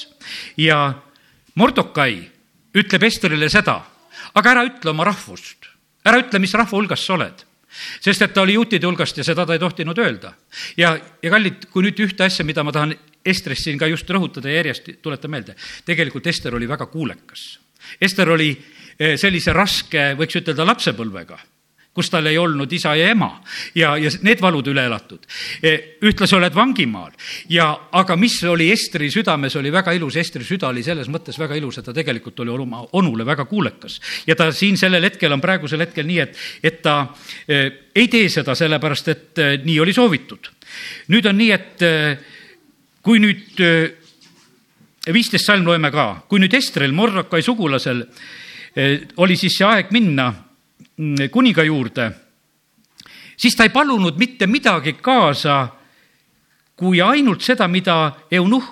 ja 0.59 0.79
Mordokai 1.55 2.16
ütleb 2.75 3.05
Esterile 3.07 3.47
seda 3.53 3.77
aga 4.35 4.55
ära 4.55 4.64
ütle 4.68 4.90
oma 4.90 5.07
rahvust, 5.09 5.70
ära 6.05 6.20
ütle, 6.23 6.40
mis 6.42 6.55
rahva 6.55 6.79
hulgas 6.79 7.05
sa 7.07 7.16
oled 7.18 7.44
sest 7.75 8.23
et 8.23 8.35
ta 8.35 8.44
oli 8.44 8.55
juutide 8.55 8.87
hulgast 8.87 9.18
ja 9.18 9.25
seda 9.27 9.47
ta 9.47 9.57
ei 9.57 9.62
tohtinud 9.62 9.99
öelda. 9.99 10.35
ja, 10.77 10.94
ja 11.23 11.31
kallid, 11.31 11.66
kui 11.73 11.83
nüüd 11.83 11.99
ühte 12.07 12.27
asja, 12.27 12.47
mida 12.47 12.62
ma 12.64 12.73
tahan 12.73 12.94
Estrist 13.25 13.64
siin 13.64 13.79
ka 13.81 13.88
just 13.88 14.11
rõhutada 14.11 14.51
ja 14.53 14.61
järjest 14.61 14.90
tuletan 15.03 15.33
meelde, 15.33 15.57
tegelikult 15.87 16.27
Ester 16.29 16.55
oli 16.55 16.68
väga 16.68 16.87
kuulekas. 16.92 17.59
Ester 18.01 18.29
oli 18.29 18.51
eh, 18.53 19.16
sellise 19.20 19.55
raske, 19.57 20.11
võiks 20.18 20.37
ütelda, 20.42 20.66
lapsepõlvega 20.68 21.38
kus 21.95 22.11
tal 22.11 22.27
ei 22.27 22.39
olnud 22.39 22.73
isa 22.75 22.95
ja 22.99 23.09
ema 23.15 23.29
ja, 23.79 23.95
ja 24.01 24.11
need 24.27 24.41
valud 24.43 24.67
üle 24.71 24.85
elatud. 24.89 25.23
E, 25.63 25.75
ühtlasi 26.05 26.35
oled 26.37 26.55
vangimaal 26.55 27.13
ja, 27.53 27.69
aga 27.95 28.17
mis 28.19 28.41
oli 28.51 28.71
Estri 28.75 29.11
südames, 29.15 29.55
oli 29.61 29.71
väga 29.73 29.95
ilus, 29.95 30.19
Estri 30.19 30.45
süda 30.47 30.73
oli 30.73 30.83
selles 30.87 31.09
mõttes 31.13 31.39
väga 31.39 31.57
ilus, 31.59 31.79
et 31.79 31.87
ta 31.87 31.95
tegelikult 31.95 32.43
oli 32.43 32.55
oma 32.55 32.83
onule 32.99 33.27
väga 33.27 33.47
kuulekas. 33.51 34.01
ja 34.27 34.35
ta 34.35 34.51
siin 34.53 34.77
sellel 34.81 35.07
hetkel 35.07 35.33
on 35.33 35.43
praegusel 35.43 35.87
hetkel 35.87 36.07
nii, 36.07 36.21
et, 36.25 36.39
et 36.63 36.83
ta 36.83 36.97
eh, 37.49 37.71
ei 37.95 38.09
tee 38.11 38.29
seda 38.29 38.57
sellepärast, 38.59 39.09
et 39.09 39.39
eh, 39.39 39.59
nii 39.65 39.79
oli 39.81 39.95
soovitud. 39.95 40.51
nüüd 41.15 41.27
on 41.31 41.39
nii, 41.39 41.51
et 41.55 41.85
kui 43.05 43.21
nüüd 43.23 43.61
viisteist 45.13 45.47
salm 45.47 45.67
loeme 45.69 45.91
ka, 45.95 46.25
kui 46.29 46.41
nüüd 46.43 46.55
Estrel, 46.57 46.93
Mordokai 46.97 47.43
sugulasel 47.45 48.03
oli 49.23 49.37
siis 49.39 49.61
see 49.61 49.67
aeg 49.69 49.93
minna 49.95 50.33
kuninga 51.31 51.63
juurde, 51.67 52.11
siis 53.37 53.57
ta 53.57 53.67
ei 53.67 53.73
palunud 53.75 54.19
mitte 54.19 54.47
midagi 54.47 54.93
kaasa, 54.93 55.69
kui 56.77 57.01
ainult 57.03 57.43
seda, 57.43 57.69
mida 57.69 58.13
Eunuh 58.31 58.65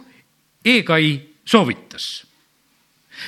Egai 0.64 1.20
soovitas 1.44 2.31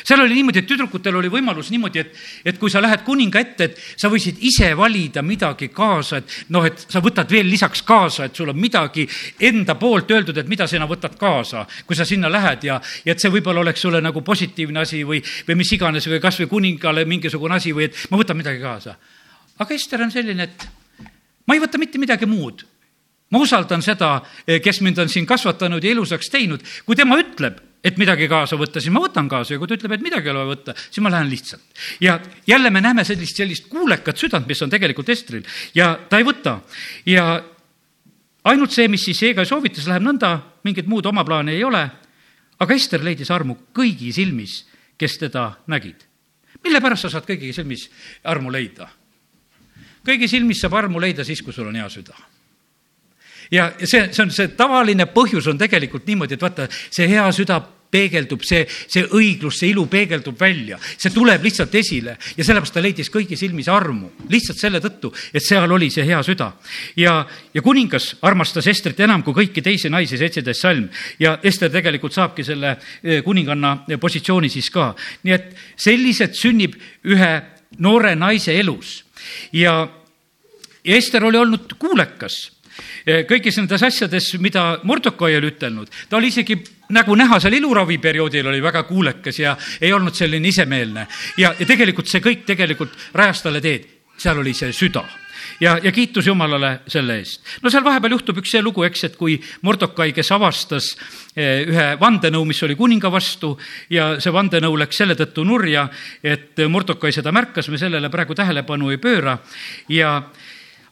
seal 0.04 0.20
oli 0.20 0.34
niimoodi, 0.38 0.62
et 0.62 0.68
tüdrukutel 0.68 1.16
oli 1.18 1.30
võimalus 1.32 1.70
niimoodi, 1.72 2.02
et, 2.02 2.16
et 2.44 2.58
kui 2.58 2.72
sa 2.72 2.82
lähed 2.82 3.04
kuninga 3.06 3.40
ette, 3.40 3.68
et 3.68 3.80
sa 4.00 4.10
võisid 4.12 4.40
ise 4.44 4.70
valida 4.76 5.22
midagi 5.22 5.68
kaasa, 5.74 6.20
et 6.22 6.36
noh, 6.54 6.64
et 6.66 6.86
sa 6.88 7.02
võtad 7.04 7.30
veel 7.30 7.48
lisaks 7.50 7.84
kaasa, 7.86 8.28
et 8.28 8.36
sul 8.36 8.52
on 8.52 8.58
midagi 8.58 9.06
enda 9.48 9.76
poolt 9.80 10.10
öeldud, 10.14 10.38
et 10.40 10.50
mida 10.50 10.66
sina 10.70 10.88
võtad 10.90 11.16
kaasa, 11.20 11.66
kui 11.86 11.96
sa 11.96 12.06
sinna 12.08 12.30
lähed 12.32 12.68
ja, 12.68 12.80
ja 13.04 13.14
et 13.14 13.22
see 13.22 13.32
võib-olla 13.32 13.64
oleks 13.64 13.84
sulle 13.84 14.00
nagu 14.04 14.24
positiivne 14.24 14.84
asi 14.84 15.04
või, 15.06 15.22
või 15.48 15.60
mis 15.60 15.72
iganes 15.76 16.08
või 16.10 16.22
kasvõi 16.22 16.50
kuningale 16.50 17.04
mingisugune 17.08 17.60
asi 17.60 17.74
või 17.76 17.90
et 17.90 18.06
ma 18.10 18.20
võtan 18.20 18.40
midagi 18.40 18.62
kaasa. 18.62 18.96
aga 19.58 19.74
Ester 19.74 20.02
on 20.02 20.10
selline, 20.10 20.48
et 20.48 20.68
ma 21.46 21.54
ei 21.54 21.62
võta 21.62 21.78
mitte 21.78 21.98
midagi 21.98 22.26
muud 22.26 22.64
ma 23.34 23.40
usaldan 23.42 23.82
seda, 23.82 24.20
kes 24.46 24.80
mind 24.84 24.98
on 25.02 25.08
siin 25.10 25.26
kasvatanud 25.26 25.82
ja 25.82 25.90
ilusaks 25.90 26.30
teinud. 26.30 26.62
kui 26.86 26.96
tema 26.96 27.18
ütleb, 27.18 27.58
et 27.84 27.98
midagi 28.00 28.28
kaasa 28.30 28.56
võtta, 28.58 28.80
siis 28.80 28.92
ma 28.94 29.02
võtan 29.04 29.28
kaasa 29.28 29.54
ja 29.54 29.60
kui 29.60 29.68
ta 29.68 29.76
ütleb, 29.76 29.92
et 29.96 30.04
midagi 30.04 30.30
ei 30.30 30.32
ole 30.32 30.46
võtta, 30.48 30.74
siis 30.86 31.02
ma 31.04 31.12
lähen 31.12 31.28
lihtsalt. 31.30 31.82
ja 32.00 32.18
jälle 32.46 32.70
me 32.70 32.80
näeme 32.80 33.04
sellist, 33.04 33.36
sellist 33.36 33.68
kuulekat 33.68 34.16
südant, 34.20 34.48
mis 34.48 34.62
on 34.64 34.72
tegelikult 34.72 35.08
Estril 35.12 35.44
ja 35.74 35.92
ta 36.08 36.18
ei 36.18 36.24
võta 36.24 36.60
ja 37.06 37.26
ainult 38.44 38.72
see, 38.72 38.88
mis 38.88 39.04
siis 39.04 39.22
Eega 39.28 39.44
soovitas, 39.44 39.86
läheb 39.90 40.04
nõnda, 40.04 40.38
mingit 40.64 40.88
muud 40.88 41.06
oma 41.06 41.24
plaani 41.24 41.52
ei 41.52 41.64
ole. 41.64 41.84
aga 42.58 42.74
Ester 42.74 43.02
leidis 43.04 43.30
armu 43.30 43.56
kõigi 43.74 44.12
silmis, 44.12 44.64
kes 44.98 45.18
teda 45.18 45.52
nägid. 45.66 46.06
mille 46.64 46.80
pärast 46.80 47.02
sa 47.02 47.10
saad 47.10 47.26
kõigi 47.28 47.52
silmis 47.52 47.90
armu 48.24 48.50
leida? 48.50 48.88
kõigi 50.06 50.28
silmis 50.28 50.60
saab 50.60 50.74
armu 50.74 51.00
leida 51.00 51.24
siis, 51.24 51.42
kui 51.42 51.52
sul 51.52 51.68
on 51.68 51.76
hea 51.76 51.88
süda 51.88 52.16
ja 53.50 53.70
see, 53.82 54.08
see 54.12 54.22
on 54.24 54.34
see 54.34 54.52
tavaline 54.56 55.06
põhjus 55.12 55.48
on 55.50 55.58
tegelikult 55.58 56.06
niimoodi, 56.06 56.36
et 56.36 56.44
vaata, 56.44 56.68
see 56.90 57.08
hea 57.10 57.26
süda 57.34 57.60
peegeldub, 57.94 58.42
see, 58.46 58.64
see 58.66 59.04
õiglus, 59.14 59.60
see 59.60 59.70
ilu 59.70 59.84
peegeldub 59.90 60.38
välja, 60.40 60.78
see 60.82 61.12
tuleb 61.14 61.44
lihtsalt 61.46 61.74
esile. 61.78 62.16
Ja 62.34 62.46
sellepärast 62.46 62.74
ta 62.74 62.82
leidis 62.82 63.10
kõigi 63.12 63.38
silmis 63.38 63.68
armu, 63.70 64.10
lihtsalt 64.32 64.58
selle 64.60 64.80
tõttu, 64.82 65.12
et 65.30 65.44
seal 65.44 65.70
oli 65.70 65.90
see 65.94 66.06
hea 66.08 66.20
süda. 66.26 66.52
ja, 66.98 67.20
ja 67.54 67.62
kuningas 67.62 68.14
armastas 68.22 68.66
Estrit 68.70 69.00
enam 69.00 69.22
kui 69.22 69.36
kõiki 69.36 69.62
teisi 69.62 69.90
naisi, 69.92 70.18
seitseteist 70.18 70.66
salm, 70.66 70.88
ja 71.22 71.38
Ester 71.42 71.70
tegelikult 71.70 72.14
saabki 72.16 72.44
selle 72.44 72.76
eh, 73.02 73.22
kuninganna 73.24 73.76
positsiooni 74.00 74.50
siis 74.50 74.70
ka. 74.74 74.94
nii 75.22 75.34
et 75.34 75.52
selliselt 75.76 76.34
sünnib 76.34 76.74
ühe 77.04 77.32
noore 77.78 78.14
naise 78.18 78.54
elus. 78.58 79.02
Ja, 79.52 79.84
ja 80.84 80.96
Ester 80.98 81.24
oli 81.24 81.38
olnud 81.38 81.78
kuulekas 81.78 82.50
kõigis 83.28 83.58
nendes 83.60 83.82
asjades, 83.86 84.32
mida 84.42 84.80
Mordokai 84.82 85.36
oli 85.38 85.52
ütelnud, 85.52 85.90
ta 86.08 86.18
oli 86.18 86.32
isegi 86.32 86.58
nagu 86.94 87.16
näha 87.16 87.40
seal 87.40 87.56
iluraviperioodil 87.58 88.52
oli 88.52 88.62
väga 88.62 88.84
kuulekas 88.88 89.38
ja 89.38 89.56
ei 89.80 89.92
olnud 89.92 90.14
selline 90.14 90.48
isemeelne. 90.48 91.06
ja, 91.38 91.54
ja 91.58 91.66
tegelikult 91.66 92.08
see 92.10 92.22
kõik 92.24 92.44
tegelikult 92.46 92.96
rajas 93.14 93.42
talle 93.42 93.60
teed, 93.64 93.86
seal 94.18 94.38
oli 94.38 94.54
see 94.54 94.72
süda 94.72 95.04
ja, 95.60 95.78
ja 95.82 95.92
kiitus 95.92 96.26
Jumalale 96.26 96.80
selle 96.88 97.18
eest. 97.18 97.42
no 97.62 97.70
seal 97.70 97.84
vahepeal 97.84 98.16
juhtub 98.16 98.38
üks 98.42 98.54
see 98.54 98.62
lugu, 98.62 98.84
eks, 98.86 99.04
et 99.08 99.18
kui 99.20 99.36
Mordokai, 99.62 100.12
kes 100.16 100.32
avastas 100.36 100.90
eh, 101.36 101.64
ühe 101.68 101.86
vandenõu, 102.00 102.44
mis 102.48 102.62
oli 102.66 102.76
kuninga 102.78 103.10
vastu 103.12 103.54
ja 103.92 104.14
see 104.20 104.32
vandenõu 104.34 104.78
läks 104.80 105.02
selle 105.02 105.16
tõttu 105.18 105.44
nurja, 105.46 105.86
et 106.22 106.64
Mordokai 106.68 107.12
seda 107.14 107.32
märkas, 107.34 107.68
me 107.72 107.80
sellele 107.80 108.10
praegu 108.12 108.36
tähelepanu 108.36 108.92
ei 108.94 109.00
pööra 109.02 109.38
ja 109.92 110.16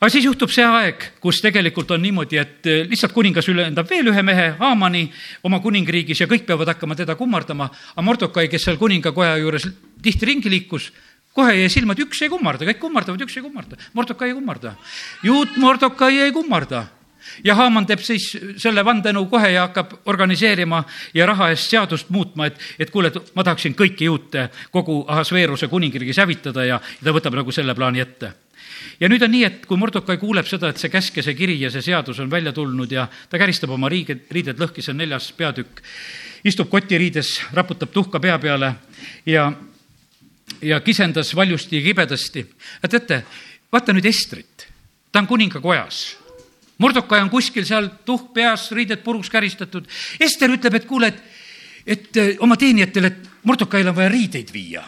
aga 0.03 0.11
siis 0.11 0.24
juhtub 0.26 0.50
see 0.50 0.64
aeg, 0.66 1.05
kus 1.22 1.38
tegelikult 1.44 1.92
on 1.94 2.03
niimoodi, 2.03 2.38
et 2.42 2.66
lihtsalt 2.90 3.14
kuningas 3.14 3.46
ülendab 3.53 3.86
veel 3.86 4.11
ühe 4.11 4.24
mehe, 4.26 4.48
Haamani, 4.59 5.05
oma 5.46 5.61
kuningriigis 5.62 6.24
ja 6.24 6.26
kõik 6.30 6.42
peavad 6.48 6.72
hakkama 6.74 6.98
teda 6.98 7.14
kummardama. 7.14 7.68
aga 7.94 8.03
Mordokai, 8.03 8.48
kes 8.50 8.66
seal 8.66 8.80
kuningakoja 8.80 9.36
juures 9.38 9.68
tihti 10.03 10.26
ringi 10.26 10.50
liikus, 10.50 10.90
kohe 11.32 11.55
jäi 11.55 11.70
silma, 11.70 11.94
et 11.94 12.03
üks 12.03 12.24
ei 12.26 12.32
kummarda, 12.32 12.66
kõik 12.66 12.82
kummardavad, 12.82 13.22
üks 13.22 13.38
ei 13.38 13.46
kummarda. 13.46 13.78
Mordokai 13.94 14.32
ei 14.32 14.34
kummarda. 14.34 14.74
juut 15.22 15.57
Mordokai 15.57 16.18
ei 16.26 16.34
kummarda 16.34 16.82
ja 17.44 17.55
Haaman 17.55 17.86
teeb 17.86 18.03
siis 18.03 18.32
selle 18.59 18.82
vandenõu 18.84 19.28
kohe 19.30 19.53
ja 19.55 19.68
hakkab 19.68 20.00
organiseerima 20.11 20.82
ja 21.14 21.30
raha 21.30 21.53
eest 21.55 21.70
seadust 21.70 22.11
muutma, 22.11 22.50
et, 22.50 22.59
et 22.78 22.90
kuule, 22.90 23.14
et 23.14 23.34
ma 23.38 23.46
tahaksin 23.46 23.78
kõiki 23.78 24.11
juute 24.11 24.48
kogu 24.74 25.05
Ahasveeruse 25.07 25.70
kuningriigis 25.70 26.18
hävitada 26.18 26.66
ja 26.66 26.80
ta 26.82 27.14
võtab 27.14 27.38
nagu 27.38 27.55
selle 27.55 27.78
plaani 27.78 28.03
ette 28.03 28.32
ja 29.00 29.10
nüüd 29.10 29.22
on 29.24 29.32
nii, 29.32 29.44
et 29.48 29.66
kui 29.66 29.78
Mordokai 29.80 30.18
kuuleb 30.20 30.48
seda, 30.48 30.70
et 30.72 30.80
see 30.80 30.92
käsk 30.92 31.18
ja 31.18 31.26
see 31.26 31.36
kiri 31.38 31.58
ja 31.60 31.70
see 31.72 31.84
seadus 31.84 32.20
on 32.22 32.30
välja 32.30 32.52
tulnud 32.52 32.92
ja 32.92 33.06
ta 33.30 33.40
käristab 33.40 33.74
oma 33.74 33.90
riiged, 33.92 34.26
riided 34.30 34.60
lõhki, 34.62 34.84
see 34.84 34.94
on 34.94 35.02
neljas 35.02 35.30
peatükk, 35.36 35.82
istub 36.48 36.70
kotiriides, 36.72 37.34
raputab 37.56 37.92
tuhka 37.92 38.20
pea 38.20 38.38
peale 38.42 38.74
ja, 39.26 39.50
ja 40.62 40.80
kisendas 40.80 41.34
valjusti 41.36 41.78
ja 41.80 41.86
kibedasti. 41.90 42.46
teate, 42.88 43.22
vaata 43.72 43.92
nüüd 43.92 44.08
Estrit, 44.10 44.68
ta 45.12 45.22
on 45.22 45.30
kuningakojas 45.30 46.02
Mordokai 46.82 47.20
on 47.22 47.30
kuskil 47.30 47.66
seal 47.68 47.88
tuhk 48.06 48.32
peas, 48.34 48.70
riided 48.74 49.04
puruks 49.04 49.30
käristatud. 49.30 49.86
Ester 50.20 50.50
ütleb, 50.50 50.74
et 50.74 50.86
kuule, 50.88 51.12
et, 51.12 51.20
et 51.86 52.40
oma 52.42 52.56
teenijatele, 52.58 53.12
et 53.12 53.46
Mordokail 53.46 53.92
on 53.92 53.94
vaja 53.94 54.10
riideid 54.10 54.50
viia 54.54 54.82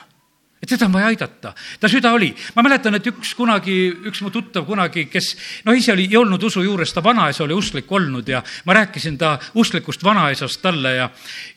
et 0.65 0.71
teda 0.73 0.89
on 0.89 0.97
vaja 0.97 1.13
aidata. 1.13 1.53
ta 1.81 1.89
süda 1.89 2.13
oli, 2.17 2.33
ma 2.57 2.65
mäletan, 2.65 2.97
et 2.97 3.07
üks 3.13 3.35
kunagi, 3.37 3.77
üks 4.09 4.23
mu 4.25 4.33
tuttav 4.33 4.65
kunagi, 4.67 5.07
kes 5.13 5.35
noh, 5.69 5.77
ise 5.77 5.93
oli, 5.93 6.09
ei 6.09 6.17
olnud 6.21 6.43
usu 6.43 6.65
juures, 6.65 6.93
ta 6.93 7.05
vanaisa 7.05 7.45
oli 7.45 7.57
usklik 7.57 7.93
olnud 7.93 8.29
ja 8.29 8.43
ma 8.65 8.81
rääkisin 8.81 9.19
ta 9.21 9.37
usklikust 9.55 10.05
vanaisast 10.05 10.63
talle 10.65 10.95
ja, 10.97 11.11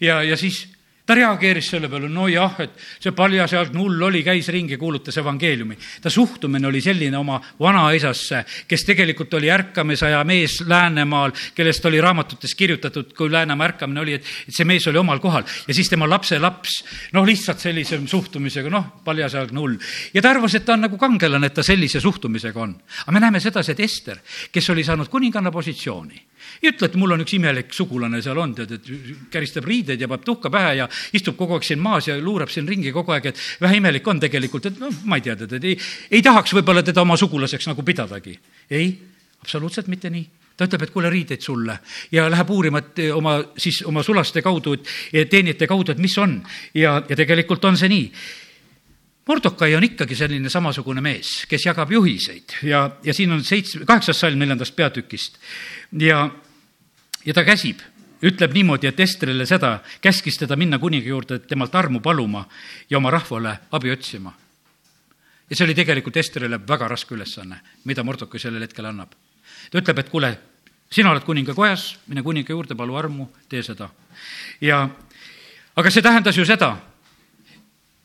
ja, 0.04 0.22
ja 0.24 0.38
siis 0.38 0.66
ta 1.08 1.16
reageeris 1.16 1.70
selle 1.72 1.88
peale, 1.88 2.10
nojah, 2.12 2.58
et 2.66 2.74
see 3.00 3.14
paljasealt 3.16 3.72
null 3.78 4.02
oli, 4.10 4.24
käis 4.28 4.50
ringi, 4.52 4.76
kuulutas 4.78 5.16
evangeeliumi. 5.18 5.78
ta 6.04 6.12
suhtumine 6.12 6.68
oli 6.68 6.82
selline 6.84 7.18
oma 7.18 7.40
vanaisasse, 7.60 8.44
kes 8.68 8.84
tegelikult 8.90 9.34
oli 9.40 9.52
ärkamisaja 9.52 10.24
mees 10.28 10.60
Läänemaal, 10.68 11.32
kellest 11.56 11.86
oli 11.86 12.02
raamatutes 12.02 12.56
kirjutatud, 12.56 13.14
kui 13.16 13.32
Läänemaa 13.32 13.72
ärkamine 13.72 14.04
oli, 14.04 14.18
et, 14.20 14.28
et 14.48 14.56
see 14.56 14.68
mees 14.68 14.88
oli 14.92 15.00
omal 15.00 15.24
kohal 15.24 15.48
ja 15.68 15.74
siis 15.74 15.90
tema 15.90 16.10
lapselaps, 16.10 16.82
noh, 17.16 17.26
lihtsalt 17.26 17.64
sellise 17.64 18.02
suhtumisega, 18.08 18.70
noh, 18.70 18.92
paljasealt 19.08 19.56
null. 19.56 19.78
ja 20.14 20.22
ta 20.22 20.36
arvas, 20.36 20.60
et 20.60 20.66
ta 20.68 20.76
on 20.76 20.84
nagu 20.90 21.00
kangelane, 21.00 21.48
et 21.48 21.56
ta 21.56 21.64
sellise 21.64 22.04
suhtumisega 22.04 22.62
on. 22.62 22.76
aga 23.06 23.16
me 23.16 23.24
näeme 23.24 23.40
sedasi, 23.40 23.72
et 23.72 23.86
Ester, 23.88 24.20
kes 24.52 24.70
oli 24.76 24.84
saanud 24.84 25.08
kuninganna 25.08 25.52
positsiooni, 25.56 26.20
ei 26.62 26.72
ütle, 26.72 26.90
et 26.90 26.96
mul 27.00 27.16
on 27.16 27.24
üks 27.24 27.36
imelik 27.38 27.74
sugulane 27.76 28.22
seal 28.24 28.38
on, 28.42 28.54
tead, 28.58 28.76
et 28.76 28.92
käristab 29.32 29.68
riideid 29.68 30.02
ja 30.02 30.10
paneb 30.10 30.26
tuhka 30.26 30.52
pähe 30.54 30.76
ja 30.82 30.88
istub 31.18 31.38
kogu 31.38 31.58
aeg 31.58 31.68
siin 31.68 31.82
maas 31.84 32.08
ja 32.08 32.18
luurab 32.22 32.52
siin 32.54 32.68
ringi 32.68 32.94
kogu 32.96 33.16
aeg, 33.16 33.32
et 33.32 33.44
vähe 33.62 33.82
imelik 33.82 34.08
on 34.08 34.20
tegelikult, 34.20 34.72
et 34.72 34.80
noh, 34.82 34.94
ma 35.06 35.20
ei 35.20 35.26
tea, 35.26 35.36
tead, 35.40 35.58
et 35.60 35.70
ei, 35.72 35.78
ei 36.12 36.24
tahaks 36.26 36.56
võib-olla 36.58 36.84
teda 36.86 37.04
oma 37.04 37.18
sugulaseks 37.18 37.70
nagu 37.72 37.86
pidadagi. 37.86 38.38
ei, 38.70 38.92
absoluutselt 39.42 39.88
mitte 39.88 40.10
nii. 40.14 40.28
Ta 40.58 40.66
ütleb, 40.66 40.88
et 40.88 40.90
kuule, 40.90 41.10
riideid 41.14 41.44
sulle. 41.46 41.76
Ja 42.12 42.26
läheb 42.34 42.50
uurima, 42.50 42.80
et 42.82 43.04
oma 43.14 43.36
siis 43.62 43.84
oma 43.86 44.02
sulaste 44.04 44.42
kaudu, 44.42 44.74
et 45.14 45.30
teenijate 45.30 45.68
kaudu, 45.70 45.94
et 45.94 46.02
mis 46.02 46.18
on. 46.18 46.40
Ja, 46.74 46.96
ja 47.06 47.18
tegelikult 47.20 47.66
on 47.70 47.78
see 47.78 47.92
nii. 47.92 48.08
Mordokai 49.28 49.76
on 49.76 49.84
ikkagi 49.84 50.16
selline 50.16 50.50
samasugune 50.50 51.04
mees, 51.04 51.44
kes 51.52 51.68
jagab 51.68 51.92
juhiseid. 51.92 52.58
Ja, 52.66 52.88
ja 53.04 53.14
siin 53.14 53.36
on 53.36 53.44
seitsme, 53.46 53.86
kaheksas 53.86 54.24
salm 54.24 54.40
neljandast 54.42 54.74
peatükist. 54.76 55.38
Ja, 56.02 56.24
ja 57.26 57.38
ta 57.38 57.46
käsib 57.46 57.84
ütleb 58.22 58.54
niimoodi, 58.54 58.88
et 58.90 59.00
Estrile 59.00 59.46
seda, 59.46 59.78
käskis 60.02 60.40
teda 60.42 60.56
minna 60.58 60.80
kuninga 60.80 61.10
juurde, 61.10 61.40
temalt 61.40 61.76
armu 61.76 62.02
paluma 62.02 62.46
ja 62.90 62.98
oma 62.98 63.12
rahvale 63.12 63.58
abi 63.72 63.92
otsima. 63.92 64.34
ja 65.50 65.56
see 65.56 65.66
oli 65.66 65.76
tegelikult 65.76 66.18
Estrile 66.18 66.60
väga 66.68 66.88
raske 66.88 67.16
ülesanne, 67.16 67.60
mida 67.86 68.04
Mordokai 68.04 68.40
sellel 68.40 68.62
hetkel 68.62 68.86
annab. 68.86 69.10
ta 69.72 69.78
ütleb, 69.78 70.00
et 70.00 70.10
kuule, 70.10 70.38
sina 70.90 71.12
oled 71.12 71.24
kuninga 71.24 71.54
kojas, 71.54 71.98
mine 72.08 72.24
kuninga 72.24 72.54
juurde, 72.54 72.76
palu 72.76 72.96
armu, 72.96 73.30
tee 73.50 73.64
seda. 73.64 73.90
ja 74.62 74.90
aga 75.76 75.92
see 75.92 76.02
tähendas 76.02 76.38
ju 76.38 76.46
seda, 76.46 76.78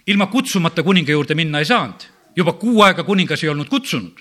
ilma 0.07 0.27
kutsumata 0.27 0.83
kuninga 0.83 1.13
juurde 1.13 1.35
minna 1.35 1.59
ei 1.59 1.65
saanud. 1.65 2.09
juba 2.37 2.53
kuu 2.53 2.83
aega 2.83 3.05
kuningas 3.05 3.45
ei 3.45 3.49
olnud 3.49 3.69
kutsunud. 3.69 4.21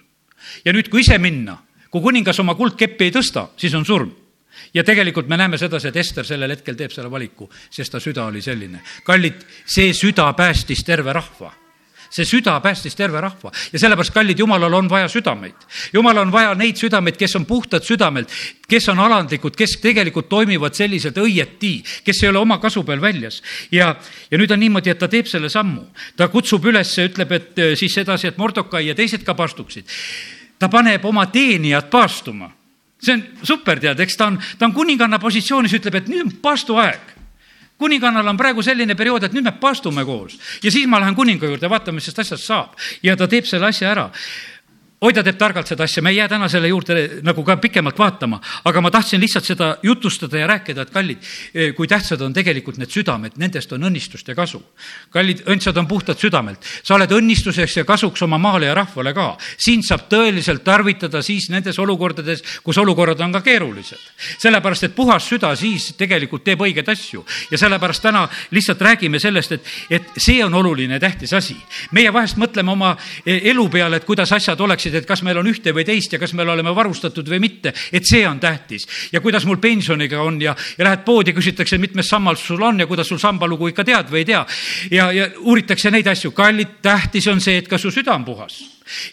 ja 0.65 0.73
nüüd, 0.73 0.89
kui 0.89 1.01
ise 1.01 1.17
minna, 1.17 1.57
kui 1.91 2.01
kuningas 2.01 2.39
oma 2.39 2.55
kuldkeppi 2.55 3.03
ei 3.03 3.11
tõsta, 3.11 3.49
siis 3.57 3.73
on 3.73 3.85
surm 3.85 4.20
ja 4.73 4.83
tegelikult 4.83 5.27
me 5.27 5.37
näeme 5.37 5.57
sedasi, 5.57 5.87
et 5.87 5.97
Ester 5.97 6.25
sellel 6.25 6.55
hetkel 6.55 6.75
teeb 6.75 6.91
selle 6.91 7.11
valiku, 7.11 7.49
sest 7.69 7.91
ta 7.91 7.99
süda 7.99 8.25
oli 8.25 8.41
selline. 8.41 8.81
kallid, 9.03 9.41
see 9.65 9.93
süda 9.93 10.33
päästis 10.33 10.83
terve 10.83 11.13
rahva 11.13 11.51
see 12.11 12.25
süda 12.27 12.59
päästis 12.59 12.95
terve 12.95 13.21
rahva 13.21 13.51
ja 13.71 13.79
sellepärast, 13.79 14.13
kallid, 14.13 14.39
jumalal 14.39 14.73
on 14.73 14.89
vaja 14.89 15.07
südameid. 15.07 15.55
jumalal 15.93 16.27
on 16.27 16.31
vaja 16.31 16.53
neid 16.55 16.75
südameid, 16.75 17.17
kes 17.17 17.35
on 17.35 17.45
puhtad 17.45 17.83
südamelt, 17.83 18.29
kes 18.67 18.89
on 18.89 18.99
alandlikud, 18.99 19.55
kes 19.55 19.77
tegelikult 19.81 20.29
toimivad 20.29 20.75
selliselt 20.75 21.17
õieti, 21.17 21.79
kes 22.03 22.23
ei 22.23 22.29
ole 22.29 22.39
oma 22.39 22.57
kasu 22.57 22.83
peal 22.83 23.01
väljas. 23.01 23.41
ja, 23.71 23.95
ja 24.31 24.37
nüüd 24.37 24.51
on 24.51 24.59
niimoodi, 24.59 24.91
et 24.91 24.99
ta 24.99 25.07
teeb 25.07 25.27
selle 25.31 25.49
sammu, 25.49 25.87
ta 26.15 26.27
kutsub 26.27 26.65
üles, 26.65 26.91
ütleb, 26.99 27.31
et 27.31 27.59
äh, 27.59 27.75
siis 27.79 27.97
edasi, 27.97 28.27
et 28.27 28.37
Mordokai 28.37 28.87
ja 28.87 28.95
teised 28.95 29.23
ka 29.23 29.33
paastuksid. 29.33 29.87
ta 30.59 30.69
paneb 30.69 31.05
oma 31.05 31.25
teenijad 31.31 31.89
paastuma 31.89 32.51
see 33.01 33.15
on 33.17 33.23
super, 33.43 33.79
tead, 33.81 33.99
eks 33.99 34.17
ta 34.17 34.29
on, 34.29 34.37
ta 34.57 34.67
on 34.69 34.75
kuninganna 34.75 35.19
positsioonis, 35.19 35.73
ütleb, 35.79 36.01
et 36.01 36.11
nüüd 36.11 36.27
on 36.27 36.37
paastuaeg 36.43 37.17
kuningannal 37.81 38.27
on 38.29 38.37
praegu 38.37 38.61
selline 38.61 38.93
periood, 38.97 39.23
et 39.25 39.33
nüüd 39.33 39.47
me 39.47 39.55
paastume 39.57 40.03
koos. 40.05 40.35
Ja 40.61 40.69
siis 40.69 40.85
ma 40.85 40.99
lähen 41.01 41.15
kuninga 41.17 41.49
juurde, 41.49 41.69
vaatame, 41.69 41.97
mis 41.97 42.05
sellest 42.05 42.27
asjast 42.27 42.45
saab. 42.45 42.75
ja 43.01 43.15
ta 43.17 43.27
teeb 43.27 43.47
selle 43.49 43.71
asja 43.71 43.89
ära 43.89 44.09
oi, 45.01 45.13
ta 45.17 45.23
teeb 45.25 45.37
targalt 45.39 45.65
seda 45.65 45.87
asja, 45.87 46.01
me 46.05 46.11
ei 46.13 46.19
jää 46.19 46.27
täna 46.29 46.45
selle 46.51 46.69
juurde 46.69 46.95
nagu 47.25 47.41
ka 47.43 47.55
pikemalt 47.57 47.97
vaatama, 47.97 48.37
aga 48.69 48.81
ma 48.85 48.91
tahtsin 48.93 49.21
lihtsalt 49.21 49.47
seda 49.49 49.69
jutustada 49.81 50.37
ja 50.37 50.49
rääkida, 50.51 50.83
et 50.85 50.91
kallid, 50.93 51.29
kui 51.75 51.87
tähtsad 51.89 52.21
on 52.21 52.33
tegelikult 52.33 52.77
need 52.77 52.91
südamed, 52.93 53.33
nendest 53.41 53.73
on 53.73 53.87
õnnistust 53.89 54.29
ja 54.29 54.35
kasu. 54.37 54.61
kallid 55.09 55.41
õndsad 55.49 55.79
on 55.81 55.87
puhtad 55.89 56.21
südamelt, 56.21 56.67
sa 56.83 56.93
oled 56.99 57.15
õnnistuseks 57.17 57.79
ja 57.79 57.85
kasuks 57.85 58.21
oma 58.21 58.37
maale 58.37 58.69
ja 58.69 58.75
rahvale 58.77 59.13
ka. 59.13 59.37
sind 59.57 59.87
saab 59.87 60.05
tõeliselt 60.09 60.63
tarvitada 60.63 61.23
siis 61.25 61.49
nendes 61.49 61.79
olukordades, 61.79 62.43
kus 62.63 62.77
olukorrad 62.77 63.19
on 63.25 63.31
ka 63.31 63.41
keerulised. 63.41 63.97
sellepärast, 64.37 64.83
et 64.83 64.95
puhas 64.95 65.25
süda 65.25 65.55
siis 65.55 65.95
tegelikult 65.97 66.43
teeb 66.43 66.61
õigeid 66.61 66.89
asju 66.89 67.25
ja 67.51 67.57
sellepärast 67.57 68.01
täna 68.03 68.27
lihtsalt 68.51 68.81
räägime 68.81 69.19
sellest, 69.19 69.51
et, 69.51 69.65
et 69.89 70.13
see 70.17 70.45
on 70.45 70.53
oluline 70.53 70.93
ja 70.93 70.99
tähtis 70.99 71.33
asi. 71.33 71.57
meie 71.91 72.13
vahest 72.13 72.37
mõtleme 72.37 72.69
oma 72.69 72.95
elu 73.25 73.69
peale, 73.69 73.97
et 73.97 74.05
kuidas 74.05 74.31
asjad 74.31 74.61
oleksid 74.61 74.90
küsisid, 74.91 75.03
et 75.03 75.07
kas 75.07 75.23
meil 75.23 75.39
on 75.39 75.47
ühte 75.47 75.73
või 75.73 75.85
teist 75.85 76.13
ja 76.13 76.19
kas 76.19 76.33
me 76.33 76.43
oleme 76.43 76.73
varustatud 76.75 77.27
või 77.27 77.39
mitte, 77.39 77.73
et 77.91 78.05
see 78.05 78.25
on 78.27 78.39
tähtis. 78.39 78.87
ja 79.11 79.21
kuidas 79.21 79.45
mul 79.45 79.57
pensioniga 79.57 80.21
on 80.21 80.41
ja, 80.41 80.55
ja 80.77 80.85
lähed 80.85 81.05
poodi, 81.05 81.33
küsitakse, 81.33 81.77
mitmes 81.77 82.09
sammas 82.09 82.39
sul 82.39 82.61
on 82.61 82.79
ja 82.79 82.87
kuidas 82.87 83.07
sul 83.07 83.17
sambalugu 83.17 83.67
ikka 83.71 83.83
tead 83.83 84.11
või 84.11 84.21
ei 84.21 84.25
tea. 84.25 84.45
ja, 84.91 85.11
ja 85.11 85.29
uuritakse 85.39 85.91
neid 85.91 86.07
asju, 86.07 86.31
kallid, 86.31 86.81
tähtis 86.81 87.27
on 87.27 87.41
see, 87.41 87.57
et 87.57 87.67
kas 87.67 87.81
su 87.81 87.91
süda 87.91 88.15
on 88.15 88.25
puhas. 88.25 88.59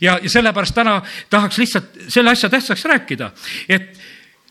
ja, 0.00 0.18
ja 0.22 0.28
sellepärast 0.28 0.74
täna 0.74 1.00
tahaks 1.30 1.58
lihtsalt 1.58 2.08
selle 2.08 2.30
asja 2.30 2.48
tähtsaks 2.48 2.84
rääkida, 2.84 3.32
et 3.68 3.98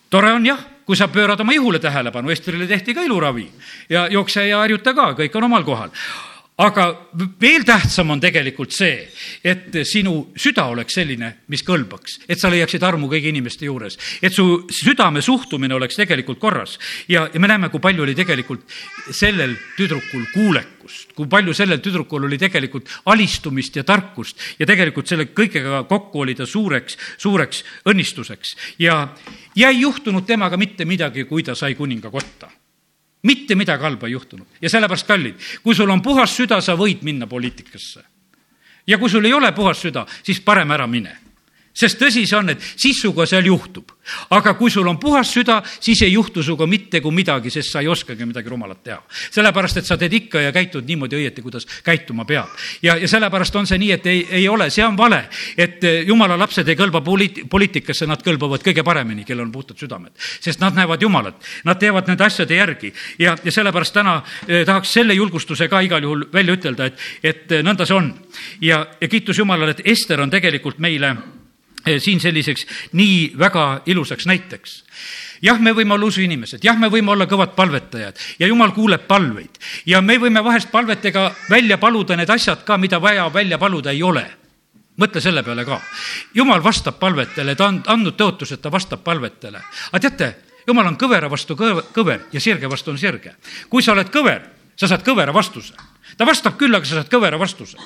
tore 0.09 0.31
on 0.31 0.45
jah 0.45 0.59
kui 0.87 0.95
sa 0.95 1.09
pöörad 1.11 1.39
oma 1.43 1.51
ihule 1.51 1.79
tähelepanu, 1.83 2.29
Estrile 2.31 2.67
tehti 2.67 2.93
ka 2.95 3.03
iluravi 3.03 3.43
ja 3.89 4.07
jookse 4.07 4.47
ja 4.47 4.61
harjuta 4.63 4.93
ka, 4.95 5.11
kõik 5.19 5.35
on 5.35 5.43
omal 5.43 5.65
kohal 5.67 5.91
aga 6.57 6.85
veel 7.37 7.61
tähtsam 7.65 8.15
on 8.15 8.21
tegelikult 8.21 8.73
see, 8.73 9.03
et 9.45 9.75
sinu 9.85 10.31
süda 10.39 10.65
oleks 10.71 10.97
selline, 10.97 11.29
mis 11.53 11.61
kõlbaks, 11.65 12.17
et 12.25 12.41
sa 12.41 12.49
leiaksid 12.49 12.83
armu 12.83 13.09
kõigi 13.11 13.29
inimeste 13.29 13.67
juures, 13.67 13.97
et 14.21 14.33
su 14.33 14.63
südame 14.73 15.21
suhtumine 15.21 15.77
oleks 15.77 15.99
tegelikult 15.99 16.41
korras. 16.41 16.79
ja, 17.07 17.27
ja 17.33 17.39
me 17.39 17.47
näeme, 17.47 17.69
kui 17.69 17.79
palju 17.79 18.03
oli 18.03 18.15
tegelikult 18.17 18.65
sellel 19.11 19.53
tüdrukul 19.77 20.25
kuulekust, 20.33 21.13
kui 21.13 21.29
palju 21.29 21.53
sellel 21.53 21.79
tüdrukul 21.79 22.25
oli 22.25 22.37
tegelikult 22.41 22.89
alistumist 23.05 23.75
ja 23.75 23.83
tarkust. 23.83 24.39
Ja 24.59 24.65
tegelikult 24.65 25.07
selle 25.07 25.29
kõigega 25.35 25.83
kokku 25.87 26.23
oli 26.25 26.35
ta 26.35 26.45
suureks, 26.45 26.97
suureks 27.17 27.63
õnnistuseks. 27.85 28.55
Ja, 28.79 29.13
ja 29.55 29.69
ei 29.69 29.81
juhtunud 29.81 30.25
temaga 30.25 30.57
mitte 30.57 30.85
midagi, 30.85 31.27
kui 31.29 31.43
ta 31.43 31.55
sai 31.55 31.75
kuninga 31.75 32.09
kotta 32.09 32.49
mitte 33.23 33.55
midagi 33.55 33.83
halba 33.83 34.07
ei 34.07 34.13
juhtunud 34.13 34.61
ja 34.61 34.69
sellepärast, 34.69 35.07
kallid, 35.07 35.47
kui 35.63 35.75
sul 35.75 35.89
on 35.89 36.01
puhas 36.01 36.35
süda, 36.37 36.61
sa 36.61 36.75
võid 36.77 37.01
minna 37.01 37.27
poliitikasse. 37.27 38.03
ja 38.87 38.97
kui 38.97 39.09
sul 39.09 39.25
ei 39.25 39.33
ole 39.33 39.51
puhas 39.51 39.81
süda, 39.81 40.05
siis 40.23 40.41
parem 40.41 40.71
ära 40.71 40.87
mine 40.87 41.26
sest 41.77 41.99
tõsi 42.01 42.25
see 42.25 42.37
on, 42.37 42.49
et 42.53 42.63
siis 42.75 42.97
sinuga 43.01 43.27
seal 43.29 43.45
juhtub. 43.45 43.91
aga 44.31 44.53
kui 44.55 44.71
sul 44.71 44.87
on 44.87 44.97
puhas 44.97 45.29
süda, 45.33 45.59
siis 45.79 46.01
ei 46.01 46.13
juhtu 46.13 46.43
sinuga 46.43 46.65
mitte 46.67 47.01
kui 47.03 47.11
midagi, 47.11 47.51
sest 47.51 47.73
sa 47.73 47.81
ei 47.83 47.87
oskagi 47.91 48.25
midagi 48.25 48.49
rumalat 48.49 48.83
teha. 48.83 49.01
sellepärast, 49.31 49.77
et 49.77 49.85
sa 49.85 49.97
teed 49.97 50.13
ikka 50.13 50.41
ja 50.41 50.51
käitud 50.51 50.87
niimoodi 50.87 51.19
õieti, 51.19 51.41
kuidas 51.41 51.67
käituma 51.83 52.25
peab. 52.25 52.49
ja, 52.81 52.97
ja 52.97 53.07
sellepärast 53.07 53.55
on 53.55 53.67
see 53.67 53.77
nii, 53.77 53.91
et 53.91 54.05
ei, 54.07 54.25
ei 54.41 54.47
ole, 54.49 54.69
see 54.73 54.85
on 54.85 54.97
vale, 54.97 55.23
et 55.57 55.83
eh, 55.83 56.01
jumala 56.07 56.37
lapsed 56.39 56.67
ei 56.67 56.79
kõlba 56.79 57.03
poliit-, 57.05 57.43
poliitikasse, 57.49 58.07
nad 58.07 58.23
kõlbavad 58.23 58.63
kõige 58.65 58.83
paremini, 58.83 59.25
kellel 59.27 59.45
on 59.45 59.51
puhtad 59.51 59.77
südamed. 59.77 60.15
sest 60.39 60.59
nad 60.59 60.75
näevad 60.75 61.01
Jumalat, 61.01 61.43
nad 61.63 61.79
teevad 61.79 62.07
nende 62.07 62.23
asjade 62.23 62.55
järgi 62.55 62.93
ja, 63.19 63.35
ja 63.43 63.51
sellepärast 63.51 63.93
täna 63.93 64.21
eh, 64.47 64.65
tahaks 64.65 64.93
selle 64.93 65.13
julgustuse 65.13 65.67
ka 65.67 65.81
igal 65.81 66.03
juhul 66.03 66.25
välja 66.33 66.57
ütelda, 66.57 66.85
et, 66.85 67.09
et 67.23 67.51
eh, 67.51 67.63
nõnda 67.63 67.85
see 67.85 67.97
on. 67.97 68.13
ja, 68.61 68.85
ja 69.01 69.07
kiitus 69.07 69.37
Jumalale, 69.37 69.77
et 69.77 69.85
Ester 69.85 70.21
on 70.21 70.31
tegelikult 70.31 70.79
meile 70.79 71.36
siin 72.03 72.19
selliseks 72.19 72.65
nii 72.93 73.33
väga 73.39 73.81
ilusaks 73.85 74.27
näiteks 74.29 74.83
jah, 75.41 75.59
me 75.59 75.73
võime 75.75 75.95
olla 75.95 76.09
usuinimesed, 76.09 76.63
jah, 76.63 76.77
me 76.79 76.89
võime 76.91 77.13
olla 77.13 77.27
kõvad 77.29 77.53
palvetajad 77.57 78.19
ja 78.39 78.49
jumal 78.49 78.73
kuuleb 78.75 79.07
palveid 79.07 79.59
ja 79.85 80.01
me 80.01 80.17
võime 80.21 80.43
vahest 80.43 80.71
palvetega 80.71 81.29
välja 81.49 81.77
paluda 81.77 82.17
need 82.17 82.29
asjad 82.29 82.63
ka, 82.65 82.77
mida 82.77 83.01
vaja 83.01 83.27
välja 83.33 83.57
paluda 83.57 83.91
ei 83.91 84.03
ole. 84.03 84.25
mõtle 84.97 85.21
selle 85.21 85.43
peale 85.43 85.65
ka. 85.65 85.81
jumal 86.33 86.63
vastab 86.63 86.99
palvetele, 86.99 87.55
ta 87.55 87.67
on 87.67 87.83
andnud 87.85 88.17
tõotus, 88.17 88.53
et 88.53 88.61
ta 88.61 88.71
vastab 88.71 89.03
palvetele. 89.03 89.61
aga 89.91 89.99
teate, 89.99 90.35
jumal 90.67 90.87
on 90.87 90.97
kõvera 90.97 91.29
vastu 91.29 91.55
kõver 91.55 92.19
ja 92.31 92.39
sirge 92.39 92.69
vastu 92.69 92.91
on 92.91 92.97
sirge. 92.97 93.35
kui 93.69 93.83
sa 93.83 93.91
oled 93.91 94.09
kõver, 94.09 94.41
sa 94.75 94.87
saad 94.87 95.03
kõvera 95.03 95.33
vastuse 95.33 95.73
ta 96.17 96.25
vastab 96.25 96.57
küll, 96.57 96.75
aga 96.75 96.85
sa 96.85 96.99
saad 96.99 97.11
kõvera 97.11 97.39
vastuse. 97.39 97.77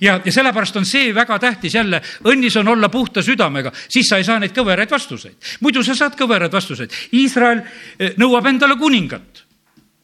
ja, 0.00 0.20
ja 0.24 0.32
sellepärast 0.32 0.76
on 0.76 0.86
see 0.88 1.14
väga 1.14 1.38
tähtis 1.38 1.74
jälle, 1.74 2.02
õnnis 2.24 2.56
on 2.60 2.68
olla 2.68 2.88
puhta 2.88 3.22
südamega, 3.22 3.72
siis 3.88 4.08
sa 4.08 4.20
ei 4.20 4.24
saa 4.24 4.38
neid 4.38 4.54
kõveraid 4.56 4.90
vastuseid. 4.90 5.36
muidu 5.60 5.84
sa 5.84 5.94
saad 5.94 6.16
kõveraid 6.18 6.52
vastuseid. 6.52 6.92
Iisrael 7.12 7.62
eh, 7.98 8.14
nõuab 8.16 8.46
endale 8.46 8.76
kuningat 8.76 9.45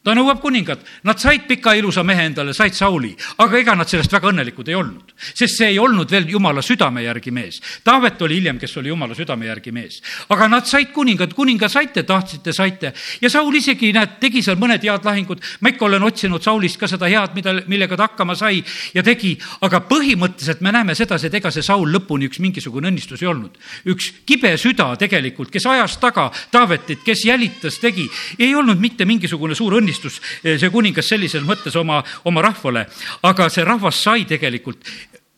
ta 0.03 0.11
nõuab 0.15 0.41
kuningat, 0.43 0.81
nad 1.07 1.19
said 1.19 1.45
pika 1.47 1.73
ilusa 1.79 2.03
mehe 2.03 2.25
endale, 2.27 2.53
said 2.53 2.75
Sauli, 2.75 3.13
aga 3.39 3.59
ega 3.59 3.75
nad 3.77 3.87
sellest 3.87 4.11
väga 4.11 4.33
õnnelikud 4.33 4.67
ei 4.67 4.75
olnud, 4.75 5.13
sest 5.31 5.61
see 5.61 5.69
ei 5.71 5.77
olnud 5.79 6.11
veel 6.11 6.27
jumala 6.33 6.61
südame 6.65 7.05
järgi 7.05 7.31
mees. 7.31 7.61
Taavet 7.87 8.21
oli 8.27 8.41
hiljem, 8.41 8.59
kes 8.59 8.75
oli 8.81 8.91
jumala 8.91 9.15
südame 9.15 9.47
järgi 9.47 9.71
mees, 9.75 10.01
aga 10.35 10.49
nad 10.51 10.67
said 10.67 10.91
kuningat, 10.95 11.33
kuninga 11.37 11.69
saite, 11.71 12.03
tahtsite, 12.03 12.51
saite. 12.53 12.91
Ja 13.23 13.31
Saul 13.31 13.55
isegi, 13.55 13.93
näed, 13.95 14.17
tegi 14.19 14.43
seal 14.43 14.59
mõned 14.59 14.83
head 14.83 15.07
lahingud. 15.07 15.39
ma 15.61 15.71
ikka 15.71 15.85
olen 15.85 16.03
otsinud 16.03 16.43
Saulist 16.43 16.79
ka 16.79 16.87
seda 16.91 17.07
head, 17.07 17.31
mida, 17.35 17.55
millega 17.67 17.95
ta 17.95 18.09
hakkama 18.09 18.35
sai 18.35 18.59
ja 18.93 19.03
tegi, 19.03 19.37
aga 19.61 19.79
põhimõtteliselt 19.87 20.61
me 20.61 20.75
näeme 20.75 20.95
sedasi, 20.95 21.27
et 21.27 21.39
ega 21.39 21.51
see 21.51 21.63
Saul 21.63 21.87
lõpuni 21.87 22.27
üks 22.27 22.43
mingisugune 22.43 22.91
õnnistus 22.91 23.23
ei 23.23 23.31
olnud. 23.31 23.55
üks 23.87 24.11
kibe 24.27 24.57
süda 24.57 24.91
tegelikult, 24.99 25.49
kes 25.51 25.65
ajas 25.65 25.97
taga 25.97 26.29
Taavetit, 26.51 26.99
kes 27.05 27.25
jälitas, 27.25 27.79
tegi, 27.79 28.09
ei 28.39 28.51
olnud 28.55 28.79
mitte 28.79 29.05
mingisugune 29.05 29.55
suur 29.55 29.79
õnnistus 29.79 29.92
tunnistus 29.93 30.21
eh, 30.43 30.57
see 30.59 30.71
kuningas 30.73 31.09
sellises 31.09 31.43
mõttes 31.45 31.75
oma, 31.79 32.03
oma 32.25 32.41
rahvale, 32.41 32.87
aga 33.23 33.49
see 33.49 33.65
rahvas 33.65 34.03
sai 34.03 34.25
tegelikult 34.25 34.87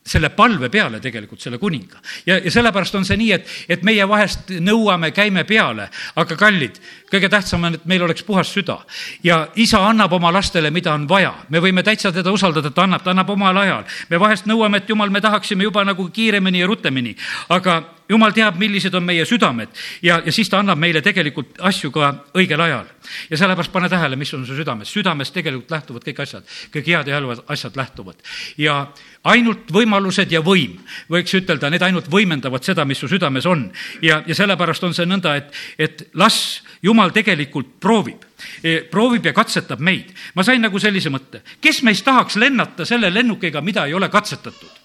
selle 0.06 0.30
palve 0.30 0.70
peale 0.70 1.00
tegelikult 1.02 1.42
selle 1.42 1.58
kuninga. 1.58 1.98
ja, 2.28 2.38
ja 2.38 2.52
sellepärast 2.52 2.94
on 2.96 3.06
see 3.06 3.18
nii, 3.18 3.32
et, 3.34 3.48
et 3.70 3.82
meie 3.84 4.06
vahest 4.06 4.52
nõuame, 4.62 5.10
käime 5.10 5.44
peale, 5.50 5.88
aga 6.16 6.38
kallid, 6.38 6.78
kõige 7.10 7.30
tähtsam 7.34 7.66
on, 7.66 7.80
et 7.80 7.88
meil 7.90 8.06
oleks 8.06 8.22
puhas 8.24 8.52
süda. 8.54 8.78
ja 9.24 9.48
isa 9.56 9.82
annab 9.82 10.14
oma 10.14 10.32
lastele, 10.32 10.70
mida 10.70 10.94
on 10.94 11.10
vaja. 11.10 11.34
me 11.50 11.60
võime 11.60 11.84
täitsa 11.84 12.12
teda 12.14 12.32
usaldada, 12.32 12.70
ta 12.70 12.86
annab, 12.86 13.02
ta 13.02 13.16
annab 13.16 13.34
omal 13.34 13.58
ajal. 13.58 13.84
me 14.10 14.22
vahest 14.22 14.46
nõuame, 14.46 14.78
et 14.78 14.90
jumal, 14.90 15.10
me 15.10 15.22
tahaksime 15.22 15.64
juba 15.64 15.84
nagu 15.84 16.10
kiiremini 16.10 16.62
ja 16.62 16.68
rutemini, 16.68 17.16
aga 17.50 17.82
jumal 18.10 18.34
teab, 18.36 18.60
millised 18.62 18.94
on 18.96 19.06
meie 19.06 19.26
südamed 19.26 19.72
ja, 20.06 20.20
ja 20.26 20.34
siis 20.34 20.50
ta 20.50 20.60
annab 20.62 20.80
meile 20.82 21.02
tegelikult 21.06 21.58
asju 21.66 21.92
ka 21.96 22.12
õigel 22.38 22.62
ajal. 22.62 22.86
ja 23.30 23.38
sellepärast 23.38 23.74
pane 23.74 23.90
tähele, 23.90 24.16
mis 24.16 24.34
on 24.34 24.46
su 24.46 24.56
südames. 24.56 24.92
südamest 24.92 25.34
tegelikult 25.34 25.72
lähtuvad 25.72 26.06
kõik 26.06 26.22
asjad, 26.22 26.46
kõik 26.74 26.92
head 26.92 27.10
ja 27.10 27.20
halvad 27.20 27.44
asjad 27.48 27.76
lähtuvad. 27.76 28.22
ja 28.58 28.78
ainult 29.24 29.72
võimalused 29.74 30.32
ja 30.32 30.42
võim, 30.46 30.78
võiks 31.10 31.34
ütelda, 31.38 31.70
need 31.70 31.82
ainult 31.86 32.10
võimendavad 32.12 32.64
seda, 32.64 32.86
mis 32.86 33.02
su 33.02 33.10
südames 33.10 33.46
on. 33.46 33.72
ja, 34.02 34.22
ja 34.28 34.36
sellepärast 34.36 34.84
on 34.84 34.94
see 34.94 35.10
nõnda, 35.10 35.36
et, 35.36 35.52
et 35.80 36.08
las 36.14 36.62
jumal 36.84 37.14
tegelikult 37.16 37.78
proovib 37.82 38.26
e, 38.64 38.82
proovib 38.92 39.26
ja 39.26 39.34
katsetab 39.34 39.80
meid. 39.80 40.14
ma 40.36 40.44
sain 40.44 40.62
nagu 40.62 40.80
sellise 40.80 41.10
mõtte, 41.10 41.42
kes 41.62 41.82
meist 41.84 42.06
tahaks 42.06 42.38
lennata 42.38 42.86
selle 42.86 43.14
lennukiga, 43.14 43.62
mida 43.62 43.86
ei 43.86 43.94
ole 43.94 44.10
katsetatud? 44.10 44.85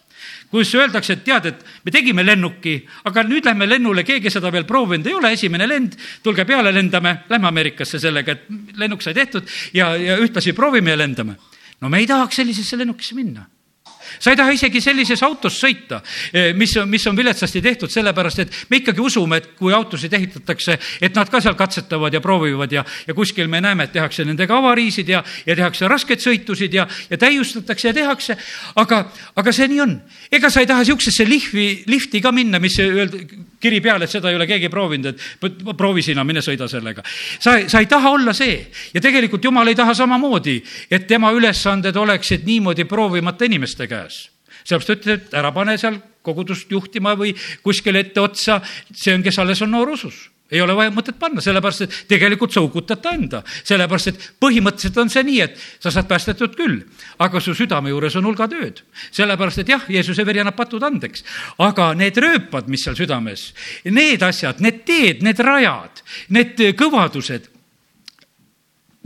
Kus 0.50 0.74
öeldakse, 0.74 1.14
et 1.18 1.24
tead, 1.24 1.46
et 1.46 1.62
me 1.84 1.94
tegime 1.94 2.24
lennuki, 2.26 2.74
aga 3.08 3.22
nüüd 3.26 3.46
lähme 3.46 3.68
lennule, 3.68 4.04
keegi 4.06 4.32
seda 4.32 4.50
veel 4.52 4.66
proovinud 4.68 5.06
ei 5.06 5.14
ole, 5.14 5.32
esimene 5.36 5.68
lend, 5.70 5.94
tulge 6.24 6.44
peale, 6.48 6.72
lendame, 6.74 7.20
lähme 7.30 7.48
Ameerikasse 7.50 8.00
sellega, 8.02 8.34
et 8.34 8.76
lennuk 8.80 9.02
sai 9.04 9.14
tehtud 9.14 9.46
ja, 9.76 9.92
ja 9.96 10.18
ühtlasi 10.18 10.54
proovime 10.56 10.94
ja 10.94 10.98
lendame. 10.98 11.38
no 11.80 11.88
me 11.88 11.98
ei 12.02 12.06
tahaks 12.06 12.42
sellisesse 12.42 12.76
lennukisse 12.78 13.14
minna 13.14 13.46
sa 14.18 14.30
ei 14.30 14.36
taha 14.36 14.54
isegi 14.56 14.80
sellises 14.80 15.22
autos 15.22 15.60
sõita, 15.60 16.02
eh, 16.32 16.52
mis 16.54 16.76
mis 16.86 17.06
on 17.06 17.16
viletsasti 17.16 17.62
tehtud, 17.62 17.90
sellepärast 17.90 18.38
et 18.38 18.52
me 18.70 18.80
ikkagi 18.80 19.00
usume, 19.00 19.40
et 19.40 19.48
kui 19.58 19.72
autosid 19.74 20.12
ehitatakse, 20.12 20.78
et 21.00 21.14
nad 21.14 21.30
ka 21.30 21.40
seal 21.40 21.56
katsetavad 21.58 22.14
ja 22.14 22.20
proovivad 22.20 22.72
ja, 22.72 22.84
ja 23.06 23.14
kuskil 23.14 23.48
me 23.48 23.60
näeme, 23.60 23.86
et 23.86 23.92
tehakse 23.92 24.24
nendega 24.24 24.56
avariisid 24.58 25.08
ja, 25.08 25.22
ja 25.46 25.56
tehakse 25.56 25.88
raskeid 25.88 26.22
sõitusid 26.22 26.74
ja, 26.74 26.86
ja 27.10 27.18
täiustatakse 27.18 27.90
ja 27.90 27.94
tehakse. 27.94 28.36
aga, 28.76 29.04
aga 29.36 29.52
see 29.52 29.68
nii 29.70 29.80
on. 29.80 29.96
ega 30.32 30.50
sa 30.50 30.60
ei 30.60 30.68
taha 30.70 30.84
niisugusesse 30.84 31.26
lihvi, 31.28 31.68
lifti 31.90 32.20
ka 32.20 32.32
minna, 32.32 32.58
mis 32.62 32.78
öelda, 32.82 33.20
kiri 33.60 33.80
peal, 33.84 34.02
et 34.02 34.10
seda 34.10 34.30
ei 34.30 34.38
ole 34.38 34.46
keegi 34.48 34.70
proovinud, 34.72 35.10
et 35.14 35.64
proovi 35.76 36.02
sina, 36.02 36.24
mine 36.24 36.42
sõida 36.44 36.68
sellega. 36.68 37.04
sa, 37.38 37.58
sa 37.68 37.80
ei 37.80 37.86
taha 37.90 38.14
olla 38.16 38.34
see 38.36 38.58
ja 38.94 39.00
tegelikult 39.00 39.44
jumal 39.44 39.68
ei 39.68 39.78
taha 39.78 39.94
samamoodi, 39.94 40.58
et 40.90 41.06
tema 41.06 41.32
ülesanded 41.36 41.96
oleksid 41.96 42.46
niimoodi 42.46 42.84
proovimata 42.84 43.44
inimeste 43.44 43.86
käes 44.00 44.26
sellepärast 44.64 44.90
ta 44.90 44.98
ütles, 44.98 45.20
et 45.20 45.38
ära 45.40 45.52
pane 45.54 45.76
seal 45.78 46.00
kogudust 46.26 46.70
juhtima 46.72 47.14
või 47.16 47.32
kuskile 47.64 48.04
etteotsa, 48.04 48.60
see 48.92 49.14
on, 49.14 49.24
kes 49.24 49.38
alles 49.40 49.62
on 49.64 49.72
noor 49.72 49.94
usus 49.96 50.28
ei 50.50 50.58
ole 50.58 50.74
vaja 50.74 50.90
mõtet 50.90 51.14
panna, 51.14 51.38
sellepärast 51.38 51.84
et 51.84 51.92
tegelikult 52.10 52.50
sa 52.50 52.62
hukutad 52.64 52.98
ta 52.98 53.12
enda. 53.14 53.44
sellepärast, 53.46 54.08
et 54.10 54.24
põhimõtteliselt 54.42 54.96
on 54.98 55.12
see 55.12 55.22
nii, 55.22 55.40
et 55.44 55.60
sa 55.78 55.92
saad 55.94 56.08
päästetud 56.10 56.56
küll, 56.58 56.80
aga 57.22 57.38
su 57.38 57.54
südame 57.54 57.92
juures 57.92 58.16
on 58.18 58.26
hulga 58.26 58.48
tööd. 58.50 58.82
sellepärast, 59.14 59.62
et 59.62 59.68
jah, 59.68 59.86
Jeesuse 59.86 60.26
veri 60.26 60.42
annab 60.42 60.58
patud 60.58 60.82
andeks, 60.82 61.22
aga 61.58 61.92
need 61.94 62.18
rööpad, 62.18 62.66
mis 62.66 62.82
seal 62.82 62.98
südames, 62.98 63.52
need 63.84 64.22
asjad, 64.26 64.58
need 64.58 64.82
teed, 64.84 65.22
need 65.22 65.38
rajad, 65.38 66.02
need 66.34 66.58
kõvadused, 66.74 67.46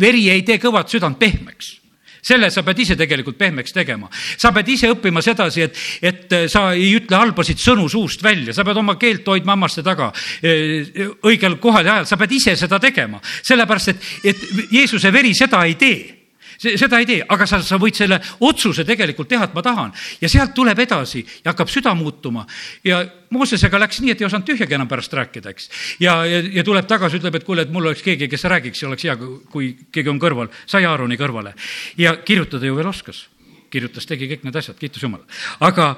veri 0.00 0.30
ei 0.30 0.42
tee 0.42 0.56
kõvat 0.56 0.88
südant 0.88 1.20
pehmeks 1.20 1.83
selle 2.24 2.50
sa 2.50 2.64
pead 2.64 2.82
ise 2.84 2.96
tegelikult 2.98 3.38
pehmeks 3.40 3.74
tegema. 3.76 4.08
sa 4.12 4.52
pead 4.52 4.72
ise 4.74 4.90
õppima 4.92 5.22
sedasi, 5.24 5.66
et, 5.68 5.78
et 6.02 6.32
äh, 6.32 6.48
sa 6.48 6.66
ei 6.74 6.90
ütle 6.96 7.20
halbasid 7.20 7.60
sõnu 7.60 7.88
suust 7.92 8.22
välja, 8.24 8.54
sa 8.56 8.64
pead 8.64 8.80
oma 8.80 8.96
keelt 9.00 9.28
hoidma 9.28 9.54
hammaste 9.56 9.84
taga 9.84 10.10
äh, 10.10 10.90
õigel 11.22 11.58
kohal 11.62 11.86
ja 11.86 11.98
ajal, 11.98 12.10
sa 12.10 12.20
pead 12.20 12.36
ise 12.40 12.56
seda 12.58 12.80
tegema. 12.82 13.20
sellepärast, 13.42 13.94
et, 13.94 14.12
et 14.24 14.70
Jeesuse 14.72 15.12
veri 15.12 15.34
seda 15.36 15.64
ei 15.68 15.78
tee 15.80 16.23
seda 16.58 17.00
ei 17.02 17.08
tee, 17.08 17.20
aga 17.28 17.46
sa, 17.48 17.60
sa 17.64 17.78
võid 17.80 17.98
selle 17.98 18.20
otsuse 18.40 18.84
tegelikult 18.86 19.28
teha, 19.30 19.48
et 19.48 19.54
ma 19.56 19.62
tahan. 19.62 19.92
ja 20.20 20.28
sealt 20.28 20.54
tuleb 20.54 20.78
edasi 20.78 21.24
ja 21.44 21.52
hakkab 21.52 21.72
süda 21.72 21.94
muutuma. 21.98 22.46
ja 22.84 23.04
Moosesega 23.34 23.80
läks 23.82 23.98
nii, 24.00 24.12
et 24.14 24.20
ei 24.22 24.28
osanud 24.28 24.46
tühjagi 24.46 24.76
enam 24.76 24.88
pärast 24.88 25.12
rääkida, 25.12 25.50
eks. 25.50 25.70
ja, 26.00 26.20
ja, 26.28 26.42
ja 26.60 26.64
tuleb 26.64 26.86
tagasi, 26.86 27.18
ütleb, 27.18 27.40
et 27.40 27.44
kuule, 27.46 27.64
et 27.66 27.72
mul 27.74 27.88
oleks 27.88 28.04
keegi, 28.06 28.28
kes 28.30 28.46
räägiks 28.50 28.82
ja 28.82 28.88
oleks 28.88 29.06
hea, 29.08 29.16
kui 29.50 29.74
keegi 29.92 30.12
on 30.12 30.20
kõrval. 30.22 30.52
sai 30.66 30.86
Aaroni 30.86 31.18
kõrvale 31.18 31.54
ja 31.98 32.16
kirjutada 32.22 32.66
ju 32.66 32.76
veel 32.76 32.90
oskas 32.90 33.26
kirjutas, 33.74 34.06
tegi 34.08 34.28
kõik 34.30 34.44
need 34.46 34.58
asjad, 34.60 34.78
kiitus 34.78 35.04
Jumalale. 35.04 35.26
aga 35.66 35.90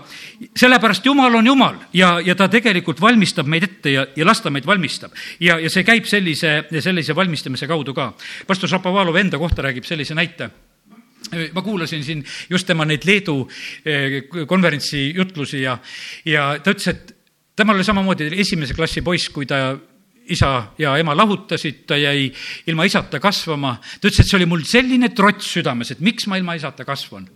sellepärast 0.57 1.07
Jumal 1.07 1.41
on 1.41 1.51
Jumal 1.53 1.81
ja, 1.97 2.17
ja 2.25 2.37
ta 2.39 2.49
tegelikult 2.53 3.01
valmistab 3.03 3.49
meid 3.51 3.69
ette 3.69 3.93
ja, 3.95 4.07
ja 4.17 4.29
las 4.29 4.43
ta 4.45 4.53
meid 4.53 4.67
valmistab. 4.67 5.15
ja, 5.41 5.59
ja 5.63 5.73
see 5.73 5.85
käib 5.87 6.09
sellise, 6.11 6.63
sellise 6.81 7.17
valmistamise 7.17 7.69
kaudu 7.71 7.95
ka. 7.97 8.13
pastor 8.47 8.71
Šapovalov 8.73 9.17
enda 9.21 9.39
kohta 9.43 9.69
räägib 9.69 9.89
sellise 9.89 10.17
näite 10.17 10.51
ma 11.53 11.63
kuulasin 11.63 12.05
siin 12.05 12.25
just 12.51 12.67
tema 12.67 12.85
neid 12.87 13.05
Leedu 13.07 13.49
eh, 13.85 14.23
konverentsi 14.47 15.13
jutlusi 15.17 15.63
ja, 15.63 15.79
ja 16.25 16.55
ta 16.63 16.75
ütles, 16.75 16.89
et 16.93 17.15
temal 17.57 17.79
oli 17.79 17.87
samamoodi 17.87 18.31
esimese 18.37 18.77
klassi 18.77 19.03
poiss, 19.03 19.31
kui 19.35 19.47
ta 19.49 19.77
isa 20.29 20.73
ja 20.79 20.97
ema 20.99 21.15
lahutasid, 21.17 21.85
ta 21.87 21.97
jäi 21.97 22.29
ilma 22.67 22.85
isata 22.85 23.21
kasvama. 23.23 23.77
ta 24.01 24.09
ütles, 24.09 24.21
et 24.21 24.31
see 24.31 24.39
oli 24.39 24.47
mul 24.51 24.63
selline 24.67 25.11
trots 25.15 25.53
südames, 25.57 25.91
et 25.91 26.01
miks 26.01 26.27
ma 26.27 26.39
ilma 26.39 26.57
isata 26.59 26.85
kasvan 26.85 27.29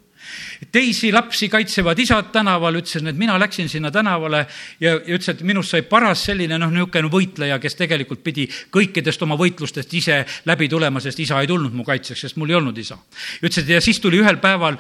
teisi 0.73 1.13
lapsi 1.13 1.49
kaitsevad 1.49 1.99
isad 1.99 2.33
tänaval, 2.33 2.81
ütlesin, 2.81 3.11
et 3.11 3.19
mina 3.19 3.39
läksin 3.41 3.69
sinna 3.69 3.91
tänavale 3.91 4.45
ja, 4.81 4.95
ja 4.95 5.15
ütles, 5.17 5.29
et 5.35 5.45
minust 5.47 5.75
sai 5.75 5.83
paras 5.83 6.25
selline 6.31 6.59
noh, 6.59 6.73
niisugune 6.73 7.13
võitleja, 7.13 7.59
kes 7.63 7.79
tegelikult 7.79 8.25
pidi 8.25 8.49
kõikidest 8.73 9.23
oma 9.27 9.39
võitlustest 9.41 9.95
ise 9.95 10.25
läbi 10.49 10.69
tulema, 10.69 11.01
sest 11.01 11.21
isa 11.21 11.41
ei 11.41 11.51
tulnud 11.51 11.75
mu 11.75 11.87
kaitseks, 11.87 12.27
sest 12.27 12.41
mul 12.41 12.51
ei 12.53 12.61
olnud 12.61 12.79
isa. 12.79 12.99
ütles, 13.43 13.63
et 13.65 13.75
ja 13.77 13.81
siis 13.81 14.01
tuli 14.01 14.21
ühel 14.21 14.41
päeval 14.43 14.79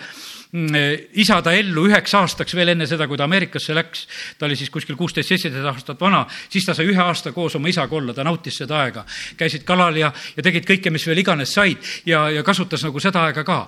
isa 0.50 1.38
ta 1.42 1.52
ellu 1.54 1.84
üheks 1.86 2.14
aastaks 2.18 2.56
veel 2.58 2.72
enne 2.72 2.86
seda, 2.90 3.06
kui 3.06 3.18
ta 3.18 3.24
Ameerikasse 3.24 3.74
läks. 3.74 4.06
ta 4.38 4.46
oli 4.46 4.56
siis 4.56 4.70
kuskil 4.70 4.96
kuusteist, 4.96 5.28
seitseteist 5.28 5.66
aastat 5.66 6.00
vana, 6.00 6.24
siis 6.50 6.66
ta 6.66 6.74
sai 6.74 6.88
ühe 6.90 7.02
aasta 7.02 7.32
koos 7.32 7.54
oma 7.54 7.70
isaga 7.70 7.96
olla, 7.96 8.14
ta 8.14 8.24
nautis 8.24 8.58
seda 8.58 8.80
aega. 8.82 9.04
käisid 9.36 9.62
kalal 9.64 9.96
ja, 9.96 10.12
ja 10.36 10.42
tegid 10.42 10.66
kõike, 10.66 10.90
mis 10.90 11.06
veel 11.06 11.22
iganes 11.22 11.54
said 11.54 11.78
ja, 12.06 12.28
ja 12.30 12.42
kasutas 12.42 12.82
nagu 12.82 13.00
seda 13.00 13.28
aega 13.28 13.44
ka. 13.44 13.60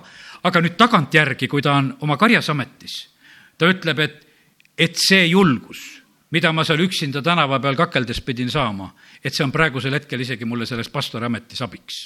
Aga 0.43 0.61
nüüd 0.61 0.77
tagantjärgi, 0.77 1.47
kui 1.47 1.61
ta 1.61 1.77
on 1.79 1.93
oma 2.01 2.17
karjasametis, 2.19 2.97
ta 3.57 3.69
ütleb, 3.71 3.99
et, 3.99 4.17
et 4.77 4.97
see 4.99 5.27
julgus 5.27 5.83
mida 6.33 6.49
ma 6.51 6.65
seal 6.65 6.81
üksinda 6.81 7.21
tänava 7.21 7.59
peal 7.61 7.77
kakeldes 7.77 8.23
pidin 8.25 8.49
saama, 8.49 8.89
et 9.23 9.35
see 9.35 9.45
on 9.45 9.51
praegusel 9.53 9.93
hetkel 9.93 10.23
isegi 10.25 10.47
mulle 10.49 10.65
selles 10.65 10.89
pastoriametis 10.89 11.61
abiks 11.61 11.99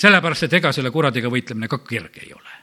sellepärast, 0.00 0.46
et 0.46 0.56
ega 0.58 0.72
selle 0.74 0.90
kuradiga 0.94 1.30
võitlemine 1.32 1.68
ka 1.70 1.80
kerge 1.86 2.24
ei 2.24 2.32
ole. 2.34 2.56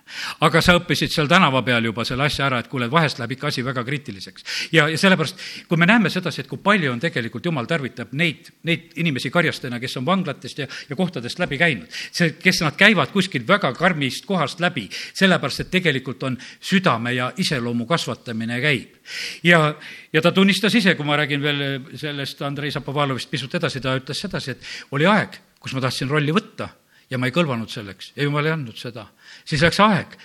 aga 0.47 0.61
sa 0.63 0.77
õppisid 0.77 1.11
seal 1.11 1.27
tänava 1.27 1.61
peal 1.67 1.83
juba 1.83 2.05
selle 2.07 2.23
asja 2.27 2.45
ära, 2.45 2.61
et 2.63 2.69
kuule, 2.71 2.87
vahest 2.91 3.19
läheb 3.19 3.33
ikka 3.35 3.49
asi 3.51 3.63
väga 3.65 3.83
kriitiliseks. 3.83 4.45
ja, 4.71 4.87
ja 4.89 4.97
sellepärast, 4.97 5.41
kui 5.67 5.77
me 5.77 5.85
näeme 5.89 6.09
sedasi, 6.09 6.41
et 6.41 6.47
kui 6.47 6.59
palju 6.63 6.91
on 6.91 6.99
tegelikult 6.99 7.45
jumal 7.45 7.67
tarvitab 7.67 8.13
neid, 8.17 8.51
neid 8.63 8.95
inimesi 8.95 9.31
karjastena, 9.33 9.79
kes 9.79 9.97
on 9.97 10.05
vanglatest 10.05 10.63
ja, 10.63 10.67
ja 10.89 10.95
kohtadest 10.95 11.39
läbi 11.39 11.57
käinud. 11.57 11.87
see, 12.11 12.35
kes 12.41 12.61
nad 12.63 12.77
käivad 12.79 13.11
kuskilt 13.11 13.47
väga 13.47 13.73
karmist 13.73 14.25
kohast 14.25 14.59
läbi, 14.63 14.87
sellepärast 15.13 15.65
et 15.65 15.71
tegelikult 15.71 16.23
on 16.23 16.37
südame 16.59 17.13
ja 17.13 17.31
iseloomu 17.37 17.85
kasvatamine 17.85 18.61
käib. 18.61 18.97
ja, 19.43 19.75
ja 20.13 20.21
ta 20.21 20.31
tunnistas 20.31 20.75
ise, 20.75 20.95
kui 20.95 21.05
ma 21.05 21.17
räägin 21.17 21.41
veel 21.41 21.63
sellest 21.95 22.41
Andrei 22.41 22.71
Zapovalovist 22.71 23.31
pisut 23.31 23.55
edasi, 23.55 23.81
ta 23.81 23.95
ütles 23.97 24.19
sedasi, 24.21 24.51
et 24.51 24.91
oli 24.91 25.05
aeg, 25.05 25.39
kus 25.59 25.73
ma 25.75 25.81
tahtsin 25.83 26.09
rolli 26.09 26.35
võtta 26.35 26.69
ja 27.09 27.17
ma 27.17 27.29
ei 27.29 27.35
kõlvanud 27.35 27.71
selleks 27.71 28.13
ja 28.15 28.27
jumal 28.27 28.45
ei 28.45 28.55
andnud 28.55 28.77
seda. 28.77 29.07
siis 29.45 29.61
läks 29.63 29.79
aeg, 29.83 30.17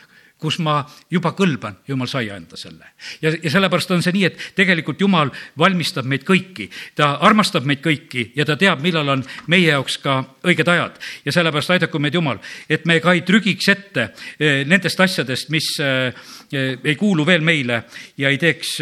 kus 0.42 0.58
ma 0.62 0.80
juba 1.12 1.32
kõlban, 1.38 1.78
jumal 1.86 2.10
sai 2.10 2.30
anda 2.34 2.58
selle. 2.58 2.92
ja, 3.22 3.30
ja 3.30 3.50
sellepärast 3.54 3.94
on 3.94 4.02
see 4.02 4.14
nii, 4.16 4.24
et 4.26 4.42
tegelikult 4.58 5.00
Jumal 5.00 5.30
valmistab 5.58 6.08
meid 6.10 6.26
kõiki, 6.26 6.68
ta 6.98 7.14
armastab 7.22 7.66
meid 7.68 7.82
kõiki 7.84 8.30
ja 8.38 8.46
ta 8.48 8.56
teab, 8.58 8.82
millal 8.82 9.14
on 9.14 9.24
meie 9.52 9.70
jaoks 9.70 10.00
ka 10.02 10.18
õiged 10.48 10.68
ajad. 10.74 10.98
ja 11.24 11.36
sellepärast 11.38 11.76
aidaku 11.76 12.02
meid 12.02 12.18
Jumal, 12.18 12.42
et 12.68 12.86
me 12.90 12.98
ka 13.00 13.14
ei 13.14 13.24
trügiks 13.26 13.70
ette 13.72 14.08
eh, 14.38 14.62
nendest 14.66 15.00
asjadest, 15.00 15.50
mis 15.54 15.72
eh, 15.80 16.10
eh, 16.52 16.76
ei 16.82 16.96
kuulu 16.98 17.26
veel 17.26 17.44
meile 17.46 17.84
ja 18.18 18.32
ei 18.32 18.40
teeks, 18.42 18.78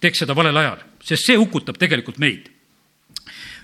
teeks 0.00 0.24
seda 0.24 0.36
valel 0.36 0.60
ajal, 0.60 0.82
sest 1.02 1.30
see 1.30 1.40
hukutab 1.40 1.80
tegelikult 1.80 2.20
meid 2.22 2.51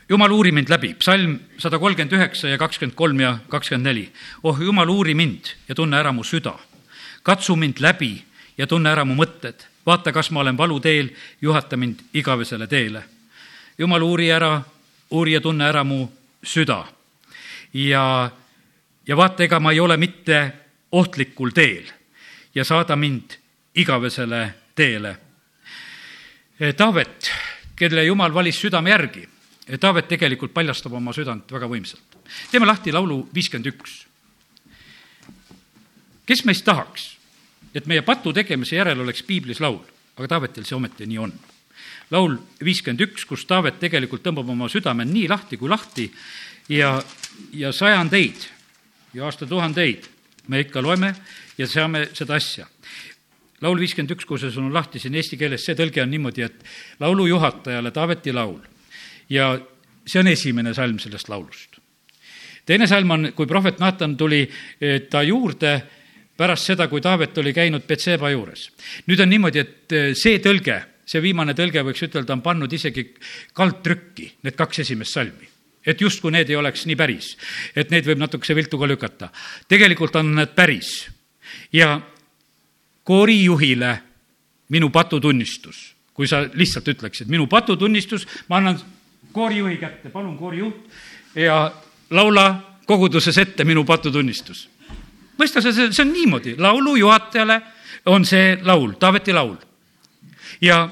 jumal, 0.08 0.32
uuri 0.32 0.52
mind 0.52 0.68
läbi, 0.68 0.94
psalm 0.94 1.38
sada 1.60 1.78
kolmkümmend 1.78 2.12
üheksa 2.16 2.48
ja 2.48 2.58
kakskümmend 2.58 2.96
kolm 2.96 3.20
ja 3.20 3.38
kakskümmend 3.48 3.86
neli. 3.86 4.08
oh 4.42 4.60
jumal, 4.60 4.88
uuri 4.88 5.14
mind 5.14 5.52
ja 5.68 5.74
tunne 5.74 5.96
ära 5.96 6.12
mu 6.12 6.24
süda. 6.24 6.54
katsu 7.22 7.56
mind 7.56 7.80
läbi 7.80 8.24
ja 8.58 8.66
tunne 8.66 8.90
ära 8.90 9.04
mu 9.04 9.14
mõtted. 9.14 9.54
vaata, 9.86 10.12
kas 10.12 10.30
ma 10.30 10.40
olen 10.40 10.56
valuteel, 10.56 11.10
juhata 11.40 11.76
mind 11.76 12.00
igavesele 12.14 12.66
teele. 12.66 13.02
jumal, 13.78 14.02
uuri 14.02 14.30
ära, 14.30 14.62
uuri 15.10 15.32
ja 15.32 15.40
tunne 15.40 15.64
ära 15.64 15.84
mu 15.84 16.08
süda. 16.42 16.84
ja, 17.74 18.30
ja 19.06 19.16
vaata, 19.16 19.44
ega 19.44 19.60
ma 19.60 19.72
ei 19.72 19.80
ole 19.80 19.96
mitte 19.96 20.52
ohtlikul 20.92 21.50
teel 21.50 21.84
ja 22.54 22.64
saada 22.64 22.96
mind 22.96 23.36
igavesele 23.74 24.54
teele. 24.74 25.16
Taavet, 26.76 27.30
kelle 27.76 28.04
jumal 28.04 28.34
valis 28.34 28.60
südame 28.60 28.90
järgi 28.90 29.28
Taavet 29.76 30.06
tegelikult 30.08 30.54
paljastab 30.56 30.94
oma 30.96 31.12
südant 31.12 31.50
väga 31.52 31.68
võimsalt. 31.68 32.16
teeme 32.50 32.66
lahti 32.66 32.92
laulu 32.92 33.28
viiskümmend 33.34 33.66
üks. 33.68 34.06
kes 36.26 36.44
meist 36.44 36.64
tahaks, 36.64 37.16
et 37.74 37.86
meie 37.86 38.02
patu 38.02 38.32
tegemise 38.32 38.76
järel 38.76 39.00
oleks 39.00 39.22
piiblis 39.22 39.60
laul, 39.60 39.80
aga 40.16 40.28
Taavetil 40.28 40.64
see 40.64 40.76
ometi 40.76 41.06
nii 41.06 41.18
on. 41.18 41.32
laul 42.10 42.38
viiskümmend 42.64 43.00
üks, 43.00 43.26
kus 43.28 43.44
Taavet 43.44 43.78
tegelikult 43.80 44.24
tõmbab 44.24 44.48
oma 44.48 44.68
südame 44.68 45.04
nii 45.04 45.28
lahti 45.28 45.56
kui 45.56 45.68
lahti 45.68 46.08
ja, 46.68 47.02
ja 47.52 47.72
sajandeid 47.72 48.48
ja 49.12 49.24
aastatuhandeid 49.24 50.08
me 50.48 50.60
ikka 50.64 50.80
loeme 50.82 51.14
ja 51.58 51.66
saame 51.68 52.08
seda 52.14 52.40
asja 52.40 52.66
laul 53.60 53.78
viiskümmend 53.78 54.16
üks, 54.16 54.24
kui 54.24 54.40
see 54.40 54.50
sul 54.50 54.64
on 54.64 54.72
lahti 54.72 54.98
siin 54.98 55.14
eesti 55.14 55.36
keeles, 55.36 55.64
see 55.64 55.76
tõlge 55.76 56.00
on 56.00 56.10
niimoodi, 56.10 56.42
et 56.42 56.64
laulu 57.00 57.26
juhatajale 57.26 57.92
Taaveti 57.92 58.32
laul 58.32 58.64
ja 59.30 59.52
see 60.06 60.20
on 60.20 60.30
esimene 60.32 60.74
salm 60.74 60.98
sellest 60.98 61.28
laulust. 61.28 61.78
teine 62.66 62.86
salm 62.86 63.10
on, 63.10 63.32
kui 63.36 63.46
prohvet 63.46 63.78
Naatan 63.80 64.16
tuli 64.16 64.42
eh, 64.44 65.00
ta 65.10 65.22
juurde 65.22 65.82
pärast 66.38 66.70
seda, 66.70 66.86
kui 66.88 67.00
Taavet 67.00 67.38
oli 67.38 67.52
käinud 67.52 67.86
Betseba 67.86 68.30
juures. 68.30 68.70
nüüd 69.06 69.20
on 69.20 69.30
niimoodi, 69.30 69.58
et 69.58 69.92
eh, 69.92 70.08
see 70.14 70.40
tõlge, 70.44 70.80
see 71.08 71.22
viimane 71.22 71.54
tõlge, 71.54 71.84
võiks 71.84 72.04
ütelda, 72.06 72.32
on 72.36 72.42
pannud 72.42 72.72
isegi 72.72 73.10
kaldtrükki 73.52 74.32
need 74.42 74.56
kaks 74.56 74.84
esimest 74.86 75.16
salmi 75.18 75.54
et 75.88 76.00
justkui 76.00 76.32
need 76.34 76.50
ei 76.50 76.58
oleks 76.58 76.84
nii 76.86 76.96
päris, 76.98 77.30
et 77.76 77.90
neid 77.90 78.04
võib 78.04 78.20
natukese 78.20 78.54
viltu 78.56 78.78
ka 78.78 78.88
lükata. 78.88 79.30
tegelikult 79.68 80.16
on 80.20 80.34
need 80.36 80.52
päris 80.56 81.08
ja 81.72 82.00
koorijuhile 83.08 83.94
minu 84.68 84.90
patutunnistus, 84.92 85.94
kui 86.12 86.28
sa 86.28 86.42
lihtsalt 86.44 86.88
ütleksid, 86.92 87.30
minu 87.32 87.46
patutunnistus, 87.48 88.26
ma 88.48 88.60
annan 88.60 88.80
koorijuhi 89.32 89.76
kätte, 89.76 90.10
palun, 90.10 90.38
koorijuht, 90.38 90.76
ja 91.34 91.72
laula 92.10 92.78
koguduses 92.86 93.38
ette 93.38 93.64
minu 93.64 93.84
patutunnistus. 93.84 94.68
mõista, 95.38 95.62
see, 95.62 95.72
see 95.92 96.02
on 96.02 96.12
niimoodi, 96.12 96.56
laulu 96.58 96.96
juhatajale 96.96 97.60
on 98.06 98.24
see 98.24 98.58
laul, 98.62 98.92
Taaveti 98.98 99.32
laul. 99.32 99.56
ja, 100.60 100.88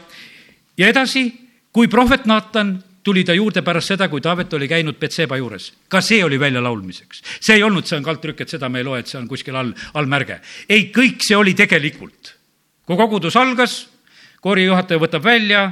ja 0.78 0.89
edasi, 0.89 1.32
kui 1.72 1.89
prohvet 1.89 2.26
Naatan 2.26 2.76
tuli 3.07 3.22
ta 3.24 3.34
juurde 3.34 3.62
pärast 3.62 3.93
seda, 3.93 4.09
kui 4.11 4.20
Taavet 4.20 4.55
oli 4.59 4.66
käinud 4.68 4.97
Betseba 4.99 5.37
juures. 5.39 5.72
ka 5.89 6.01
see 6.01 6.24
oli 6.24 6.41
väljalaulmiseks. 6.41 7.22
see 7.41 7.55
ei 7.55 7.62
olnud, 7.62 7.87
see 7.87 7.99
on 7.99 8.03
kaldtrükk, 8.03 8.41
et 8.41 8.55
seda 8.57 8.68
me 8.68 8.82
ei 8.82 8.84
loe, 8.84 8.99
et 8.99 9.07
see 9.07 9.18
on 9.20 9.28
kuskil 9.30 9.55
all, 9.55 9.70
allmärge. 9.95 10.41
ei, 10.68 10.91
kõik 10.95 11.22
see 11.22 11.37
oli 11.37 11.55
tegelikult. 11.55 12.34
kui 12.87 12.97
kogudus 12.97 13.37
algas, 13.37 13.87
koorijuhataja 14.43 14.99
võtab 15.01 15.22
välja 15.22 15.70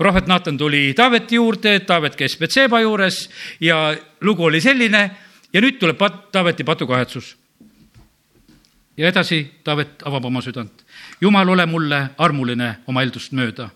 prohvet 0.00 0.26
Naatan 0.26 0.56
tuli 0.58 0.94
Taaveti 0.96 1.36
juurde, 1.36 1.80
Taavet 1.80 2.16
käis 2.16 2.38
Betseba 2.40 2.80
juures 2.80 3.26
ja 3.60 3.92
lugu 4.24 4.46
oli 4.48 4.60
selline 4.60 5.02
ja 5.52 5.60
nüüd 5.60 5.76
tuleb 5.76 5.98
pat-, 6.00 6.30
Taaveti 6.32 6.64
patukahetsus. 6.64 7.36
ja 8.96 9.08
edasi 9.08 9.42
Taavet 9.64 10.00
avab 10.08 10.24
oma 10.24 10.40
südant. 10.40 10.86
jumal, 11.20 11.48
ole 11.48 11.66
mulle 11.66 11.98
armuline 12.18 12.78
oma 12.86 13.02
eeldust 13.02 13.32
mööda. 13.32 13.68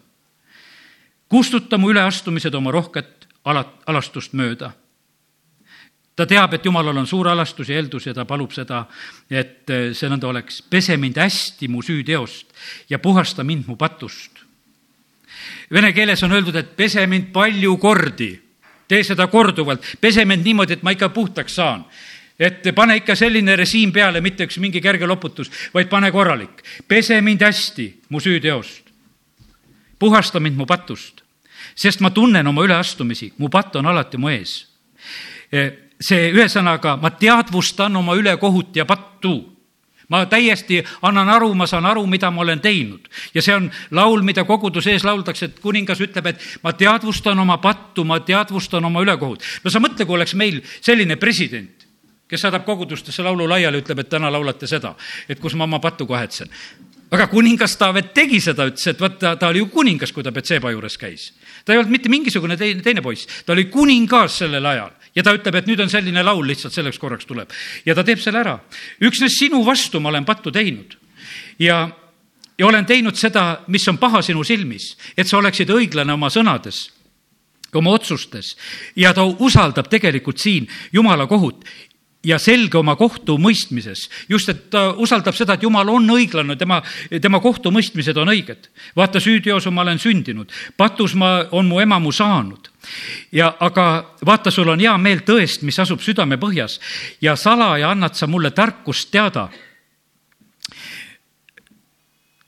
kustuta 1.29 1.79
mu 1.79 1.91
üleastumised 1.93 2.55
oma 2.55 2.72
rohket 2.72 3.29
ala, 3.45 3.66
alastust 3.87 4.33
mööda 4.33 4.72
ta 6.16 6.27
teab, 6.27 6.55
et 6.55 6.64
Jumalal 6.64 6.97
on 6.97 7.07
suur 7.07 7.29
alastus 7.29 7.68
ja 7.68 7.77
eeldus 7.77 8.07
ja 8.07 8.14
ta 8.14 8.25
palub 8.25 8.53
seda, 8.53 8.87
et 9.31 9.68
see 9.93 10.09
nõnda 10.09 10.27
oleks. 10.27 10.62
pese 10.62 10.97
mind 10.97 11.20
hästi 11.20 11.68
mu 11.68 11.83
süüteost 11.83 12.47
ja 12.89 12.99
puhasta 12.99 13.45
mind 13.45 13.66
mu 13.66 13.77
patust 13.77 14.34
Vene 15.72 15.92
keeles 15.92 16.22
on 16.22 16.32
öeldud, 16.32 16.57
et 16.57 16.76
pese 16.76 17.07
mind 17.07 17.32
palju 17.32 17.76
kordi, 17.76 18.32
tee 18.88 19.05
seda 19.05 19.26
korduvalt, 19.26 19.97
pese 20.01 20.24
mind 20.24 20.45
niimoodi, 20.45 20.78
et 20.78 20.82
ma 20.82 20.92
ikka 20.95 21.09
puhtaks 21.09 21.55
saan 21.61 21.84
et 22.38 22.66
pane 22.74 22.97
ikka 22.99 23.14
selline 23.16 23.57
režiim 23.57 23.92
peale, 23.95 24.20
mitte 24.20 24.47
üks 24.49 24.59
mingi 24.62 24.82
kerge 24.82 25.07
loputus, 25.07 25.51
vaid 25.74 25.88
pane 25.88 26.11
korralik. 26.12 26.62
pese 26.88 27.20
mind 27.20 27.42
hästi 27.42 28.01
mu 28.09 28.20
süüteost. 28.20 28.90
puhasta 29.99 30.40
mind 30.40 30.57
mu 30.57 30.66
patust, 30.66 31.22
sest 31.74 32.01
ma 32.01 32.11
tunnen 32.11 32.47
oma 32.47 32.64
üleastumisi, 32.64 33.32
mu 33.38 33.49
patt 33.49 33.76
on 33.76 33.86
alati 33.86 34.18
mu 34.18 34.28
ees. 34.28 34.66
see 36.01 36.32
ühesõnaga, 36.32 36.97
ma 37.01 37.11
teadvustan 37.11 37.97
oma 37.97 38.14
ülekohut 38.14 38.76
ja 38.76 38.84
pattu 38.84 39.53
ma 40.09 40.24
täiesti 40.26 40.82
annan 41.02 41.28
aru, 41.28 41.52
ma 41.55 41.66
saan 41.66 41.86
aru, 41.86 42.07
mida 42.07 42.30
ma 42.30 42.42
olen 42.42 42.61
teinud. 42.61 43.09
ja 43.34 43.42
see 43.42 43.55
on 43.55 43.70
laul, 43.90 44.22
mida 44.22 44.44
koguduse 44.44 44.92
ees 44.92 45.05
lauldakse, 45.05 45.50
et 45.50 45.61
kuningas 45.61 46.00
ütleb, 46.00 46.26
et 46.26 46.46
ma 46.62 46.72
teadvustan 46.72 47.38
oma 47.38 47.59
pattu, 47.59 48.05
ma 48.05 48.20
teadvustan 48.20 48.84
oma 48.84 49.02
ülekohut. 49.05 49.42
no 49.64 49.70
sa 49.70 49.80
mõtle, 49.80 50.07
kui 50.07 50.18
oleks 50.18 50.34
meil 50.34 50.61
selline 50.80 51.16
president, 51.16 51.86
kes 52.28 52.40
saadab 52.40 52.64
kogudustesse 52.64 53.22
laulu 53.22 53.48
laiali, 53.48 53.82
ütleb, 53.84 54.05
et 54.05 54.09
täna 54.09 54.32
laulate 54.32 54.66
seda, 54.66 54.94
et 55.28 55.40
kus 55.40 55.55
ma 55.55 55.64
oma 55.64 55.80
pattu 55.80 56.07
kahetsen 56.07 56.50
aga 57.14 57.28
kuningas 57.30 57.76
Taavet 57.78 58.12
tegi 58.16 58.40
seda, 58.42 58.66
ütles, 58.70 58.86
et 58.90 59.00
vaata, 59.00 59.36
ta 59.38 59.50
oli 59.52 59.61
ju 59.62 59.68
kuningas, 59.70 60.12
kui 60.12 60.24
ta 60.24 60.32
Betseba 60.34 60.72
juures 60.74 60.96
käis. 60.98 61.32
ta 61.64 61.72
ei 61.72 61.78
olnud 61.78 61.92
mitte 61.92 62.09
mingisugune 62.09 62.57
teine, 62.57 62.82
teine 62.82 63.02
poiss, 63.02 63.28
ta 63.46 63.52
oli 63.52 63.68
kuningas 63.70 64.40
sellel 64.42 64.66
ajal 64.66 64.90
ja 65.15 65.23
ta 65.23 65.35
ütleb, 65.37 65.55
et 65.55 65.69
nüüd 65.71 65.81
on 65.85 65.91
selline 65.91 66.25
laul 66.25 66.47
lihtsalt 66.47 66.75
selleks 66.75 66.99
korraks 66.99 67.27
tuleb. 67.27 67.51
ja 67.87 67.95
ta 67.95 68.05
teeb 68.05 68.21
selle 68.23 68.41
ära. 68.41 68.59
üksnes 69.01 69.39
sinu 69.39 69.65
vastu 69.67 70.01
ma 70.01 70.09
olen 70.09 70.25
pattu 70.25 70.53
teinud 70.53 70.97
ja, 71.59 71.89
ja 72.59 72.67
olen 72.67 72.87
teinud 72.87 73.17
seda, 73.17 73.65
mis 73.69 73.89
on 73.89 73.99
paha 73.99 74.23
sinu 74.23 74.45
silmis, 74.45 74.97
et 75.17 75.29
sa 75.29 75.39
oleksid 75.39 75.71
õiglane 75.71 76.12
oma 76.12 76.31
sõnades 76.31 76.91
oma 77.75 77.91
otsustes 77.91 78.55
ja 78.97 79.15
ta 79.15 79.25
usaldab 79.25 79.89
tegelikult 79.91 80.39
siin 80.39 80.69
Jumala 80.93 81.27
kohut 81.27 81.65
ja 82.25 82.39
selge 82.39 82.79
oma 82.79 82.97
kohtumõistmises. 82.97 84.09
just, 84.29 84.49
et 84.49 84.71
ta 84.71 84.93
usaldab 84.97 85.37
seda, 85.37 85.55
et 85.55 85.62
jumal 85.62 85.89
on 85.93 86.11
õiglane, 86.11 86.57
tema, 86.57 86.81
tema 87.21 87.41
kohtumõistmised 87.41 88.17
on 88.17 88.33
õiged. 88.33 88.71
vaata, 88.97 89.21
süüteosu 89.21 89.71
ma 89.71 89.83
olen 89.83 89.99
sündinud, 89.99 90.53
patus 90.77 91.15
ma, 91.15 91.45
on 91.53 91.67
mu 91.67 91.81
ema 91.81 91.99
mu 91.99 92.12
saanud 92.12 92.71
ja 93.32 93.55
aga 93.61 94.14
vaata, 94.26 94.51
sul 94.51 94.68
on 94.68 94.80
hea 94.80 94.97
meel 94.99 95.24
tõest, 95.26 95.62
mis 95.62 95.78
asub 95.78 96.03
südame 96.05 96.39
põhjas 96.41 96.80
ja 97.20 97.37
salaja 97.37 97.91
annad 97.91 98.14
sa 98.14 98.26
mulle 98.26 98.51
tarkust 98.51 99.11
teada. 99.11 99.49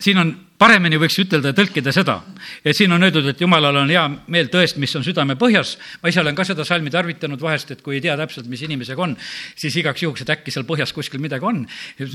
siin 0.01 0.19
on 0.19 0.47
paremini 0.59 0.99
võiks 1.01 1.17
ütelda 1.21 1.53
ja 1.53 1.57
tõlkida 1.57 1.93
seda, 1.93 2.17
et 2.65 2.77
siin 2.77 2.93
on 2.93 3.03
öeldud, 3.05 3.27
et 3.29 3.41
jumalal 3.41 3.77
on 3.83 3.91
hea 3.93 4.05
meel 4.33 4.49
tõest, 4.53 4.79
mis 4.81 4.95
on 4.97 5.05
südame 5.05 5.37
põhjas. 5.37 5.77
ma 6.03 6.09
ise 6.09 6.21
olen 6.21 6.35
ka 6.35 6.45
seda 6.45 6.65
salmi 6.65 6.91
tarvitanud 6.91 7.41
vahest, 7.41 7.71
et 7.71 7.83
kui 7.83 7.97
ei 7.97 8.01
tea 8.01 8.17
täpselt, 8.17 8.47
mis 8.47 8.63
inimesega 8.63 9.03
on, 9.03 9.17
siis 9.57 9.77
igaks 9.77 10.03
juhuks, 10.03 10.23
et 10.23 10.31
äkki 10.31 10.51
seal 10.51 10.65
põhjas 10.65 10.93
kuskil 10.93 11.21
midagi 11.21 11.45
on. 11.45 11.67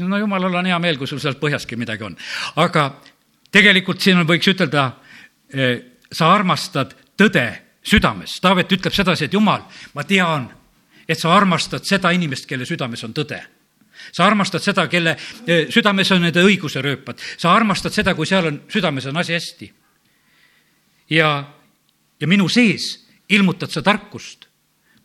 no 0.08 0.18
jumalal 0.18 0.56
on 0.56 0.66
hea 0.66 0.80
meel, 0.80 0.98
kui 0.98 1.08
sul 1.08 1.20
seal 1.20 1.38
põhjaski 1.42 1.78
midagi 1.78 2.04
on. 2.04 2.18
aga 2.56 2.92
tegelikult 3.52 4.02
siin 4.02 4.18
on, 4.18 4.28
võiks 4.28 4.48
ütelda, 4.48 4.92
eh, 5.54 5.78
sa 6.12 6.34
armastad 6.34 6.96
tõde 7.18 7.71
südames. 7.84 8.40
Taavet 8.42 8.72
ütleb 8.72 8.94
sedasi, 8.94 9.26
et 9.26 9.34
jumal, 9.34 9.64
ma 9.96 10.04
tean, 10.08 10.50
et 11.08 11.20
sa 11.20 11.34
armastad 11.36 11.86
seda 11.88 12.12
inimest, 12.16 12.48
kelle 12.50 12.66
südames 12.66 13.04
on 13.08 13.14
tõde 13.14 13.42
sa 14.10 14.26
armastad 14.26 14.64
seda, 14.64 14.88
kelle 14.90 15.14
eh, 15.46 15.68
südames 15.70 16.10
on 16.16 16.24
need 16.26 16.38
õiguse 16.42 16.82
rööpad, 16.82 17.20
sa 17.38 17.54
armastad 17.54 17.94
seda, 17.94 18.16
kui 18.18 18.26
seal 18.26 18.48
on, 18.50 18.60
südames 18.72 19.06
on 19.12 19.22
asi 19.22 19.36
hästi. 19.36 19.72
ja, 21.14 21.30
ja 22.20 22.28
minu 22.28 22.50
sees 22.50 23.06
ilmutad 23.30 23.70
sa 23.70 23.84
tarkust, 23.86 24.48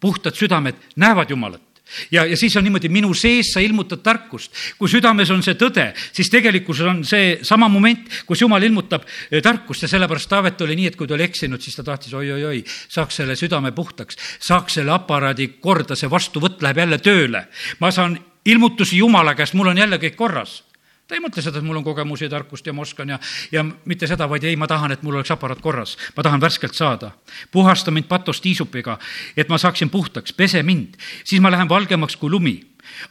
puhtad 0.01 0.35
südamed 0.35 0.81
näevad 0.97 1.31
Jumalat 1.31 1.66
ja, 2.11 2.25
ja 2.27 2.37
siis 2.37 2.57
on 2.57 2.65
niimoodi, 2.67 2.91
minu 2.93 3.13
sees 3.15 3.53
sa 3.55 3.63
ilmutad 3.65 4.03
tarkust. 4.05 4.53
kui 4.79 4.91
südames 4.91 5.31
on 5.31 5.43
see 5.43 5.57
tõde, 5.59 5.89
siis 6.13 6.31
tegelikkuses 6.33 6.87
on 6.91 7.03
see 7.07 7.39
sama 7.47 7.69
moment, 7.73 8.09
kus 8.27 8.43
Jumal 8.43 8.63
ilmutab 8.67 9.07
eh, 9.31 9.43
tarkust 9.43 9.87
ja 9.87 9.91
sellepärast 9.91 10.31
Taavet 10.31 10.61
oli 10.67 10.77
nii, 10.77 10.93
et 10.93 10.97
kui 10.99 11.09
ta 11.09 11.17
oli 11.17 11.27
eksinud, 11.27 11.63
siis 11.63 11.77
ta 11.79 11.87
tahtis 11.87 12.15
oi-oi-oi, 12.15 12.63
saaks 12.67 13.23
selle 13.23 13.37
südame 13.39 13.73
puhtaks, 13.77 14.19
saaks 14.41 14.81
selle 14.81 14.95
aparaadi 14.95 15.55
korda, 15.61 15.97
see 15.97 16.11
vastuvõtt 16.11 16.63
läheb 16.63 16.85
jälle 16.85 16.99
tööle. 16.99 17.47
ma 17.81 17.91
saan 17.91 18.19
ilmutusi 18.47 18.99
Jumala 18.99 19.35
käest, 19.35 19.55
mul 19.55 19.73
on 19.73 19.79
jälle 19.79 19.99
kõik 20.03 20.17
korras 20.17 20.63
ta 21.07 21.15
ei 21.15 21.23
mõtle 21.23 21.43
seda, 21.43 21.61
et 21.61 21.67
mul 21.67 21.79
on 21.79 21.85
kogemusi 21.87 22.27
ja 22.27 22.31
tarkust 22.33 22.67
ja 22.67 22.75
ma 22.75 22.83
oskan 22.83 23.15
ja, 23.15 23.19
ja 23.55 23.63
mitte 23.65 24.09
seda, 24.11 24.27
vaid 24.29 24.45
ei, 24.45 24.57
ma 24.59 24.67
tahan, 24.67 24.93
et 24.93 25.05
mul 25.07 25.15
oleks 25.15 25.31
aparaat 25.31 25.63
korras. 25.63 25.97
ma 26.17 26.23
tahan 26.23 26.41
värskelt 26.41 26.75
saada. 26.75 27.11
puhasta 27.51 27.91
mind 27.91 28.09
patost 28.09 28.45
hiisupiga, 28.45 28.99
et 29.37 29.49
ma 29.49 29.59
saaksin 29.59 29.91
puhtaks, 29.91 30.33
pese 30.33 30.63
mind, 30.63 30.97
siis 31.25 31.41
ma 31.41 31.51
lähen 31.51 31.69
valgemaks 31.69 32.17
kui 32.17 32.31
lumi. 32.31 32.61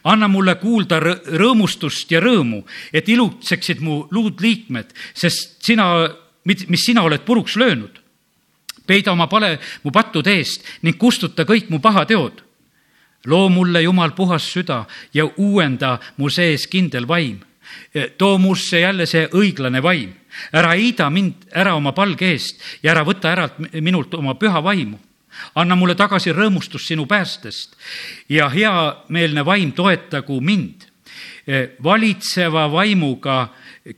anna 0.04 0.28
mulle 0.28 0.54
kuulda 0.54 1.00
rõõmustust 1.00 2.10
ja 2.10 2.20
rõõmu, 2.20 2.64
et 2.92 3.08
ilutseksid 3.08 3.80
mu 3.80 4.06
luudliikmed, 4.10 4.92
sest 5.14 5.62
sina, 5.64 6.08
mis 6.44 6.84
sina 6.84 7.02
oled 7.02 7.24
puruks 7.24 7.56
löönud. 7.56 8.02
peida 8.86 9.12
oma 9.12 9.26
pale 9.26 9.58
mu 9.82 9.90
pattude 9.90 10.30
eest 10.30 10.62
ning 10.82 10.98
kustuta 10.98 11.44
kõik 11.44 11.70
mu 11.70 11.78
pahateod 11.80 12.46
loo 13.26 13.48
mulle, 13.48 13.82
Jumal, 13.82 14.10
puhas 14.10 14.52
süda 14.52 14.84
ja 15.14 15.26
uuenda 15.36 15.98
mu 16.16 16.30
sees 16.30 16.66
kindel 16.66 17.08
vaim. 17.08 17.40
Too 18.18 18.38
musse 18.38 18.80
jälle 18.80 19.06
see 19.06 19.28
õiglane 19.32 19.82
vaim. 19.82 20.14
ära 20.52 20.74
heida 20.76 21.10
mind 21.10 21.48
ära 21.52 21.74
oma 21.74 21.92
palge 21.92 22.28
eest 22.32 22.60
ja 22.82 22.92
ära 22.92 23.04
võta 23.04 23.32
ära 23.32 23.48
minult 23.80 24.14
oma 24.14 24.34
püha 24.34 24.62
vaimu. 24.62 24.98
anna 25.54 25.76
mulle 25.76 25.94
tagasi 25.94 26.32
rõõmustus 26.32 26.86
sinu 26.86 27.06
päästest 27.06 27.76
ja 28.28 28.48
heameelne 28.48 29.44
vaim 29.44 29.72
toetagu 29.72 30.40
mind. 30.40 30.86
valitseva 31.82 32.66
vaimuga 32.72 33.48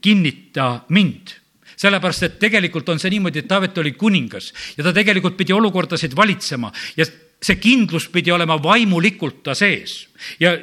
kinnita 0.01 0.85
mind 0.89 1.39
sellepärast, 1.79 2.23
et 2.23 2.39
tegelikult 2.39 2.89
on 2.89 2.99
see 2.99 3.13
niimoodi, 3.13 3.39
et 3.39 3.47
Taavet 3.47 3.77
oli 3.77 3.93
kuningas 3.95 4.51
ja 4.77 4.83
ta 4.83 4.93
tegelikult 4.93 5.37
pidi 5.37 5.55
olukordasid 5.55 6.15
valitsema 6.15 6.71
ja 6.97 7.07
see 7.39 7.55
kindlus 7.55 8.09
pidi 8.11 8.33
olema 8.35 8.57
vaimulikult 8.61 9.43
ta 9.43 9.55
sees 9.55 10.01
ja 10.39 10.57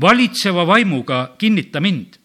valitseva 0.00 0.66
vaimuga 0.66 1.34
kinnita 1.38 1.82
mind 1.82 2.19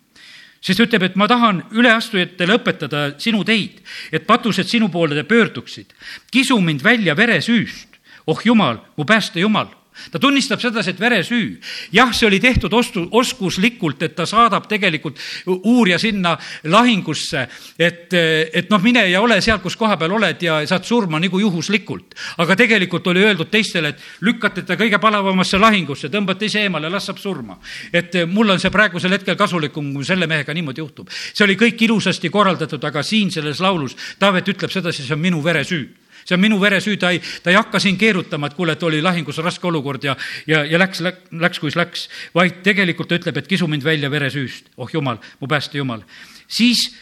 sest 0.65 0.81
ütleb, 0.81 1.03
et 1.05 1.15
ma 1.19 1.27
tahan 1.29 1.61
üleastujatele 1.75 2.57
õpetada 2.57 3.05
sinu 3.21 3.43
teid, 3.45 3.81
et 4.11 4.25
patused 4.25 4.67
sinu 4.69 4.89
poole 4.89 5.23
pöörduksid. 5.23 5.93
kisu 6.31 6.59
mind 6.61 6.83
välja 6.83 7.17
veresüüst. 7.17 7.87
oh 8.27 8.41
Jumal, 8.45 8.77
mu 8.97 9.05
pääste 9.05 9.39
Jumal 9.39 9.69
ta 10.11 10.19
tunnistab 10.19 10.61
sedasi, 10.61 10.93
et 10.93 10.99
veresüü. 10.99 11.59
jah, 11.91 12.13
see 12.13 12.27
oli 12.27 12.39
tehtud 12.39 12.73
ostu, 12.73 13.07
oskuslikult, 13.11 14.01
et 14.03 14.15
ta 14.15 14.25
saadab 14.25 14.67
tegelikult 14.67 15.19
uurija 15.45 15.99
sinna 15.99 16.35
lahingusse, 16.63 17.47
et, 17.79 18.13
et 18.13 18.69
noh, 18.69 18.81
mine 18.81 19.05
ja 19.09 19.21
ole 19.21 19.39
seal, 19.41 19.59
kus 19.63 19.75
koha 19.75 19.97
peal 19.97 20.15
oled 20.17 20.41
ja 20.41 20.59
saad 20.67 20.85
surma 20.85 21.19
nagu 21.19 21.39
juhuslikult. 21.39 22.15
aga 22.37 22.55
tegelikult 22.55 23.07
oli 23.07 23.23
öeldud 23.25 23.51
teistele, 23.51 23.95
et 23.95 23.99
lükkate 24.21 24.65
ta 24.65 24.77
kõige 24.79 24.99
palavamasse 25.01 25.59
lahingusse, 25.61 26.09
tõmbate 26.13 26.49
ise 26.49 26.65
eemale, 26.65 26.89
las 26.89 27.07
saab 27.09 27.19
surma. 27.19 27.59
et 27.93 28.25
mul 28.27 28.49
on 28.49 28.59
see 28.59 28.71
praegusel 28.71 29.11
hetkel 29.11 29.35
kasulikum, 29.35 29.93
kui 29.93 30.05
selle 30.05 30.27
mehega 30.27 30.53
niimoodi 30.53 30.83
juhtub. 30.83 31.09
see 31.09 31.45
oli 31.45 31.55
kõik 31.55 31.81
ilusasti 31.87 32.29
korraldatud, 32.29 32.83
aga 32.83 33.03
siin 33.03 33.31
selles 33.31 33.59
laulus 33.59 33.95
Taavet 34.19 34.47
ütleb 34.47 34.71
sedasi, 34.71 35.03
see 35.03 35.13
on 35.13 35.21
minu 35.21 35.43
veresüü 35.43 36.04
see 36.25 36.35
on 36.35 36.41
minu 36.41 36.59
veresüü, 36.61 36.97
ta 36.97 37.11
ei, 37.13 37.21
ta 37.43 37.51
ei 37.53 37.57
hakka 37.59 37.79
siin 37.79 37.97
keerutama, 37.97 38.49
et 38.49 38.57
kuule, 38.57 38.73
et 38.73 38.83
oli 38.83 39.01
lahingus 39.01 39.37
raske 39.45 39.67
olukord 39.67 40.03
ja, 40.03 40.15
ja, 40.49 40.63
ja 40.65 40.79
läks, 40.81 41.03
läks, 41.31 41.59
kuis 41.61 41.77
läks, 41.77 42.07
vaid 42.35 42.63
tegelikult 42.65 43.11
ta 43.11 43.19
ütleb, 43.19 43.37
et 43.37 43.49
kisu 43.49 43.69
mind 43.69 43.85
välja 43.85 44.09
veresüüst, 44.11 44.73
oh 44.77 44.89
jumal, 44.93 45.21
mu 45.39 45.47
pääste 45.47 45.77
jumal. 45.77 46.01
siis, 46.47 46.95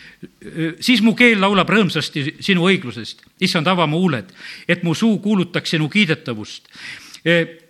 siis 0.80 1.01
mu 1.01 1.15
keel 1.15 1.41
laulab 1.41 1.69
rõõmsasti 1.69 2.38
sinu 2.39 2.67
õiglusest, 2.67 3.24
issand, 3.39 3.67
ava 3.67 3.88
mu 3.88 4.03
huuled, 4.03 4.30
et 4.67 4.84
mu 4.84 4.95
suu 4.95 5.19
kuulutaks 5.19 5.76
sinu 5.76 5.89
kiidetavust. 5.89 6.69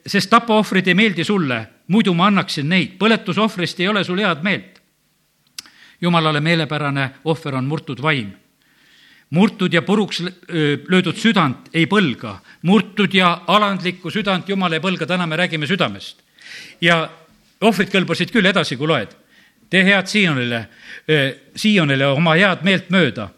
Sest 0.06 0.30
tapaohvrid 0.30 0.88
ei 0.88 0.98
meeldi 0.98 1.24
sulle, 1.24 1.66
muidu 1.88 2.14
ma 2.14 2.28
annaksin 2.30 2.70
neid, 2.70 2.98
põletusohvrist 2.98 3.80
ei 3.82 3.88
ole 3.88 4.04
sul 4.04 4.22
head 4.22 4.42
meelt. 4.44 4.80
jumalale 6.02 6.42
meelepärane 6.42 7.10
ohver 7.24 7.56
on 7.56 7.66
murtud 7.66 8.02
vaim 8.02 8.34
murtud 9.34 9.74
ja 9.74 9.82
puruks 9.82 10.22
löödud 10.88 11.18
südant 11.18 11.72
ei 11.74 11.88
põlga, 11.90 12.38
murtud 12.70 13.14
ja 13.14 13.34
alandlikku 13.48 14.12
südant 14.14 14.50
Jumal 14.50 14.78
ei 14.78 14.84
põlga, 14.84 15.08
täna 15.10 15.28
me 15.28 15.38
räägime 15.40 15.68
südamest. 15.68 16.22
ja 16.82 17.10
ohvrid 17.62 17.90
kõlbasid 17.90 18.32
küll 18.32 18.46
edasi, 18.46 18.78
kui 18.78 18.88
loed. 18.88 19.16
tee 19.70 19.84
head 19.84 20.08
Siionile, 20.08 20.68
Siionile 21.56 22.08
oma 22.08 22.36
head 22.36 22.64
meelt 22.64 22.90
mööda. 22.90 23.30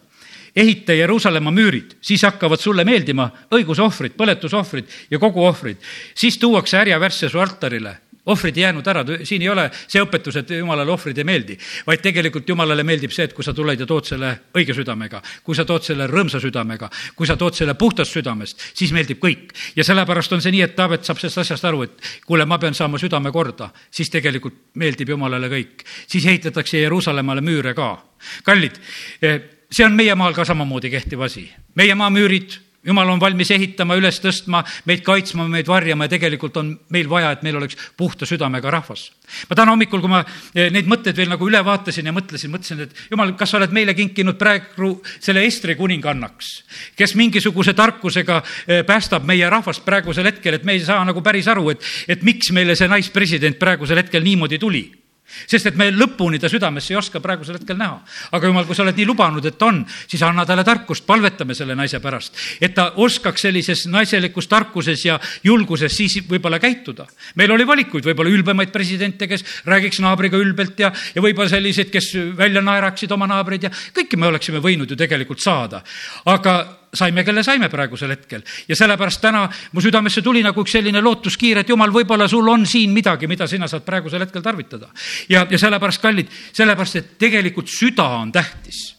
ehita 0.56 0.94
Jeruusalemma 0.94 1.52
müürid, 1.52 1.96
siis 2.02 2.24
hakkavad 2.24 2.60
sulle 2.60 2.84
meeldima 2.84 3.30
õigusohvrid, 3.52 4.16
põletusohvrid 4.18 4.86
ja 5.12 5.20
kogu 5.20 5.46
ohvrid. 5.46 5.78
siis 6.16 6.38
tuuakse 6.38 6.78
härjavärsse 6.78 7.30
su 7.30 7.40
altarile 7.40 7.98
ohvrid 8.26 8.58
ei 8.58 8.64
jäänud 8.64 8.88
ära, 8.88 9.04
siin 9.24 9.42
ei 9.42 9.50
ole 9.50 9.68
see 9.74 10.02
õpetus, 10.02 10.40
et 10.40 10.50
jumalale 10.58 10.92
ohvrid 10.92 11.18
ei 11.18 11.28
meeldi, 11.28 11.58
vaid 11.88 12.02
tegelikult 12.02 12.50
jumalale 12.50 12.84
meeldib 12.84 13.14
see, 13.14 13.28
et 13.30 13.34
kui 13.34 13.46
sa 13.46 13.54
tuled 13.54 13.80
ja 13.80 13.88
tood 13.90 14.08
selle 14.10 14.32
õige 14.58 14.76
südamega, 14.78 15.22
kui 15.44 15.58
sa 15.58 15.66
tood 15.66 15.86
selle 15.86 16.08
rõõmsa 16.10 16.42
südamega, 16.44 16.90
kui 17.16 17.30
sa 17.30 17.38
tood 17.38 17.58
selle 17.58 17.76
puhtast 17.80 18.18
südamest, 18.18 18.62
siis 18.74 18.94
meeldib 18.96 19.22
kõik. 19.22 19.54
ja 19.76 19.84
sellepärast 19.84 20.34
on 20.34 20.42
see 20.42 20.56
nii, 20.56 20.66
et 20.66 20.76
Taavet 20.76 21.06
saab 21.06 21.22
sellest 21.22 21.46
asjast 21.46 21.66
aru, 21.66 21.84
et 21.84 22.12
kuule, 22.26 22.46
ma 22.46 22.58
pean 22.60 22.74
saama 22.74 22.98
südame 23.02 23.32
korda, 23.32 23.70
siis 23.92 24.10
tegelikult 24.10 24.76
meeldib 24.76 25.10
jumalale 25.10 25.50
kõik. 25.50 25.86
siis 26.08 26.26
ehitatakse 26.26 26.78
Jeruusalemmale 26.82 27.42
müüre 27.42 27.74
ka. 27.74 27.98
kallid, 28.44 28.80
eh, 29.22 29.42
see 29.72 29.86
on 29.86 29.94
meie 29.94 30.16
maal 30.16 30.34
ka 30.34 30.46
samamoodi 30.46 30.90
kehtiv 30.90 31.22
asi. 31.22 31.52
meie 31.76 31.96
maamüürid 31.96 32.65
jumal 32.86 33.10
on 33.10 33.22
valmis 33.22 33.52
ehitama, 33.56 33.98
üles 34.00 34.20
tõstma, 34.22 34.62
meid 34.90 35.04
kaitsma, 35.06 35.48
meid 35.52 35.68
varjama 35.70 36.06
ja 36.06 36.14
tegelikult 36.16 36.58
on 36.62 36.72
meil 36.94 37.10
vaja, 37.10 37.32
et 37.36 37.46
meil 37.46 37.58
oleks 37.60 37.78
puhta 37.98 38.28
südamega 38.30 38.72
rahvas. 38.72 39.12
ma 39.50 39.56
täna 39.56 39.74
hommikul, 39.74 40.02
kui 40.02 40.12
ma 40.12 40.22
eh, 40.54 40.70
neid 40.74 40.90
mõtteid 40.90 41.18
veel 41.18 41.32
nagu 41.32 41.48
üle 41.48 41.62
vaatasin 41.66 42.06
ja 42.06 42.14
mõtlesin, 42.16 42.52
mõtlesin, 42.54 42.84
et 42.86 43.06
jumal, 43.12 43.34
kas 43.38 43.54
sa 43.54 43.58
oled 43.58 43.74
meile 43.74 43.96
kinkinud 43.98 44.38
praegu 44.38 44.92
selle 45.20 45.46
Estri 45.46 45.76
kuningannaks, 45.76 46.52
kes 46.96 47.16
mingisuguse 47.16 47.74
tarkusega 47.74 48.42
eh, 48.42 48.84
päästab 48.86 49.26
meie 49.26 49.50
rahvast 49.50 49.86
praegusel 49.86 50.30
hetkel, 50.30 50.60
et 50.60 50.68
me 50.68 50.78
ei 50.78 50.86
saa 50.86 51.04
nagu 51.06 51.22
päris 51.26 51.50
aru, 51.52 51.72
et, 51.74 51.90
et 52.08 52.24
miks 52.24 52.52
meile 52.54 52.76
see 52.76 52.92
naispresident 52.92 53.60
praegusel 53.60 54.04
hetkel 54.04 54.24
niimoodi 54.24 54.62
tuli 54.62 54.86
sest 55.26 55.72
et 55.72 55.78
me 55.80 55.90
lõpuni 55.92 56.40
ta 56.42 56.50
südamesse 56.52 56.94
ei 56.94 57.00
oska 57.00 57.20
praegusel 57.24 57.58
hetkel 57.58 57.78
näha. 57.78 57.98
aga 58.32 58.48
jumal, 58.48 58.66
kui 58.66 58.76
sa 58.76 58.84
oled 58.84 58.98
nii 58.98 59.08
lubanud, 59.10 59.46
et 59.46 59.62
on, 59.66 59.82
siis 60.08 60.22
anna 60.24 60.46
talle 60.46 60.64
tarkust, 60.64 61.06
palvetame 61.06 61.56
selle 61.58 61.76
naise 61.76 62.00
pärast, 62.00 62.38
et 62.62 62.76
ta 62.76 62.92
oskaks 63.02 63.48
sellises 63.48 63.86
naiselikus 63.92 64.48
tarkuses 64.48 65.06
ja 65.06 65.20
julguses 65.44 65.96
siis 65.98 66.20
võib-olla 66.30 66.60
käituda. 66.60 67.08
meil 67.36 67.52
oli 67.52 67.68
valikuid, 67.68 68.06
võib-olla 68.06 68.30
ülbemaid 68.30 68.72
presidente, 68.72 69.28
kes 69.28 69.44
räägiks 69.66 70.00
naabriga 70.00 70.38
ülbelt 70.38 70.80
ja, 70.80 70.92
ja 71.16 71.22
võib-olla 71.22 71.50
selliseid, 71.50 71.92
kes 71.92 72.14
välja 72.38 72.62
naeraksid 72.62 73.12
oma 73.12 73.28
naabreid 73.28 73.64
ja 73.64 73.74
kõike 73.74 74.18
me 74.18 74.28
oleksime 74.28 74.62
võinud 74.64 74.90
ju 74.90 74.96
tegelikult 74.96 75.42
saada. 75.42 75.84
aga 76.26 76.85
saime, 76.96 77.24
kelle 77.24 77.44
saime 77.44 77.70
praegusel 77.70 78.14
hetkel 78.14 78.44
ja 78.68 78.76
sellepärast 78.76 79.22
täna 79.22 79.46
mu 79.74 79.84
südamesse 79.84 80.22
tuli 80.22 80.44
nagu 80.44 80.62
üks 80.62 80.76
selline 80.78 81.02
lootuskiir, 81.02 81.62
et 81.62 81.70
jumal, 81.70 81.94
võib-olla 81.94 82.28
sul 82.32 82.48
on 82.52 82.66
siin 82.70 82.94
midagi, 82.96 83.28
mida 83.28 83.48
sina 83.48 83.68
saad 83.68 83.86
praegusel 83.86 84.26
hetkel 84.26 84.42
tarvitada. 84.42 84.90
ja, 85.30 85.46
ja 85.50 85.60
sellepärast, 85.60 86.02
kallid, 86.02 86.32
sellepärast, 86.54 86.96
et 86.96 87.14
tegelikult 87.20 87.70
süda 87.72 88.08
on 88.22 88.32
tähtis. 88.32 88.96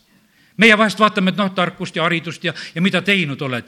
meie 0.57 0.79
vahest 0.79 1.01
vaatame, 1.01 1.31
et 1.31 1.37
noh, 1.37 1.53
tarkust 1.55 1.97
ja 1.97 2.03
haridust 2.03 2.45
ja, 2.45 2.55
ja 2.75 2.83
mida 2.83 3.03
teinud 3.03 3.43
oled. 3.43 3.65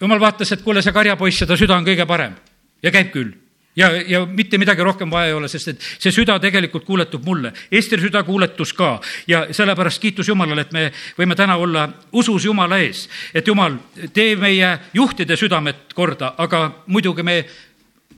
jumal 0.00 0.20
vaatas, 0.20 0.52
et 0.52 0.62
kuule, 0.62 0.82
see 0.82 0.92
karjapoiss, 0.92 1.44
seda 1.44 1.56
süda 1.56 1.76
on 1.76 1.84
kõige 1.84 2.06
parem 2.06 2.34
ja 2.82 2.90
käib 2.90 3.12
küll 3.12 3.47
ja, 3.78 3.90
ja 4.06 4.26
mitte 4.26 4.58
midagi 4.58 4.82
rohkem 4.82 5.10
vaja 5.10 5.30
ei 5.30 5.36
ole, 5.36 5.48
sest 5.48 5.72
et 5.72 5.86
see 5.98 6.12
süda 6.12 6.38
tegelikult 6.42 6.84
kuuletub 6.84 7.24
mulle. 7.24 7.52
Ester 7.72 8.00
süda 8.02 8.22
kuuletus 8.26 8.72
ka 8.76 8.96
ja 9.30 9.46
sellepärast 9.54 10.02
kiitus 10.02 10.28
Jumalale, 10.28 10.66
et 10.66 10.74
me 10.74 10.88
võime 11.18 11.36
täna 11.38 11.56
olla 11.56 11.88
usus 12.12 12.44
Jumala 12.44 12.78
ees. 12.82 13.08
et 13.34 13.46
Jumal, 13.46 13.78
tee 14.12 14.36
meie 14.36 14.78
juhtide 14.94 15.36
südamed 15.36 15.94
korda, 15.94 16.34
aga 16.38 16.84
muidugi 16.86 17.22
me 17.22 17.44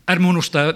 ärme 0.08 0.26
unusta 0.26 0.72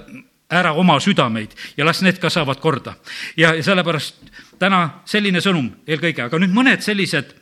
ära 0.51 0.72
oma 0.72 0.99
südameid 1.01 1.55
ja 1.76 1.85
las 1.85 2.03
need 2.03 2.20
ka 2.20 2.30
saavad 2.30 2.61
korda. 2.61 2.95
ja 3.37 3.55
sellepärast 3.62 4.20
täna 4.59 5.01
selline 5.05 5.41
sõnum 5.41 5.70
eelkõige, 5.87 6.28
aga 6.28 6.39
nüüd 6.39 6.53
mõned 6.53 6.85
sellised 6.85 7.32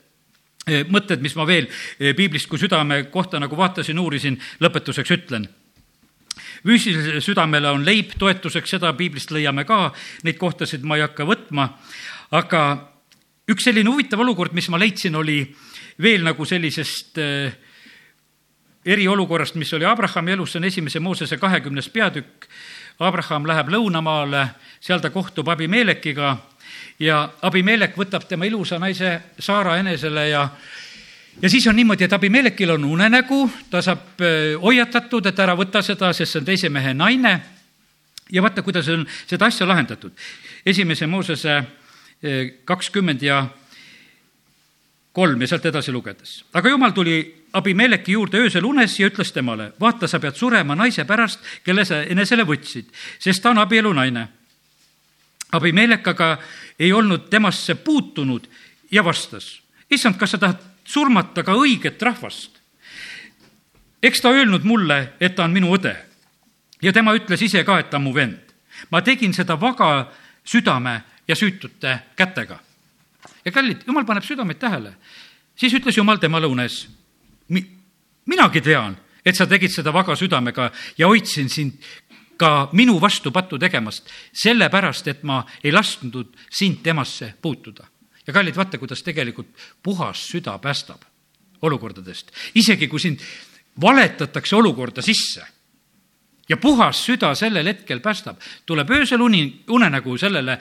eh, 0.67 0.87
mõtted, 0.89 1.21
mis 1.21 1.35
ma 1.37 1.47
veel 1.47 1.67
eh, 1.67 2.15
piiblist 2.15 2.49
kui 2.49 2.59
südame 2.59 3.03
kohta 3.11 3.41
nagu 3.41 3.57
vaatasin, 3.57 3.99
uurisin, 3.99 4.39
lõpetuseks 4.61 5.11
ütlen 5.19 5.49
füüsilisele 6.67 7.21
südamele 7.21 7.71
on 7.71 7.85
leib 7.87 8.15
toetuseks, 8.19 8.77
seda 8.77 8.93
piiblist 8.99 9.31
leiame 9.35 9.65
ka, 9.69 9.91
neid 10.25 10.39
kohtasid 10.41 10.85
ma 10.87 10.99
ei 10.99 11.05
hakka 11.07 11.27
võtma, 11.29 11.69
aga 12.33 12.63
üks 13.51 13.69
selline 13.69 13.91
huvitav 13.91 14.23
olukord, 14.25 14.55
mis 14.57 14.69
ma 14.73 14.81
leidsin, 14.81 15.17
oli 15.19 15.43
veel 16.03 16.25
nagu 16.25 16.47
sellisest 16.49 17.21
äh, 17.21 17.57
eriolukorrast, 18.85 19.55
mis 19.55 19.73
oli 19.75 19.87
Abrahami 19.87 20.33
elus, 20.33 20.53
see 20.53 20.63
on 20.63 20.69
esimese 20.69 21.01
Moosese 21.01 21.39
kahekümnes 21.39 21.89
peatükk. 21.93 22.49
Abraham 23.03 23.47
läheb 23.49 23.71
lõunamaale, 23.73 24.47
seal 24.81 25.01
ta 25.03 25.11
kohtub 25.11 25.49
Abimelekiga. 25.49 26.37
Ja 27.03 27.25
Abimelek 27.43 27.97
võtab 27.99 28.27
tema 28.29 28.47
ilusa 28.47 28.79
naise 28.79 29.15
Saara 29.39 29.79
enesele 29.81 30.29
ja 30.29 30.45
ja 31.43 31.51
siis 31.51 31.67
on 31.67 31.77
niimoodi, 31.77 32.05
et 32.05 32.13
Abimelekil 32.13 32.71
on 32.71 32.85
unenägu, 32.85 33.51
ta 33.71 33.83
saab 33.83 34.21
äh, 34.21 34.61
hoiatatud, 34.63 35.27
et 35.27 35.39
ära 35.39 35.57
võta 35.57 35.83
seda, 35.83 36.13
sest 36.13 36.33
see 36.33 36.43
on 36.43 36.47
teise 36.47 36.69
mehe 36.69 36.95
naine. 36.95 37.41
ja 38.33 38.43
vaata, 38.43 38.63
kuidas 38.63 38.89
on 38.89 39.07
seda 39.27 39.47
asja 39.47 39.69
lahendatud. 39.69 40.13
esimese 40.67 41.07
Moosese 41.07 41.57
äh, 41.57 41.67
kakskümmend 42.65 43.23
ja 43.23 43.47
kolm 45.13 45.41
ja 45.41 45.47
sealt 45.47 45.67
edasi 45.67 45.93
lugedes. 45.93 46.45
aga 46.53 46.69
jumal 46.69 46.91
tuli 46.91 47.43
Abimeleki 47.53 48.13
juurde 48.13 48.39
öösel 48.39 48.65
unes 48.65 49.01
ja 49.01 49.07
ütles 49.07 49.33
temale, 49.33 49.73
vaata, 49.81 50.09
sa 50.09 50.21
pead 50.21 50.35
surema 50.35 50.75
naise 50.75 51.05
pärast, 51.05 51.41
kelle 51.65 51.85
sa 51.85 52.03
enesele 52.03 52.47
võtsid, 52.49 52.87
sest 53.19 53.43
ta 53.43 53.51
on 53.51 53.59
abielunaine. 53.61 54.29
Abimelek 55.53 56.07
aga 56.09 56.39
ei 56.79 56.93
olnud 56.93 57.29
temasse 57.29 57.75
puutunud 57.75 58.49
ja 58.91 59.05
vastas, 59.05 59.61
issand, 59.91 60.17
kas 60.17 60.31
sa 60.31 60.39
tahad 60.39 60.72
surmata 60.85 61.43
ka 61.43 61.55
õiget 61.55 62.03
rahvast. 62.03 62.61
eks 64.03 64.21
ta 64.21 64.31
öelnud 64.31 64.65
mulle, 64.65 65.13
et 65.21 65.35
ta 65.35 65.45
on 65.45 65.53
minu 65.53 65.75
õde. 65.77 65.97
ja 66.83 66.93
tema 66.93 67.15
ütles 67.15 67.43
ise 67.43 67.65
ka, 67.65 67.79
et 67.79 67.91
ta 67.91 67.97
on 67.97 68.03
mu 68.03 68.15
vend. 68.15 68.39
ma 68.91 69.03
tegin 69.03 69.33
seda 69.33 69.61
vaga 69.61 70.13
südame 70.45 71.03
ja 71.29 71.35
süütute 71.35 71.99
kätega. 72.17 72.59
ja 73.45 73.53
kallid, 73.53 73.83
jumal 73.87 74.05
paneb 74.05 74.25
südameid 74.25 74.59
tähele. 74.59 74.95
siis 75.57 75.73
ütles 75.73 75.97
jumal 75.97 76.17
temale 76.17 76.47
unes, 76.47 76.89
minagi 78.27 78.61
tean, 78.61 78.97
et 79.25 79.37
sa 79.37 79.47
tegid 79.47 79.71
seda 79.71 79.93
vaga 79.93 80.17
südamega 80.17 80.73
ja 80.99 81.07
hoidsin 81.07 81.49
sind 81.49 81.73
ka 82.37 82.69
minu 82.73 83.01
vastu 83.01 83.31
pattu 83.31 83.59
tegemast, 83.59 84.09
sellepärast 84.33 85.09
et 85.09 85.23
ma 85.23 85.45
ei 85.63 85.73
lasknud 85.73 86.35
sind 86.51 86.83
temasse 86.83 87.35
puutuda 87.43 87.92
ja 88.27 88.33
kallid, 88.33 88.57
vaata, 88.57 88.79
kuidas 88.79 89.03
tegelikult 89.03 89.49
puhas 89.83 90.27
süda 90.31 90.59
päästab 90.59 91.03
olukordadest. 91.63 92.31
isegi 92.55 92.89
kui 92.89 93.01
sind 93.01 93.21
valetatakse 93.81 94.57
olukorda 94.57 95.03
sisse 95.03 95.47
ja 96.49 96.57
puhas 96.57 97.05
süda 97.07 97.35
sellel 97.35 97.67
hetkel 97.67 98.01
päästab, 98.01 98.41
tuleb 98.67 98.91
öösel 98.91 99.21
uni, 99.21 99.65
unenägu 99.71 100.19
sellele 100.19 100.59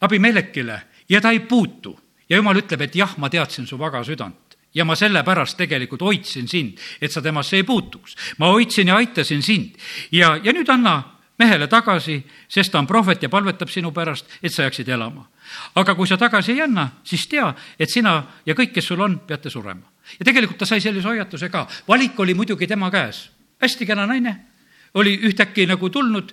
abimelekile 0.00 0.82
ja 1.08 1.20
ta 1.20 1.30
ei 1.30 1.40
puutu. 1.40 1.98
ja 2.28 2.36
jumal 2.36 2.56
ütleb, 2.56 2.80
et 2.80 2.94
jah, 2.96 3.18
ma 3.18 3.28
teadsin 3.30 3.66
su 3.66 3.78
vaga 3.78 4.04
südant 4.04 4.56
ja 4.74 4.84
ma 4.84 4.96
sellepärast 4.96 5.56
tegelikult 5.56 6.00
hoidsin 6.00 6.48
sind, 6.48 6.78
et 7.00 7.12
sa 7.12 7.22
temasse 7.22 7.56
ei 7.56 7.62
puutuks. 7.62 8.16
ma 8.38 8.46
hoidsin 8.46 8.88
ja 8.88 8.96
aitasin 8.96 9.42
sind 9.42 9.76
ja, 10.12 10.36
ja 10.36 10.52
nüüd 10.52 10.68
anna 10.68 11.11
mehele 11.38 11.66
tagasi, 11.66 12.22
sest 12.48 12.72
ta 12.72 12.78
on 12.78 12.86
prohvet 12.86 13.22
ja 13.22 13.28
palvetab 13.28 13.68
sinu 13.68 13.92
pärast, 13.92 14.26
et 14.42 14.52
sa 14.52 14.62
jääksid 14.62 14.88
elama 14.88 15.28
aga 15.74 15.94
kui 15.94 16.08
sa 16.08 16.18
tagasi 16.20 16.54
ei 16.54 16.62
anna, 16.64 16.88
siis 17.04 17.26
tea, 17.30 17.48
et 17.78 17.90
sina 17.90 18.16
ja 18.46 18.56
kõik, 18.58 18.72
kes 18.74 18.92
sul 18.92 19.00
on, 19.02 19.18
peate 19.26 19.50
surema. 19.50 19.90
ja 20.18 20.24
tegelikult 20.24 20.58
ta 20.58 20.66
sai 20.66 20.80
sellise 20.80 21.08
hoiatuse 21.08 21.48
ka. 21.48 21.66
valik 21.88 22.18
oli 22.20 22.34
muidugi 22.34 22.66
tema 22.66 22.90
käes. 22.90 23.30
hästi 23.62 23.86
kena 23.86 24.06
naine, 24.06 24.36
oli 24.94 25.16
ühtäkki 25.28 25.66
nagu 25.66 25.88
tulnud, 25.90 26.32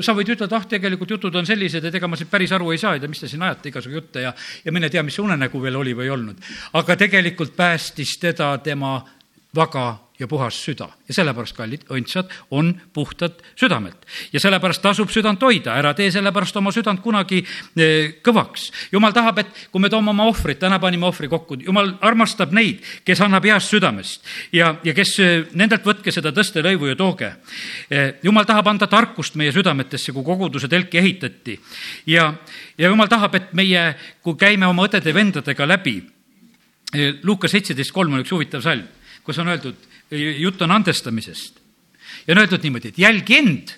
sa 0.00 0.14
võid 0.16 0.30
ütelda, 0.32 0.56
ah, 0.56 0.66
tegelikult 0.66 1.10
jutud 1.10 1.34
on 1.36 1.46
sellised, 1.46 1.84
et 1.84 1.94
ega 1.94 2.08
ma 2.08 2.16
siit 2.16 2.30
päris 2.30 2.52
aru 2.52 2.70
ei 2.72 2.78
saa, 2.78 2.94
et 2.96 3.08
mis 3.08 3.20
te 3.20 3.28
siin 3.28 3.42
ajate 3.42 3.68
igasugu 3.68 3.94
jutte 3.94 4.22
ja, 4.22 4.32
ja 4.64 4.72
mine 4.72 4.88
tea, 4.90 5.02
mis 5.02 5.18
unenägu 5.18 5.60
veel 5.60 5.76
oli 5.76 5.94
või 5.94 6.08
ei 6.08 6.14
olnud. 6.14 6.40
aga 6.72 6.96
tegelikult 6.96 7.56
päästis 7.56 8.16
teda 8.20 8.56
tema 8.58 9.02
vaga 9.54 9.98
ja 10.22 10.28
puhas 10.30 10.56
süda 10.64 10.86
ja 11.08 11.16
sellepärast, 11.16 11.56
kallid 11.56 11.82
õndsad, 11.90 12.30
on 12.54 12.70
puhtad 12.94 13.40
südamelt. 13.58 14.06
ja 14.32 14.40
sellepärast 14.40 14.82
tasub 14.82 15.10
südant 15.10 15.42
hoida, 15.42 15.74
ära 15.74 15.92
tee 15.98 16.10
sellepärast 16.14 16.56
oma 16.56 16.72
südant 16.72 17.02
kunagi 17.02 17.42
eh, 17.42 18.22
kõvaks. 18.22 18.68
jumal 18.92 19.12
tahab, 19.12 19.42
et 19.42 19.66
kui 19.72 19.82
me 19.82 19.90
toome 19.90 20.12
oma 20.14 20.28
ohvrit, 20.30 20.60
täna 20.62 20.78
panime 20.78 21.08
ohvri 21.10 21.28
kokku, 21.28 21.58
jumal 21.66 21.94
armastab 22.00 22.54
neid, 22.54 22.84
kes 23.04 23.20
annab 23.26 23.46
heast 23.50 23.74
südamest 23.74 24.22
ja, 24.54 24.76
ja 24.84 24.94
kes, 24.94 25.16
eh, 25.18 25.34
nendelt 25.58 25.86
võtke 25.86 26.14
seda 26.14 26.32
tõstelõivu 26.32 26.92
ja 26.92 26.96
tooge. 26.96 27.34
Eh, 27.90 28.14
jumal 28.22 28.46
tahab 28.46 28.70
anda 28.70 28.86
tarkust 28.86 29.34
meie 29.40 29.52
südametesse, 29.52 30.14
kui 30.14 30.24
koguduse 30.24 30.68
telki 30.68 31.02
ehitati. 31.02 31.58
ja, 32.06 32.32
ja 32.78 32.88
jumal 32.88 33.10
tahab, 33.10 33.34
et 33.34 33.52
meie, 33.52 33.94
kui 34.22 34.38
käime 34.38 34.70
oma 34.70 34.86
õdede-vendadega 34.86 35.66
läbi, 35.66 36.00
Luuka 37.22 37.48
seitseteist 37.48 37.92
kolm 37.92 38.12
on 38.12 38.20
üks 38.20 38.34
huvitav 38.34 38.60
salm, 38.60 38.84
kus 39.24 39.38
on 39.40 39.48
öeldud, 39.48 39.78
jutt 40.12 40.62
on 40.62 40.70
andestamisest. 40.70 41.60
ja 42.26 42.34
on 42.34 42.38
öeldud 42.38 42.62
niimoodi, 42.62 42.88
et 42.88 42.98
jälgi 42.98 43.38
end, 43.38 43.68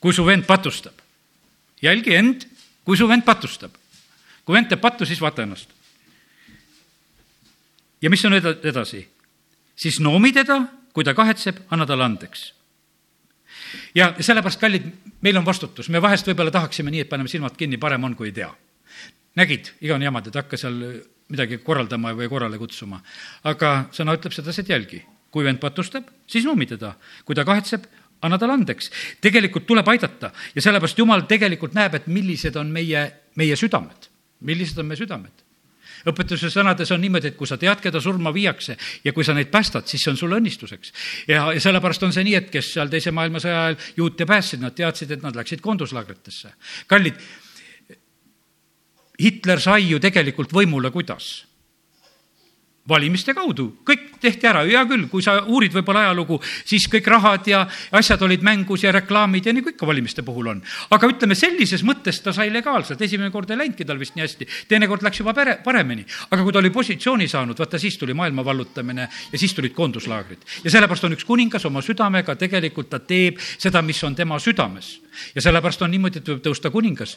kui 0.00 0.12
su 0.12 0.26
vend 0.26 0.44
patustab. 0.46 0.94
jälgi 1.82 2.14
end, 2.14 2.46
kui 2.84 2.96
su 2.96 3.08
vend 3.08 3.24
patustab. 3.24 3.74
kui 4.44 4.54
vend 4.54 4.68
teeb 4.68 4.80
pattu, 4.80 5.06
siis 5.06 5.20
vaata 5.20 5.42
ennast. 5.42 5.70
ja 8.02 8.10
mis 8.10 8.24
on 8.24 8.34
edasi? 8.62 9.08
siis 9.76 10.00
noomi 10.00 10.32
teda, 10.32 10.62
kui 10.92 11.04
ta 11.04 11.14
kahetseb, 11.14 11.56
anna 11.70 11.86
talle 11.86 12.04
andeks. 12.04 12.52
ja 13.94 14.14
sellepärast, 14.20 14.60
kallid, 14.60 14.92
meil 15.20 15.36
on 15.36 15.44
vastutus, 15.44 15.88
me 15.88 16.02
vahest 16.02 16.26
võib-olla 16.26 16.50
tahaksime 16.50 16.90
nii, 16.90 17.00
et 17.00 17.08
paneme 17.08 17.28
silmad 17.28 17.56
kinni, 17.56 17.76
parem 17.76 18.04
on, 18.04 18.16
kui 18.16 18.28
ei 18.28 18.32
tea. 18.32 18.54
nägid, 19.36 19.74
igavene 19.80 20.04
jamad, 20.04 20.26
et 20.26 20.34
hakka 20.34 20.56
seal 20.56 20.80
midagi 21.28 21.58
korraldama 21.58 22.12
või 22.14 22.28
korrale 22.28 22.58
kutsuma. 22.58 23.02
aga 23.44 23.90
sõna 23.92 24.16
ütleb 24.16 24.32
sedasi, 24.32 24.60
et 24.60 24.68
jälgi 24.68 25.04
kui 25.34 25.44
vend 25.46 25.58
patustab, 25.62 26.06
siis 26.30 26.46
nummi 26.46 26.66
teda. 26.70 26.94
kui 27.26 27.34
ta 27.34 27.44
kahetseb, 27.44 27.86
anna 28.22 28.38
talle 28.38 28.54
andeks. 28.54 28.90
tegelikult 29.20 29.66
tuleb 29.66 29.88
aidata 29.88 30.30
ja 30.54 30.62
sellepärast 30.62 30.98
Jumal 30.98 31.26
tegelikult 31.30 31.74
näeb, 31.74 31.94
et 31.98 32.06
millised 32.06 32.56
on 32.56 32.70
meie, 32.70 33.06
meie 33.36 33.56
südamed, 33.56 34.10
millised 34.40 34.78
on 34.78 34.86
meie 34.86 35.00
südamed 35.00 35.44
õpetuse 36.04 36.50
sõnades 36.52 36.90
on 36.92 37.00
niimoodi, 37.00 37.30
et 37.32 37.36
kui 37.38 37.48
sa 37.48 37.56
tead, 37.60 37.80
keda 37.80 38.00
surma 38.02 38.32
viiakse 38.34 38.76
ja 39.04 39.12
kui 39.16 39.24
sa 39.24 39.34
neid 39.36 39.48
päästad, 39.52 39.86
siis 39.88 40.02
see 40.04 40.12
on 40.12 40.18
sulle 40.20 40.36
õnnistuseks. 40.40 40.92
ja, 41.28 41.46
ja 41.54 41.60
sellepärast 41.60 42.02
on 42.04 42.12
see 42.12 42.26
nii, 42.28 42.34
et 42.40 42.50
kes 42.52 42.74
seal 42.74 42.92
Teise 42.92 43.14
maailmasõja 43.14 43.62
ajal 43.62 43.78
juute 43.96 44.26
päästsid, 44.28 44.60
nad 44.60 44.76
teadsid, 44.76 45.16
et 45.16 45.24
nad 45.24 45.36
läksid 45.36 45.64
koonduslaagritesse. 45.64 46.52
kallid, 46.86 47.20
Hitler 49.22 49.60
sai 49.62 49.88
ju 49.88 50.00
tegelikult 50.02 50.52
võimule 50.52 50.90
kuidas? 50.92 51.46
Valimiste 52.88 53.32
kaudu, 53.32 53.70
kõik 53.86 54.18
tehti 54.20 54.48
ära, 54.48 54.60
hea 54.68 54.82
küll, 54.88 55.06
kui 55.08 55.24
sa 55.24 55.38
uurid 55.48 55.72
võib-olla 55.72 56.02
ajalugu, 56.04 56.36
siis 56.68 56.84
kõik 56.92 57.06
rahad 57.08 57.46
ja 57.48 57.62
asjad 57.96 58.20
olid 58.26 58.44
mängus 58.44 58.84
ja 58.84 58.92
reklaamid 58.92 59.46
ja 59.48 59.54
nagu 59.56 59.70
ikka 59.72 59.88
valimiste 59.88 60.24
puhul 60.24 60.50
on. 60.52 60.60
aga 60.92 61.08
ütleme, 61.08 61.36
sellises 61.38 61.80
mõttes 61.84 62.20
ta 62.20 62.34
sai 62.36 62.52
legaalselt, 62.52 63.00
esimene 63.00 63.32
kord 63.32 63.50
ei 63.50 63.62
läinudki 63.62 63.86
tal 63.88 64.00
vist 64.00 64.18
nii 64.18 64.24
hästi, 64.26 64.48
teinekord 64.68 65.04
läks 65.06 65.22
juba 65.22 65.32
pere, 65.32 65.56
paremini. 65.64 66.04
aga 66.30 66.42
kui 66.42 66.52
ta 66.52 66.60
oli 66.60 66.72
positsiooni 66.74 67.28
saanud, 67.28 67.58
vaata 67.58 67.80
siis 67.80 67.96
tuli 67.98 68.14
maailma 68.14 68.44
vallutamine 68.44 69.08
ja 69.32 69.38
siis 69.38 69.54
tulid 69.56 69.72
koonduslaagrid. 69.72 70.44
ja 70.64 70.70
sellepärast 70.76 71.08
on 71.08 71.16
üks 71.16 71.24
kuningas 71.24 71.64
oma 71.64 71.80
südamega, 71.80 72.36
tegelikult 72.36 72.90
ta 72.92 73.00
teeb 73.00 73.40
seda, 73.40 73.80
mis 73.82 74.04
on 74.04 74.14
tema 74.14 74.38
südames 74.38 74.98
ja 75.34 75.40
sellepärast 75.42 75.82
on 75.82 75.92
niimoodi, 75.94 76.20
et 76.20 76.28
võib 76.28 76.42
tõusta 76.44 76.70
kuningas, 76.74 77.16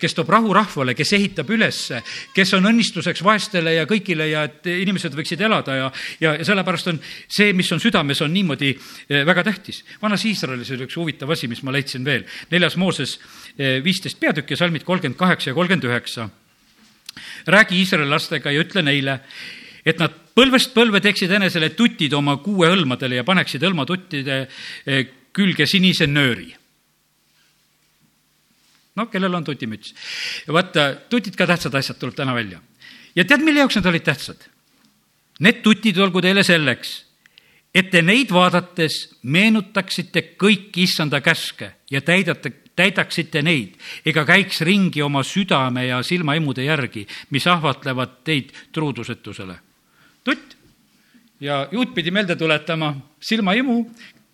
kes 0.00 0.16
toob 0.16 0.30
rahu 0.32 0.54
rahvale, 0.56 0.94
kes 0.98 1.12
ehitab 1.18 1.50
ülesse, 1.52 2.02
kes 2.34 2.54
on 2.58 2.68
õnnistuseks 2.70 3.22
vaestele 3.24 3.74
ja 3.76 3.86
kõigile 3.88 4.30
ja 4.30 4.44
et 4.48 4.66
inimesed 4.82 5.14
võiksid 5.16 5.40
elada 5.46 5.76
ja, 5.76 5.88
ja, 6.22 6.34
ja 6.40 6.46
sellepärast 6.46 6.90
on 6.92 7.00
see, 7.02 7.52
mis 7.56 7.70
on 7.74 7.82
südames, 7.82 8.20
on 8.24 8.32
niimoodi 8.34 8.72
eh, 8.72 9.22
väga 9.26 9.44
tähtis. 9.46 9.82
vanas 10.02 10.24
Iisraelis 10.28 10.72
oli 10.74 10.86
üks 10.88 10.98
huvitav 11.00 11.30
asi, 11.30 11.48
mis 11.50 11.62
ma 11.66 11.74
leidsin 11.74 12.04
veel. 12.04 12.26
neljas 12.50 12.76
Mooses 12.80 13.16
eh, 13.56 13.80
viisteist 13.84 14.20
peatükk 14.20 14.54
ja 14.54 14.60
salmid 14.60 14.84
kolmkümmend 14.88 15.18
kaheksa 15.18 15.50
ja 15.50 15.54
kolmkümmend 15.54 15.88
üheksa. 15.90 16.28
räägi 17.46 17.78
Iisraeli 17.78 18.10
lastega 18.10 18.50
ja 18.50 18.60
ütle 18.60 18.82
neile, 18.82 19.20
et 19.84 19.98
nad 19.98 20.14
põlvest 20.36 20.74
põlve 20.74 21.00
teeksid 21.00 21.30
enesele 21.30 21.72
tutid 21.76 22.12
oma 22.14 22.36
kuue 22.36 22.68
õlmadele 22.70 23.20
ja 23.20 23.24
paneksid 23.24 23.62
õlmatuttide 23.62 24.40
eh, 24.86 25.06
külge 25.32 25.66
sinise 25.66 26.06
nööri 26.06 26.60
no 29.00 29.06
kellel 29.10 29.34
on 29.34 29.44
tutimüts. 29.44 29.94
vaata, 30.48 30.94
tutid 31.10 31.36
ka 31.38 31.46
tähtsad 31.46 31.74
asjad 31.74 31.98
tuleb 32.00 32.16
täna 32.16 32.34
välja. 32.34 32.60
ja 33.16 33.24
tead, 33.24 33.44
mille 33.44 33.64
jaoks 33.64 33.78
nad 33.80 33.86
olid 33.92 34.06
tähtsad? 34.06 34.48
Need 35.40 35.62
tutid 35.64 35.98
olgu 35.98 36.20
teile 36.20 36.44
selleks, 36.44 36.90
et 37.74 37.90
te 37.90 38.02
neid 38.04 38.32
vaadates 38.34 38.96
meenutaksite 39.22 40.34
kõiki 40.40 40.84
issanda 40.84 41.22
käske 41.24 41.70
ja 41.90 42.02
täidate, 42.04 42.52
täidaksite 42.76 43.42
neid 43.42 43.76
ega 44.06 44.24
käiks 44.28 44.60
ringi 44.66 45.02
oma 45.02 45.22
südame 45.24 45.86
ja 45.86 46.02
silmaimude 46.06 46.64
järgi, 46.66 47.06
mis 47.30 47.46
ahvatlevad 47.46 48.20
teid 48.24 48.52
truudusetusele. 48.72 49.56
tutt 50.24 50.56
ja 51.40 51.68
juut 51.72 51.94
pidi 51.94 52.10
meelde 52.10 52.36
tuletama 52.36 52.94
silmaimu, 53.20 53.84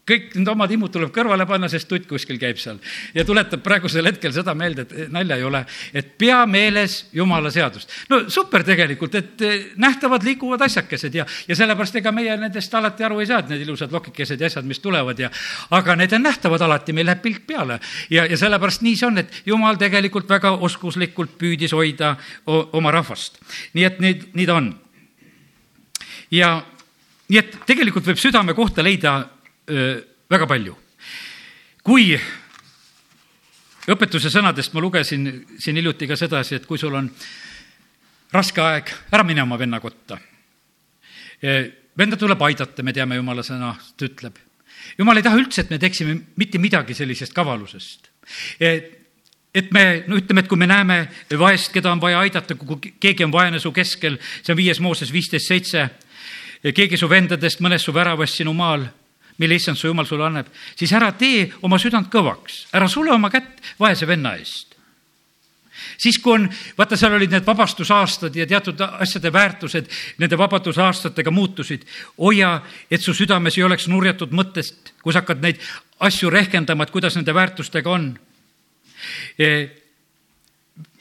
kõik 0.07 0.37
need 0.39 0.49
omad 0.49 0.71
imud 0.71 0.93
tuleb 0.95 1.11
kõrvale 1.15 1.47
panna, 1.49 1.69
sest 1.71 1.89
tutt 1.91 2.07
kuskil 2.09 2.39
käib 2.39 2.61
seal. 2.63 2.79
ja 3.15 3.25
tuletab 3.27 3.63
praegusel 3.63 4.07
hetkel 4.07 4.33
seda 4.33 4.55
meelde, 4.55 4.87
et 4.87 5.11
nalja 5.13 5.37
ei 5.37 5.45
ole, 5.47 5.65
et 5.93 6.13
pea 6.19 6.39
meeles 6.47 7.09
jumala 7.13 7.51
seadust. 7.51 7.91
no 8.11 8.23
super 8.31 8.63
tegelikult, 8.65 9.15
et 9.15 9.43
eh, 9.43 9.67
nähtavad 9.77 10.23
liikuvad 10.23 10.63
asjakesed 10.63 11.15
ja, 11.15 11.27
ja 11.49 11.59
sellepärast 11.59 11.99
ega 11.99 12.13
meie 12.15 12.37
nendest 12.39 12.75
alati 12.75 13.05
aru 13.05 13.21
ei 13.21 13.27
saa, 13.27 13.43
et 13.43 13.51
need 13.51 13.67
ilusad 13.67 13.93
lokikesed 13.93 14.41
ja 14.41 14.47
asjad, 14.47 14.69
mis 14.69 14.81
tulevad 14.81 15.19
ja 15.19 15.31
aga 15.75 15.99
need 15.99 16.15
on 16.15 16.27
nähtavad 16.29 16.63
alati, 16.63 16.95
meil 16.95 17.11
läheb 17.11 17.23
pilk 17.27 17.47
peale. 17.47 17.81
ja, 18.11 18.27
ja 18.27 18.39
sellepärast 18.39 18.87
nii 18.87 18.97
see 18.97 19.11
on, 19.11 19.19
et 19.25 19.43
jumal 19.47 19.79
tegelikult 19.81 20.31
väga 20.31 20.55
oskuslikult 20.63 21.35
püüdis 21.39 21.75
hoida 21.75 22.15
oma 22.47 22.95
rahvast. 22.95 23.43
nii 23.75 23.91
et 23.91 24.01
nii, 24.01 24.21
nii 24.39 24.47
ta 24.47 24.61
on. 24.63 24.75
ja 26.31 26.57
nii 27.27 27.43
et 27.43 27.57
tegelikult 27.67 28.07
võib 28.07 28.23
südame 28.23 28.55
kohta 28.55 28.85
leida 28.87 29.25
väga 29.67 30.47
palju. 30.47 30.77
kui 31.87 32.17
õpetuse 33.87 34.31
sõnadest 34.31 34.75
ma 34.75 34.83
lugesin 34.83 35.29
siin 35.59 35.79
hiljuti 35.79 36.09
ka 36.11 36.17
sedasi, 36.19 36.57
et 36.59 36.67
kui 36.67 36.79
sul 36.79 36.95
on 36.99 37.11
raske 38.35 38.63
aeg, 38.63 38.91
ära 39.15 39.25
mine 39.27 39.45
oma 39.45 39.59
venna 39.59 39.81
kotta. 39.81 40.19
venda 41.99 42.17
tuleb 42.17 42.43
aidata, 42.43 42.83
me 42.83 42.93
teame, 42.93 43.17
jumala 43.17 43.43
sõnast 43.43 44.03
ütleb. 44.03 44.37
jumal 44.99 45.17
ei 45.17 45.23
taha 45.23 45.39
üldse, 45.39 45.63
et 45.63 45.71
me 45.71 45.79
teeksime 45.79 46.21
mitte 46.37 46.59
midagi 46.59 46.95
sellisest 46.95 47.33
kavalusest. 47.33 48.11
et 48.61 49.71
me, 49.73 50.05
no 50.07 50.17
ütleme, 50.17 50.41
et 50.41 50.49
kui 50.49 50.59
me 50.59 50.67
näeme 50.67 51.09
vaest, 51.39 51.73
keda 51.73 51.93
on 51.93 52.01
vaja 52.01 52.21
aidata, 52.21 52.55
kui 52.55 52.93
keegi 53.01 53.25
on 53.25 53.33
vaene 53.33 53.61
su 53.61 53.73
keskel, 53.73 54.19
see 54.43 54.53
on 54.53 54.59
viies 54.59 54.81
Mooses 54.81 55.13
viisteist 55.13 55.47
seitse, 55.47 55.89
keegi 56.75 56.97
su 56.97 57.09
vendadest 57.09 57.61
mõnes 57.61 57.85
su 57.85 57.93
väravast 57.95 58.35
sinu 58.35 58.53
maal 58.53 58.89
mille 59.39 59.55
issand 59.55 59.77
su 59.77 59.91
jumal 59.91 60.07
sulle 60.07 60.27
annab, 60.27 60.47
siis 60.77 60.93
ära 60.97 61.13
tee 61.13 61.51
oma 61.63 61.79
südant 61.79 62.09
kõvaks, 62.13 62.67
ära 62.73 62.89
sule 62.89 63.13
oma 63.13 63.31
kätt 63.31 63.77
vaese 63.79 64.09
venna 64.09 64.37
eest 64.37 64.77
siis, 65.99 66.19
kui 66.19 66.35
on, 66.35 66.47
vaata, 66.79 66.97
seal 66.97 67.17
olid 67.17 67.33
need 67.33 67.47
vabastusaastad 67.47 68.37
ja 68.37 68.47
teatud 68.49 68.81
asjade 68.87 69.33
väärtused 69.33 69.91
nende 70.19 70.39
vabadusaastatega 70.39 71.31
muutusid. 71.31 71.83
hoia, 72.19 72.61
et 72.91 73.03
su 73.03 73.15
südames 73.15 73.59
ei 73.59 73.65
oleks 73.65 73.89
nurjatud 73.89 74.33
mõttest, 74.33 74.95
kui 75.03 75.13
sa 75.13 75.23
hakkad 75.23 75.43
neid 75.43 75.61
asju 76.01 76.31
rehkendama, 76.31 76.85
et 76.85 76.91
kuidas 76.91 77.17
nende 77.17 77.35
väärtustega 77.35 77.91
on. 77.91 78.19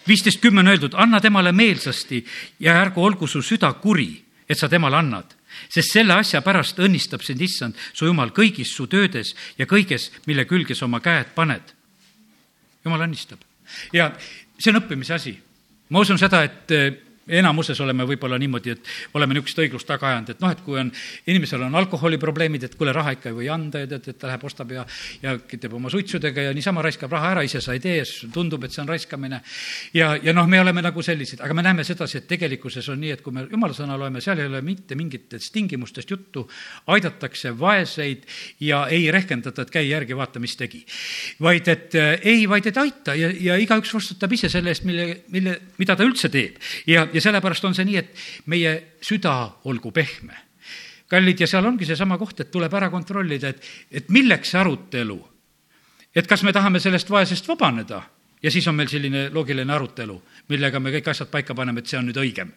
viisteist 0.08 0.42
kümme 0.42 0.60
on 0.60 0.68
öeldud, 0.68 0.94
anna 0.94 1.22
temale 1.22 1.52
meelsasti 1.52 2.26
ja 2.60 2.82
ärgu 2.82 3.04
olgu 3.04 3.28
su 3.28 3.42
süda 3.42 3.74
kuri, 3.74 4.24
et 4.50 4.58
sa 4.58 4.70
temale 4.70 4.98
annad 4.98 5.35
sest 5.70 5.92
selle 5.92 6.14
asja 6.14 6.42
pärast 6.42 6.80
õnnistab 6.80 7.24
sind 7.26 7.42
issand, 7.42 7.76
su 7.94 8.06
jumal, 8.10 8.34
kõigis 8.36 8.74
su 8.76 8.88
töödes 8.92 9.36
ja 9.58 9.66
kõiges, 9.70 10.12
mille 10.26 10.46
külge 10.50 10.76
sa 10.76 10.86
oma 10.86 11.00
käed 11.00 11.34
paned. 11.36 11.74
jumal 12.86 13.08
õnnistab 13.08 13.40
ja 13.94 14.12
see 14.58 14.72
on 14.72 14.82
õppimise 14.82 15.16
asi. 15.16 15.36
ma 15.90 16.02
usun 16.02 16.20
seda, 16.22 16.44
et 16.44 17.05
enamuses 17.28 17.80
oleme 17.82 18.06
võib-olla 18.06 18.38
niimoodi, 18.42 18.76
et 18.76 18.90
oleme 19.18 19.34
niisugust 19.34 19.62
õiglust 19.64 19.88
taga 19.90 20.12
ajanud, 20.12 20.30
et 20.36 20.42
noh, 20.44 20.52
et 20.54 20.62
kui 20.66 20.78
on, 20.80 20.92
inimesel 21.32 21.64
on 21.66 21.78
alkoholiprobleemid, 21.82 22.68
et 22.68 22.76
kuule, 22.78 22.94
raha 22.94 23.16
ikka 23.16 23.32
ei 23.32 23.38
või 23.40 23.50
anda 23.52 23.82
ja 23.82 23.90
tead, 23.90 24.12
et 24.12 24.20
ta 24.22 24.30
läheb, 24.30 24.46
ostab 24.46 24.74
ja, 24.76 24.86
ja 25.24 25.36
teeb 25.50 25.74
oma 25.74 25.90
suitsudega 25.94 26.48
ja 26.48 26.54
niisama 26.56 26.84
raiskab 26.86 27.14
raha 27.16 27.32
ära, 27.34 27.46
ise 27.46 27.62
sa 27.66 27.74
ei 27.74 27.82
tee 27.82 28.04
tundub, 28.34 28.64
et 28.66 28.76
see 28.76 28.84
on 28.84 28.92
raiskamine. 28.92 29.42
ja, 29.98 30.14
ja 30.22 30.34
noh, 30.38 30.48
me 30.50 30.62
oleme 30.62 30.84
nagu 30.86 31.02
sellised, 31.06 31.42
aga 31.42 31.58
me 31.58 31.66
näeme 31.66 31.86
sedasi, 31.88 32.22
et 32.22 32.28
tegelikkuses 32.30 32.90
on 32.94 33.02
nii, 33.02 33.16
et 33.18 33.26
kui 33.26 33.34
me 33.34 33.48
jumala 33.50 33.74
sõna 33.74 33.98
loeme, 33.98 34.22
seal 34.22 34.44
ei 34.44 34.50
ole 34.52 34.62
mitte 34.66 34.96
mingitest 34.96 35.54
tingimustest 35.56 36.12
juttu, 36.12 36.46
aidatakse 36.94 37.56
vaeseid 37.58 38.30
ja 38.62 38.86
ei 38.94 39.10
rehkendata, 39.12 39.66
et 39.66 39.74
käi 39.74 39.88
järgi, 39.90 40.18
vaata, 40.18 40.40
mis 40.44 40.56
tegi. 40.60 40.86
vaid 41.42 41.68
et 41.74 41.98
äh, 41.98 42.14
ei, 42.22 42.46
vaid 42.50 42.70
et 42.70 42.78
aita 42.78 43.16
ja, 43.18 43.32
ja 43.34 43.58
igaüks 43.58 43.94
vastutab 43.94 44.32
ise 44.38 44.50
selle 44.52 44.70
eest, 44.70 44.86
mille, 44.86 45.24
mille, 45.34 45.58
mida 45.80 45.96
ta 45.96 46.06
üldse 46.06 46.30
teeb 46.30 46.62
ja 46.86 47.08
ja 47.16 47.22
sellepärast 47.24 47.66
on 47.66 47.76
see 47.76 47.88
nii, 47.88 48.02
et 48.02 48.26
meie 48.52 48.74
süda 49.04 49.36
olgu 49.72 49.92
pehme. 49.96 50.44
kallid, 51.08 51.40
ja 51.40 51.48
seal 51.48 51.66
ongi 51.66 51.86
seesama 51.86 52.18
koht, 52.18 52.40
et 52.42 52.52
tuleb 52.52 52.74
ära 52.74 52.90
kontrollida, 52.90 53.54
et, 53.54 53.68
et 53.92 54.10
milleks 54.10 54.52
see 54.52 54.60
arutelu. 54.60 55.20
et 56.16 56.28
kas 56.28 56.44
me 56.44 56.54
tahame 56.54 56.80
sellest 56.80 57.10
vaesest 57.10 57.48
vabaneda 57.48 58.02
ja 58.44 58.52
siis 58.52 58.68
on 58.68 58.76
meil 58.76 58.90
selline 58.92 59.30
loogiline 59.34 59.74
arutelu, 59.74 60.22
millega 60.50 60.80
me 60.80 60.92
kõik 60.92 61.10
asjad 61.10 61.30
paika 61.32 61.56
paneme, 61.56 61.80
et 61.80 61.88
see 61.88 62.00
on 62.00 62.06
nüüd 62.10 62.20
õigem. 62.20 62.52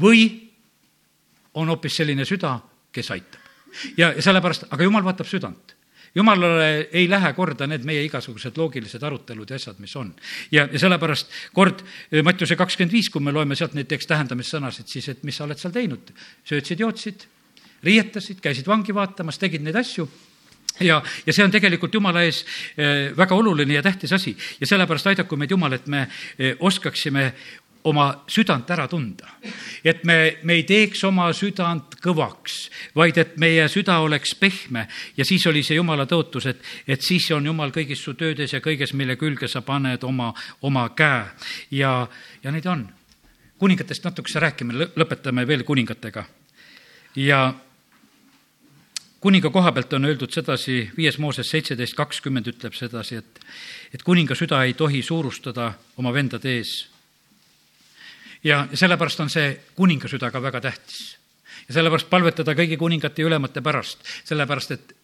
või 0.00 0.28
on 1.54 1.68
hoopis 1.68 1.96
selline 1.96 2.24
süda, 2.24 2.58
kes 2.92 3.10
aitab. 3.10 3.40
ja, 3.96 4.12
ja 4.12 4.22
sellepärast, 4.22 4.70
aga 4.70 4.84
jumal 4.84 5.04
vaatab 5.04 5.26
südant 5.26 5.75
jumalale 6.16 6.88
ei 6.92 7.08
lähe 7.10 7.32
korda 7.36 7.66
need 7.68 7.84
meie 7.84 8.04
igasugused 8.06 8.56
loogilised 8.56 9.02
arutelud 9.04 9.50
ja 9.50 9.58
asjad, 9.60 9.80
mis 9.82 9.96
on. 9.96 10.14
ja, 10.50 10.66
ja 10.72 10.78
sellepärast 10.80 11.32
kord 11.54 11.82
eh, 11.84 12.22
Mattiuse 12.24 12.56
kakskümmend 12.56 12.92
viis, 12.92 13.10
kui 13.12 13.22
me 13.22 13.34
loeme 13.34 13.56
sealt 13.58 13.76
näiteks 13.76 14.08
tähendamissõnasid, 14.12 14.88
siis 14.88 15.10
et 15.12 15.26
mis 15.28 15.36
sa 15.36 15.44
oled 15.44 15.60
seal 15.60 15.74
teinud, 15.74 16.14
söötsid, 16.48 16.80
jootsid, 16.80 17.26
riietasid, 17.84 18.40
käisid 18.40 18.68
vangi 18.68 18.96
vaatamas, 18.96 19.38
tegid 19.38 19.64
neid 19.64 19.76
asju 19.76 20.08
ja, 20.80 21.02
ja 21.26 21.32
see 21.32 21.44
on 21.44 21.52
tegelikult 21.52 21.94
Jumala 21.94 22.24
ees 22.24 22.42
eh, 22.76 23.12
väga 23.16 23.36
oluline 23.36 23.76
ja 23.76 23.84
tähtis 23.84 24.12
asi 24.16 24.36
ja 24.60 24.66
sellepärast 24.66 25.12
aidaku 25.12 25.36
meid 25.36 25.52
Jumal, 25.52 25.76
et 25.76 25.86
me 25.86 26.06
eh, 26.38 26.56
oskaksime 26.58 27.32
oma 27.86 28.08
südant 28.28 28.70
ära 28.70 28.88
tunda. 28.88 29.28
et 29.84 30.04
me, 30.04 30.38
me 30.42 30.58
ei 30.58 30.64
teeks 30.66 31.04
oma 31.04 31.28
südant 31.32 31.95
kõvaks, 32.06 32.56
vaid 32.96 33.18
et 33.20 33.34
meie 33.42 33.66
süda 33.72 33.98
oleks 34.04 34.34
pehme 34.38 34.86
ja 35.16 35.26
siis 35.26 35.46
oli 35.50 35.64
see 35.66 35.78
Jumala 35.78 36.06
tõotus, 36.06 36.46
et, 36.50 36.62
et 36.86 37.02
siis 37.02 37.26
on 37.34 37.46
Jumal 37.46 37.74
kõigis 37.74 38.02
su 38.04 38.14
töödes 38.14 38.54
ja 38.54 38.62
kõiges, 38.64 38.94
mille 38.94 39.18
külge 39.20 39.48
sa 39.50 39.62
paned 39.66 40.04
oma, 40.06 40.32
oma 40.62 40.88
käe. 40.96 41.26
ja, 41.70 42.06
ja 42.42 42.54
neid 42.54 42.66
on. 42.66 42.88
kuningatest 43.58 44.04
natukese 44.04 44.40
rääkime, 44.40 44.90
lõpetame 44.96 45.46
veel 45.46 45.64
kuningatega. 45.64 46.24
ja 47.16 47.54
kuninga 49.20 49.50
koha 49.50 49.72
pealt 49.72 49.92
on 49.92 50.04
öeldud 50.04 50.30
sedasi, 50.30 50.90
viies 50.96 51.18
Mooses 51.18 51.50
seitseteist 51.50 51.94
kakskümmend 51.94 52.46
ütleb 52.46 52.74
sedasi, 52.74 53.16
et, 53.16 53.40
et 53.94 54.02
kuninga 54.02 54.34
süda 54.34 54.64
ei 54.64 54.74
tohi 54.74 55.02
suurustada 55.02 55.72
oma 55.96 56.12
vendade 56.12 56.52
ees 56.58 56.86
ja 58.46 58.66
sellepärast 58.74 59.20
on 59.20 59.30
see 59.30 59.48
kuninga 59.74 60.08
süda 60.08 60.30
ka 60.30 60.42
väga 60.42 60.60
tähtis. 60.60 61.15
Ja 61.68 61.74
sellepärast 61.74 62.10
palvetada 62.10 62.54
kõigi 62.54 62.78
kuningate 62.78 63.22
ja 63.22 63.30
ülemate 63.30 63.62
pärast, 63.62 64.04
sellepärast 64.24 64.70
et 64.76 64.96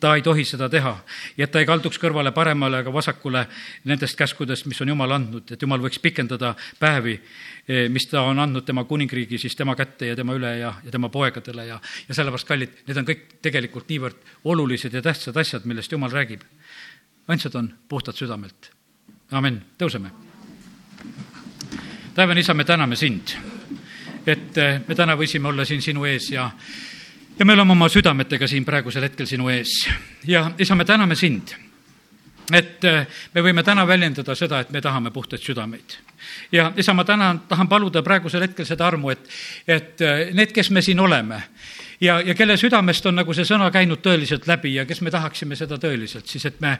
ta 0.00 0.14
ei 0.14 0.22
tohi 0.22 0.44
seda 0.44 0.68
teha. 0.68 0.92
Ja 1.36 1.46
et 1.46 1.52
ta 1.52 1.60
ei 1.62 1.66
kalduks 1.66 1.98
kõrvale 2.00 2.32
paremale 2.34 2.82
ega 2.82 2.92
vasakule 2.92 3.44
nendest 3.88 4.18
käskudest, 4.18 4.66
mis 4.70 4.80
on 4.82 4.92
Jumal 4.92 5.14
andnud, 5.16 5.50
et 5.52 5.62
Jumal 5.62 5.82
võiks 5.82 6.00
pikendada 6.02 6.54
päevi, 6.78 7.18
eh, 7.68 7.88
mis 7.88 8.06
ta 8.06 8.22
on 8.22 8.38
andnud 8.38 8.66
tema 8.66 8.84
kuningriigi 8.84 9.38
siis 9.38 9.56
tema 9.56 9.74
kätte 9.76 10.06
ja 10.06 10.16
tema 10.16 10.36
üle 10.38 10.54
ja, 10.58 10.74
ja 10.84 10.94
tema 10.94 11.08
poegadele 11.08 11.66
ja, 11.66 11.80
ja 12.08 12.14
sellepärast, 12.14 12.48
kallid, 12.48 12.80
need 12.86 13.02
on 13.02 13.10
kõik 13.10 13.26
tegelikult 13.42 13.90
niivõrd 13.90 14.32
olulised 14.44 14.94
ja 14.94 15.02
tähtsad 15.02 15.36
asjad, 15.36 15.66
millest 15.66 15.92
Jumal 15.92 16.10
räägib. 16.14 16.42
ainsad 17.28 17.54
on 17.54 17.74
puhtad 17.88 18.16
südamelt. 18.16 18.70
amin, 19.30 19.62
tõuseme. 19.78 20.10
Taevane 22.14 22.40
isa, 22.40 22.54
me 22.54 22.64
täname 22.64 22.96
sind, 22.96 23.57
et 24.28 24.58
eh, 24.58 24.80
me 24.86 24.94
täna 24.94 25.16
võisime 25.16 25.48
olla 25.48 25.64
siin 25.64 25.82
sinu 25.82 26.04
ees 26.08 26.30
ja, 26.32 26.48
ja 27.38 27.46
me 27.46 27.54
oleme 27.56 27.72
oma 27.72 27.88
südametega 27.88 28.48
siin 28.48 28.66
praegusel 28.66 29.08
hetkel 29.08 29.26
sinu 29.26 29.48
ees. 29.52 29.80
ja 30.26 30.50
isa, 30.58 30.74
me 30.74 30.84
täname 30.84 31.16
sind, 31.16 31.54
et 32.52 32.84
äh, 32.84 33.06
me 33.34 33.44
võime 33.44 33.64
täna 33.64 33.86
väljendada 33.86 34.34
seda, 34.38 34.60
et 34.60 34.70
me 34.70 34.80
tahame 34.84 35.10
puhtaid 35.14 35.42
südameid. 35.42 35.98
ja 36.52 36.72
isa, 36.76 36.94
ma 36.94 37.04
tänan, 37.04 37.40
tahan 37.48 37.68
paluda 37.68 38.02
praegusel 38.02 38.44
hetkel 38.44 38.66
seda 38.66 38.86
armu, 38.86 39.10
et, 39.14 39.28
et 39.66 40.04
äh, 40.04 40.24
need, 40.34 40.52
kes 40.52 40.70
me 40.70 40.82
siin 40.82 41.00
oleme 41.00 41.42
ja, 42.00 42.20
ja 42.20 42.34
kelle 42.34 42.56
südamest 42.56 43.06
on 43.06 43.20
nagu 43.22 43.34
see 43.34 43.48
sõna 43.48 43.70
käinud 43.74 44.02
tõeliselt 44.04 44.46
läbi 44.48 44.74
ja 44.74 44.86
kes 44.86 45.00
me 45.00 45.10
tahaksime 45.14 45.56
seda 45.56 45.80
tõeliselt, 45.80 46.28
siis 46.28 46.44
et 46.48 46.60
me 46.60 46.78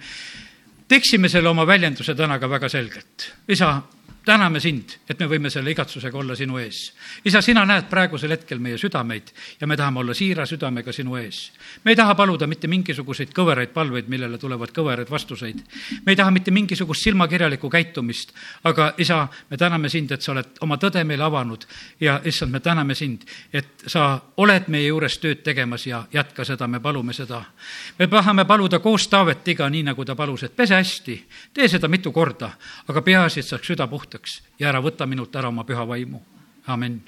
teeksime 0.88 1.28
selle 1.28 1.48
oma 1.48 1.66
väljenduse 1.66 2.14
täna 2.16 2.38
ka 2.38 2.50
väga 2.50 2.68
selgelt. 2.68 3.32
isa, 3.48 3.82
täname 4.28 4.60
sind, 4.60 4.92
et 5.08 5.16
me 5.20 5.26
võime 5.28 5.48
selle 5.50 5.72
igatsusega 5.72 6.18
olla 6.20 6.34
sinu 6.36 6.58
ees. 6.60 6.92
isa, 7.24 7.40
sina 7.44 7.64
näed 7.66 7.86
praegusel 7.88 8.34
hetkel 8.34 8.60
meie 8.60 8.76
südameid 8.78 9.30
ja 9.60 9.66
me 9.66 9.76
tahame 9.76 10.02
olla 10.02 10.14
siira 10.14 10.44
südamega 10.46 10.92
sinu 10.92 11.16
ees. 11.16 11.38
me 11.84 11.94
ei 11.94 11.96
taha 11.96 12.14
paluda 12.18 12.46
mitte 12.46 12.68
mingisuguseid 12.68 13.32
kõveraid 13.36 13.72
palveid, 13.72 14.10
millele 14.12 14.38
tulevad 14.38 14.74
kõveraid 14.76 15.08
vastuseid. 15.10 15.62
me 16.04 16.12
ei 16.12 16.16
taha 16.16 16.34
mitte 16.34 16.52
mingisugust 16.52 17.06
silmakirjalikku 17.08 17.70
käitumist, 17.72 18.34
aga 18.68 18.92
isa, 18.98 19.28
me 19.50 19.56
täname 19.56 19.88
sind, 19.88 20.12
et 20.12 20.22
sa 20.22 20.32
oled 20.34 20.60
oma 20.60 20.76
tõde 20.76 21.04
meile 21.08 21.24
avanud 21.24 21.64
ja 22.00 22.20
issand, 22.24 22.52
me 22.52 22.60
täname 22.60 22.94
sind, 22.94 23.24
et 23.52 23.86
sa 23.86 24.20
oled 24.36 24.68
meie 24.68 24.90
juures 24.90 25.18
tööd 25.24 25.40
tegemas 25.46 25.86
ja 25.86 26.02
jätka 26.12 26.44
seda, 26.44 26.68
me 26.68 26.80
palume 26.80 27.16
seda. 27.16 27.42
me 27.98 28.06
tahame 28.06 28.44
paluda 28.44 28.78
koos 28.78 29.08
Taavetiga, 29.08 29.70
nii 29.70 29.82
nagu 29.88 30.04
ta 30.04 30.14
palus, 30.14 30.42
et 30.42 30.56
pese 30.56 30.74
hästi, 30.74 31.18
tee 31.54 31.68
seda 31.68 31.88
mitu 31.88 32.12
korda, 32.12 32.50
aga 32.88 33.02
peaasi, 33.02 33.40
et 33.40 33.46
saaks 33.46 33.72
süda 33.72 33.86
puhtaks 33.88 34.17
ja 34.58 34.68
ära 34.68 34.80
võta 34.80 35.06
minult 35.06 35.36
ära 35.36 35.48
oma 35.48 35.64
püha 35.64 35.86
vaimu. 35.86 36.20
amin 36.66 37.00